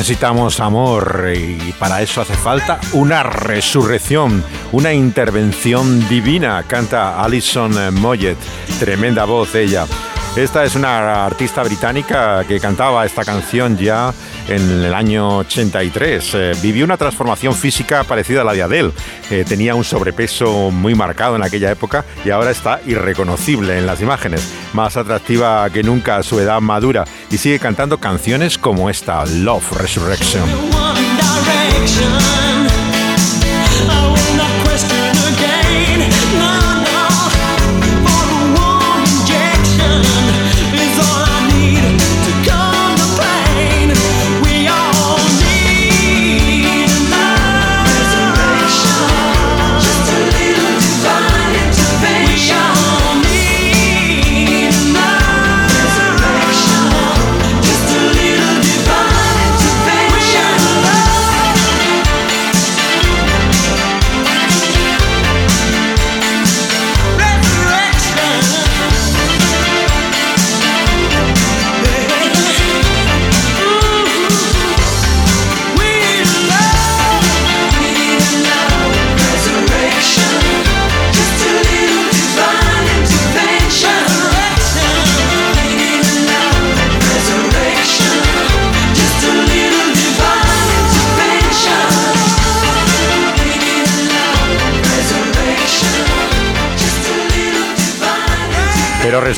Necesitamos 0.03 0.59
amor 0.59 1.33
y 1.33 1.73
para 1.79 2.03
eso 2.03 2.23
hace 2.23 2.35
falta 2.35 2.81
una 2.93 3.23
resurrección, 3.23 4.43
una 4.73 4.93
intervención 4.93 6.09
divina, 6.09 6.65
canta 6.67 7.23
Alison 7.23 7.95
Moyet, 7.95 8.37
tremenda 8.81 9.25
voz 9.27 9.55
ella. 9.55 9.87
Esta 10.35 10.65
es 10.65 10.75
una 10.75 11.25
artista 11.25 11.63
británica 11.63 12.43
que 12.49 12.59
cantaba 12.59 13.07
esta 13.07 13.25
canción 13.25 13.79
ya 13.79 14.13
en 14.49 14.85
el 14.85 14.95
año 14.95 15.39
83. 15.39 16.35
Eh, 16.35 16.53
vivió 16.63 16.85
una 16.85 16.97
transformación 16.97 17.55
física 17.55 18.05
parecida 18.05 18.43
a 18.43 18.45
la 18.45 18.53
de 18.53 18.63
Adele. 18.63 18.93
Eh, 19.31 19.45
tenía 19.47 19.75
un 19.75 19.85
sobrepeso 19.85 20.71
muy 20.71 20.95
marcado 20.95 21.37
en 21.37 21.43
aquella 21.43 21.71
época 21.71 22.05
y 22.25 22.31
ahora 22.31 22.51
está 22.51 22.81
irreconocible 22.87 23.79
en 23.79 23.87
las 23.87 24.01
imágenes. 24.01 24.49
Más 24.73 24.97
atractiva 24.97 25.69
que 25.71 25.83
nunca 25.83 26.17
a 26.17 26.23
su 26.23 26.39
edad 26.41 26.61
madura 26.61 27.05
y 27.31 27.39
sigue 27.39 27.59
cantando 27.59 27.99
canciones 27.99 28.59
como 28.59 28.91
esta, 28.91 29.25
Love 29.27 29.73
Resurrection. 29.73 30.43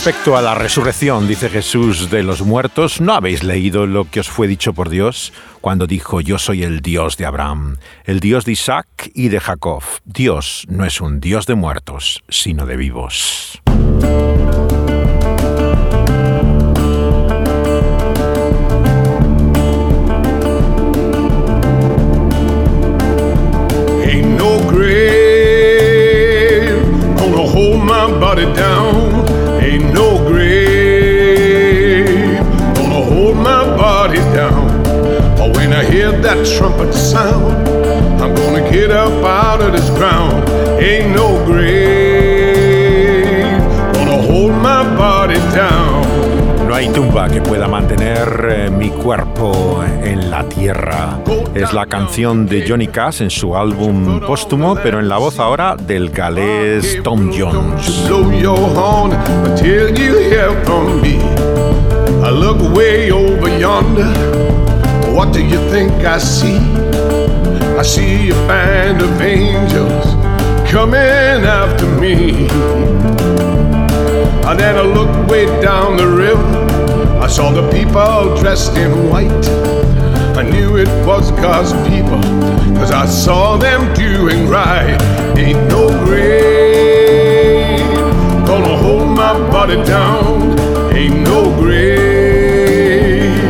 Respecto 0.04 0.36
a 0.36 0.42
la 0.42 0.54
resurrección, 0.54 1.26
dice 1.26 1.48
Jesús 1.48 2.10
de 2.10 2.22
los 2.22 2.42
muertos, 2.42 3.00
¿no 3.00 3.14
habéis 3.14 3.42
leído 3.42 3.86
lo 3.86 4.04
que 4.04 4.20
os 4.20 4.28
fue 4.28 4.46
dicho 4.46 4.74
por 4.74 4.90
Dios 4.90 5.32
cuando 5.62 5.86
dijo, 5.86 6.20
yo 6.20 6.36
soy 6.38 6.62
el 6.62 6.80
Dios 6.80 7.16
de 7.16 7.24
Abraham, 7.24 7.78
el 8.04 8.20
Dios 8.20 8.44
de 8.44 8.52
Isaac 8.52 9.10
y 9.14 9.30
de 9.30 9.40
Jacob? 9.40 9.82
Dios 10.04 10.66
no 10.68 10.84
es 10.84 11.00
un 11.00 11.20
Dios 11.20 11.46
de 11.46 11.54
muertos, 11.54 12.22
sino 12.28 12.66
de 12.66 12.76
vivos. 12.76 13.62
No. 28.54 29.13
Ain't 29.64 29.94
no 29.94 30.18
grave 30.28 32.04
gonna 32.76 33.02
hold 33.02 33.36
my 33.36 33.64
body 33.78 34.18
down. 34.36 34.68
Oh, 35.40 35.50
when 35.54 35.72
I 35.72 35.82
hear 35.90 36.12
that 36.12 36.46
trumpet 36.54 36.92
sound, 36.92 37.66
I'm 38.20 38.34
gonna 38.34 38.70
get 38.70 38.90
up 38.90 39.24
out 39.24 39.62
of 39.62 39.72
this 39.72 39.88
ground. 39.96 40.46
Ain't 40.82 41.16
no 41.16 41.42
grave 41.46 42.44
gonna 43.94 44.20
hold 44.20 44.52
my 44.52 44.82
body 44.98 45.40
down. 45.56 46.03
Hay 46.74 46.88
tumba 46.88 47.28
que 47.28 47.40
pueda 47.40 47.68
mantener 47.68 48.48
eh, 48.50 48.68
mi 48.68 48.90
cuerpo 48.90 49.84
en 50.02 50.28
la 50.28 50.42
tierra. 50.48 51.20
Es 51.54 51.72
la 51.72 51.86
canción 51.86 52.46
de 52.46 52.68
Johnny 52.68 52.88
Cash 52.88 53.22
en 53.22 53.30
su 53.30 53.56
álbum 53.56 54.18
póstumo, 54.18 54.74
pero 54.82 54.98
en 54.98 55.08
la 55.08 55.18
voz 55.18 55.38
ahora 55.38 55.76
del 55.76 56.10
galés 56.10 57.00
Tom 57.04 57.30
Jones. 57.32 58.10
I 67.76 67.82
see 67.82 68.30
a 68.30 68.34
band 68.46 69.02
of 69.02 69.20
angels 69.20 70.14
coming 70.70 71.44
after 71.44 71.86
me. 72.00 72.46
And 74.46 74.60
then 74.60 74.76
I 74.76 74.82
look 74.82 75.28
way 75.28 75.46
down 75.60 75.96
the 75.96 76.06
river. 76.06 76.63
I 77.24 77.26
saw 77.26 77.50
the 77.50 77.66
people 77.70 78.36
dressed 78.36 78.76
in 78.76 79.08
white. 79.08 79.48
I 80.36 80.42
knew 80.42 80.76
it 80.76 80.88
was 81.06 81.30
God's 81.30 81.72
people, 81.88 82.20
cause 82.76 82.90
I 82.90 83.06
saw 83.06 83.56
them 83.56 83.94
doing 83.94 84.46
right. 84.46 85.00
Ain't 85.38 85.66
no 85.70 85.88
grave 86.04 87.80
gonna 88.46 88.76
hold 88.76 89.08
my 89.16 89.32
body 89.50 89.76
down. 89.86 90.52
Ain't 90.94 91.22
no 91.22 91.50
grave 91.58 93.40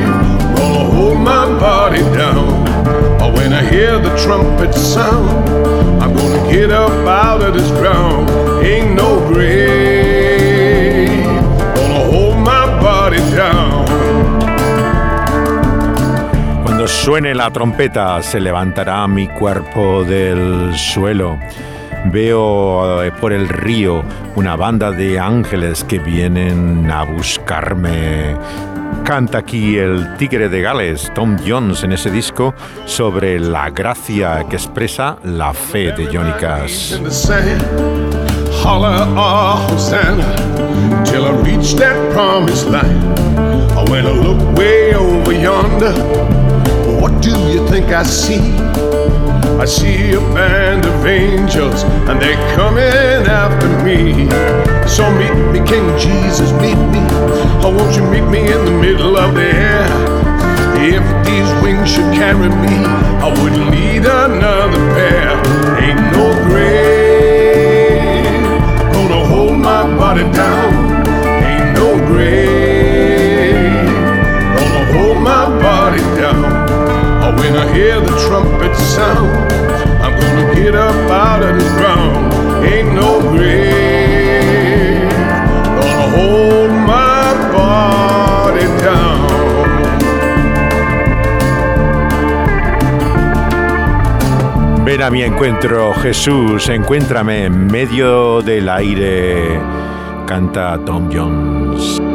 gonna 0.56 0.84
hold 0.94 1.18
my 1.18 1.46
body 1.58 2.02
down. 2.16 2.68
Oh, 3.20 3.32
when 3.34 3.52
I 3.52 3.68
hear 3.68 3.98
the 3.98 4.16
trumpet 4.22 4.72
sound, 4.72 5.48
I'm 6.00 6.14
gonna 6.14 6.52
get 6.52 6.70
up 6.70 6.92
out 7.08 7.42
of 7.42 7.54
this 7.54 7.70
ground. 7.72 8.30
Ain't 8.64 8.94
no 8.94 9.18
grave 9.32 9.53
suene 17.04 17.34
la 17.34 17.50
trompeta 17.50 18.22
se 18.22 18.40
levantará 18.40 19.06
mi 19.06 19.28
cuerpo 19.28 20.04
del 20.04 20.74
suelo. 20.74 21.38
Veo 22.06 23.02
eh, 23.02 23.12
por 23.20 23.34
el 23.34 23.46
río 23.46 24.02
una 24.36 24.56
banda 24.56 24.90
de 24.90 25.20
ángeles 25.20 25.84
que 25.84 25.98
vienen 25.98 26.90
a 26.90 27.04
buscarme. 27.04 28.34
Canta 29.04 29.36
aquí 29.36 29.76
el 29.76 30.16
Tigre 30.16 30.48
de 30.48 30.62
Gales, 30.62 31.12
Tom 31.14 31.36
Jones, 31.46 31.82
en 31.84 31.92
ese 31.92 32.10
disco, 32.10 32.54
sobre 32.86 33.38
la 33.38 33.68
gracia 33.68 34.46
que 34.48 34.56
expresa 34.56 35.18
la 35.24 35.52
fe 35.52 35.92
de 35.92 36.06
Johnny 36.06 36.32
Cash. 36.40 36.94
What 47.04 47.20
do 47.20 47.28
you 47.52 47.68
think 47.68 47.88
I 47.88 48.02
see? 48.02 48.40
I 49.60 49.66
see 49.66 50.14
a 50.14 50.20
band 50.32 50.86
of 50.86 51.04
angels, 51.04 51.82
and 52.08 52.18
they're 52.18 52.56
coming 52.56 53.28
after 53.28 53.68
me. 53.84 54.26
So 54.88 55.04
meet 55.20 55.36
me, 55.52 55.60
King 55.68 55.86
Jesus, 55.98 56.50
meet 56.64 56.80
me. 56.94 57.04
Oh, 57.62 57.74
won't 57.76 57.94
you 57.94 58.04
meet 58.08 58.26
me 58.34 58.40
in 58.50 58.64
the 58.64 58.76
middle 58.80 59.18
of 59.18 59.34
the 59.34 59.44
air? 59.44 59.86
If 60.94 61.04
these 61.26 61.50
wings 61.62 61.90
should 61.92 62.10
carry 62.14 62.48
me, 62.48 62.76
I 63.26 63.28
wouldn't 63.38 63.70
need 63.70 64.06
another 64.06 64.82
pair. 64.96 65.28
Ain't 65.84 66.00
no 66.16 66.26
grave 66.48 68.24
gonna 68.94 69.26
hold 69.26 69.58
my 69.58 69.82
body 69.98 70.24
down. 70.32 70.83
I 77.52 77.72
hear 77.74 78.00
the 78.00 78.14
trumpet 78.26 78.74
sound, 78.76 79.52
I'm 80.02 80.18
gonna 80.20 80.54
get 80.54 80.74
up 80.74 81.10
out 81.10 81.42
of 81.42 81.58
ground. 81.76 82.24
Ven 94.94 95.02
a 95.02 95.10
mi 95.10 95.24
encuentro, 95.24 95.92
Jesús, 95.94 96.68
encuéntrame 96.68 97.46
en 97.46 97.66
medio 97.66 98.42
del 98.42 98.68
aire, 98.68 99.58
canta 100.24 100.78
Tom 100.84 101.08
Jones. 101.12 102.13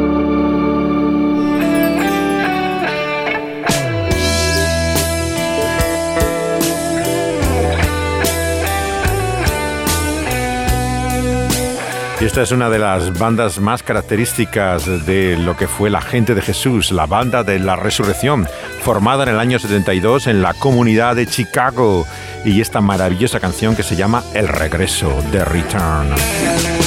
Y 12.20 12.26
esta 12.26 12.42
es 12.42 12.52
una 12.52 12.68
de 12.68 12.78
las 12.78 13.18
bandas 13.18 13.60
más 13.60 13.82
características 13.82 15.06
de 15.06 15.38
lo 15.38 15.56
que 15.56 15.66
fue 15.66 15.88
la 15.88 16.02
gente 16.02 16.34
de 16.34 16.42
Jesús, 16.42 16.92
la 16.92 17.06
banda 17.06 17.44
de 17.44 17.58
la 17.58 17.76
resurrección, 17.76 18.46
formada 18.82 19.22
en 19.22 19.30
el 19.30 19.40
año 19.40 19.58
72 19.58 20.26
en 20.26 20.42
la 20.42 20.52
comunidad 20.52 21.16
de 21.16 21.26
Chicago. 21.26 22.06
Y 22.44 22.60
esta 22.60 22.82
maravillosa 22.82 23.40
canción 23.40 23.74
que 23.74 23.82
se 23.82 23.96
llama 23.96 24.22
El 24.34 24.48
regreso, 24.48 25.10
The 25.32 25.46
Return. 25.46 26.79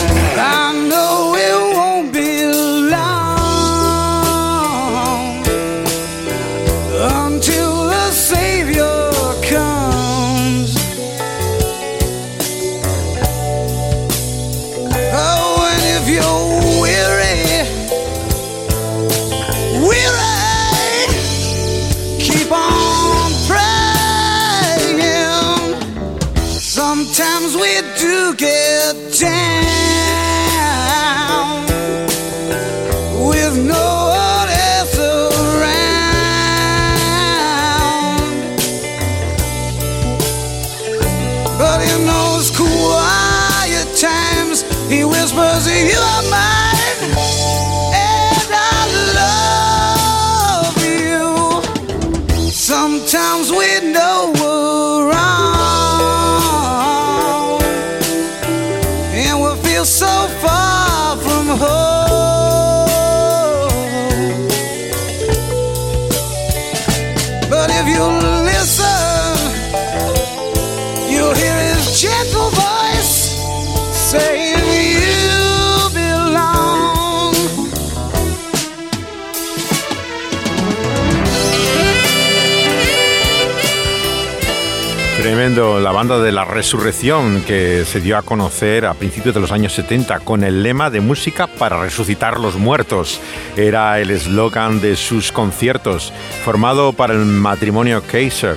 La 85.56 85.91
banda 85.91 86.18
de 86.18 86.32
la 86.32 86.45
resurrección 86.45 87.43
que 87.45 87.86
se 87.86 88.01
dio 88.01 88.18
a 88.18 88.24
conocer 88.24 88.88
a 88.88 88.95
principios 88.95 89.36
de 89.36 89.41
los 89.41 89.51
años 89.51 89.74
70 89.74 90.22
con 90.22 90.43
el 90.43 90.64
lema 90.64 90.89
de 90.89 90.99
música 90.99 91.45
para 91.45 91.80
resucitar 91.80 92.39
los 92.39 92.56
muertos. 92.56 93.22
Era 93.56 93.99
el 93.99 94.10
eslogan 94.10 94.82
de 94.82 94.95
sus 94.95 95.32
conciertos, 95.32 96.12
formado 96.43 96.91
para 96.93 97.14
el 97.14 97.20
matrimonio 97.20 98.01
Kaiser, 98.01 98.56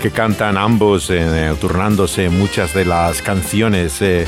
que 0.00 0.12
cantan 0.12 0.56
ambos 0.56 1.10
eh, 1.10 1.52
turnándose 1.60 2.28
muchas 2.28 2.72
de 2.72 2.84
las 2.84 3.20
canciones. 3.20 4.00
eh, 4.00 4.24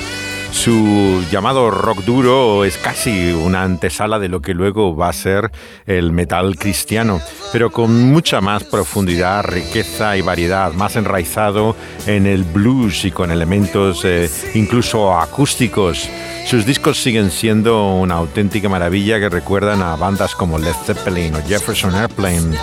su 0.52 1.24
llamado 1.30 1.70
rock 1.70 2.04
duro 2.04 2.64
es 2.64 2.76
casi 2.76 3.32
una 3.32 3.62
antesala 3.62 4.18
de 4.18 4.28
lo 4.28 4.40
que 4.40 4.54
luego 4.54 4.96
va 4.96 5.08
a 5.08 5.12
ser 5.12 5.50
el 5.86 6.12
metal 6.12 6.56
cristiano, 6.56 7.20
pero 7.52 7.70
con 7.70 8.10
mucha 8.10 8.40
más 8.40 8.64
profundidad, 8.64 9.44
riqueza 9.44 10.16
y 10.16 10.22
variedad, 10.22 10.72
más 10.72 10.96
enraizado 10.96 11.76
en 12.06 12.26
el 12.26 12.44
blues 12.44 13.04
y 13.04 13.10
con 13.10 13.30
elementos 13.30 14.04
eh, 14.04 14.30
incluso 14.54 15.18
acústicos. 15.18 16.08
Sus 16.46 16.66
discos 16.66 17.00
siguen 17.00 17.30
siendo 17.30 17.94
una 17.94 18.16
auténtica 18.16 18.68
maravilla 18.68 19.20
que 19.20 19.28
recuerdan 19.28 19.82
a 19.82 19.96
bandas 19.96 20.34
como 20.34 20.58
Led 20.58 20.74
Zeppelin 20.84 21.34
o 21.34 21.42
Jefferson 21.46 21.94
Airplane 21.94 22.56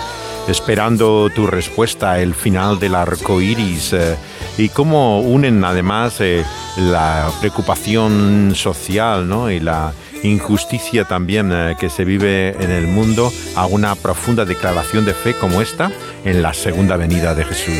esperando 0.48 1.28
tu 1.34 1.46
respuesta, 1.46 2.20
el 2.20 2.34
final 2.34 2.78
del 2.78 2.94
arco 2.94 3.40
iris, 3.40 3.92
eh, 3.92 4.16
y 4.56 4.70
cómo 4.70 5.20
unen 5.20 5.62
además 5.62 6.20
eh, 6.20 6.44
la 6.78 7.30
preocupación 7.40 8.52
social 8.54 9.28
¿no? 9.28 9.50
y 9.50 9.60
la 9.60 9.92
injusticia 10.22 11.04
también 11.04 11.50
eh, 11.52 11.76
que 11.78 11.90
se 11.90 12.04
vive 12.04 12.56
en 12.62 12.70
el 12.70 12.86
mundo 12.86 13.32
a 13.56 13.66
una 13.66 13.94
profunda 13.94 14.44
declaración 14.44 15.04
de 15.04 15.14
fe 15.14 15.34
como 15.34 15.60
esta 15.60 15.90
en 16.24 16.42
la 16.42 16.54
segunda 16.54 16.96
venida 16.96 17.34
de 17.34 17.44
Jesús. 17.44 17.74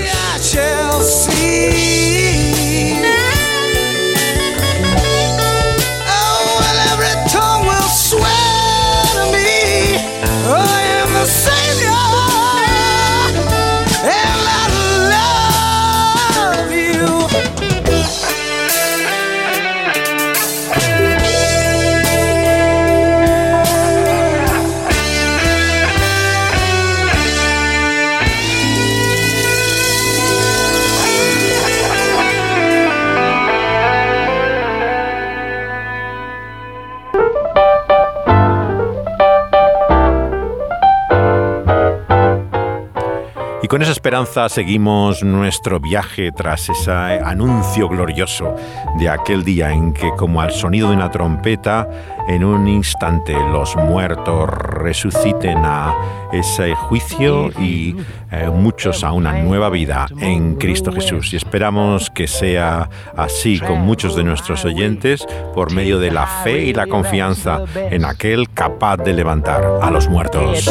Y 43.68 43.70
con 43.70 43.82
esa 43.82 43.92
esperanza 43.92 44.48
seguimos 44.48 45.22
nuestro 45.22 45.78
viaje 45.78 46.32
tras 46.32 46.70
ese 46.70 46.90
anuncio 46.90 47.86
glorioso 47.86 48.56
de 48.98 49.10
aquel 49.10 49.44
día 49.44 49.70
en 49.70 49.92
que, 49.92 50.10
como 50.16 50.40
al 50.40 50.52
sonido 50.52 50.88
de 50.88 50.96
una 50.96 51.10
trompeta, 51.10 51.86
en 52.28 52.44
un 52.44 52.66
instante 52.66 53.34
los 53.52 53.76
muertos 53.76 54.48
resuciten 54.48 55.58
a 55.66 55.94
ese 56.32 56.74
juicio 56.74 57.50
y 57.60 57.94
eh, 58.30 58.48
muchos 58.50 59.04
a 59.04 59.12
una 59.12 59.34
nueva 59.42 59.68
vida 59.68 60.06
en 60.18 60.54
Cristo 60.54 60.90
Jesús. 60.90 61.34
Y 61.34 61.36
esperamos 61.36 62.08
que 62.08 62.26
sea 62.26 62.88
así 63.18 63.60
con 63.60 63.80
muchos 63.80 64.16
de 64.16 64.24
nuestros 64.24 64.64
oyentes 64.64 65.26
por 65.54 65.74
medio 65.74 65.98
de 65.98 66.10
la 66.10 66.26
fe 66.26 66.64
y 66.64 66.72
la 66.72 66.86
confianza 66.86 67.64
en 67.74 68.06
aquel 68.06 68.48
capaz 68.48 68.96
de 68.96 69.12
levantar 69.12 69.62
a 69.82 69.90
los 69.90 70.08
muertos. 70.08 70.64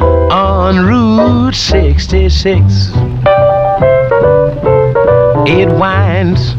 Get 0.00 0.06
your 0.06 0.28
kicks 0.28 0.32
on 0.32 0.86
Route 0.86 1.54
66. 1.54 2.92
It 5.46 5.68
winds 5.68 6.54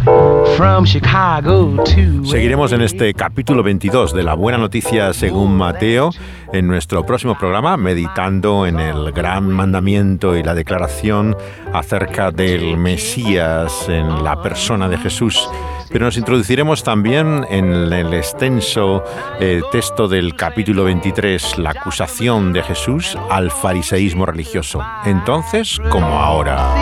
from 0.57 0.85
Chicago 0.85 1.77
to. 1.83 2.25
Seguiremos 2.25 2.71
en 2.73 2.81
este 2.81 3.13
capítulo 3.13 3.63
22 3.63 4.13
de 4.13 4.23
la 4.23 4.33
Buena 4.35 4.57
Noticia 4.57 5.13
según 5.13 5.55
Mateo 5.55 6.11
en 6.53 6.67
nuestro 6.67 7.05
próximo 7.05 7.37
programa, 7.37 7.77
meditando 7.77 8.65
en 8.65 8.79
el 8.79 9.11
gran 9.11 9.49
mandamiento 9.49 10.35
y 10.35 10.43
la 10.43 10.53
declaración 10.53 11.35
acerca 11.73 12.31
del 12.31 12.77
Mesías 12.77 13.87
en 13.87 14.23
la 14.23 14.41
persona 14.41 14.89
de 14.89 14.97
Jesús. 14.97 15.47
Pero 15.91 16.05
nos 16.05 16.17
introduciremos 16.17 16.83
también 16.83 17.45
en 17.49 17.91
el 17.91 18.13
extenso 18.13 19.03
eh, 19.39 19.61
texto 19.71 20.07
del 20.07 20.35
capítulo 20.35 20.85
23, 20.85 21.57
la 21.57 21.71
acusación 21.71 22.53
de 22.53 22.63
Jesús 22.63 23.17
al 23.29 23.51
fariseísmo 23.51 24.25
religioso. 24.25 24.81
Entonces, 25.05 25.79
como 25.89 26.07
ahora. 26.17 26.73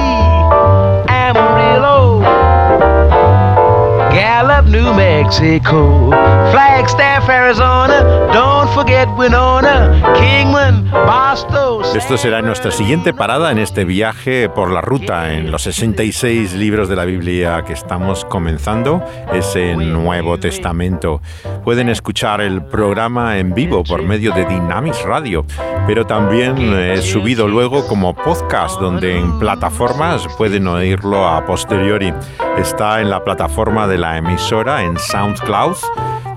Don't 8.59 8.73
forget 8.73 9.07
Winona, 9.17 10.03
Kingman, 10.15 10.91
Boston. 10.91 11.81
Esto 11.95 12.17
será 12.17 12.41
nuestra 12.41 12.71
siguiente 12.71 13.13
parada 13.13 13.53
en 13.53 13.57
este 13.57 13.85
viaje 13.85 14.49
por 14.49 14.69
la 14.69 14.81
ruta 14.81 15.31
en 15.33 15.49
los 15.49 15.61
66 15.61 16.55
libros 16.55 16.89
de 16.89 16.97
la 16.97 17.05
Biblia 17.05 17.63
que 17.65 17.71
estamos 17.71 18.25
comenzando, 18.25 19.01
ese 19.31 19.77
Nuevo 19.77 20.39
Testamento. 20.39 21.21
Pueden 21.63 21.87
escuchar 21.87 22.41
el 22.41 22.61
programa 22.61 23.37
en 23.37 23.53
vivo 23.53 23.85
por 23.85 24.03
medio 24.03 24.33
de 24.33 24.43
Dynamis 24.43 25.03
Radio, 25.03 25.45
pero 25.87 26.05
también 26.05 26.57
he 26.77 27.01
subido 27.01 27.47
luego 27.47 27.87
como 27.87 28.13
podcast 28.13 28.77
donde 28.81 29.19
en 29.19 29.39
plataformas 29.39 30.27
pueden 30.37 30.67
oírlo 30.67 31.25
a 31.25 31.45
posteriori. 31.45 32.13
Está 32.57 32.99
en 32.99 33.09
la 33.09 33.23
plataforma 33.23 33.87
de 33.87 33.99
la 33.99 34.17
emisora 34.17 34.83
en 34.83 34.99
SoundCloud, 34.99 35.77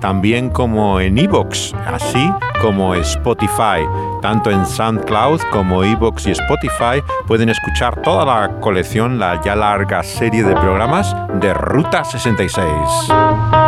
también 0.03 0.49
como 0.49 0.99
en 0.99 1.17
Evox, 1.17 1.73
así 1.87 2.29
como 2.61 2.93
Spotify. 2.93 3.87
Tanto 4.21 4.51
en 4.51 4.65
SoundCloud 4.65 5.39
como 5.49 5.81
Evox 5.81 6.27
y 6.27 6.31
Spotify 6.31 7.01
pueden 7.25 7.47
escuchar 7.47 8.01
toda 8.01 8.25
la 8.25 8.59
colección, 8.59 9.17
la 9.17 9.41
ya 9.41 9.55
larga 9.55 10.03
serie 10.03 10.43
de 10.43 10.55
programas 10.57 11.15
de 11.39 11.53
Ruta 11.53 12.03
66. 12.03 13.62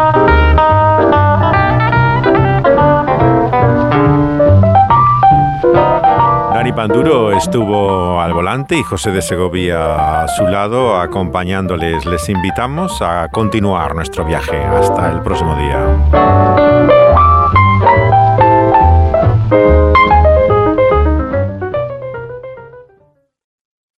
Panduro 6.76 7.32
estuvo 7.32 8.20
al 8.20 8.34
volante 8.34 8.78
y 8.78 8.84
José 8.84 9.12
de 9.12 9.22
Segovia 9.22 10.24
a 10.24 10.28
su 10.28 10.46
lado 10.46 11.00
acompañándoles. 11.00 12.06
Les 12.06 12.28
invitamos 12.28 13.02
a 13.02 13.30
continuar 13.30 13.96
nuestro 13.96 14.26
viaje. 14.26 14.58
Hasta 14.58 15.10
el 15.12 15.22
próximo 15.22 15.56
día. 15.56 16.95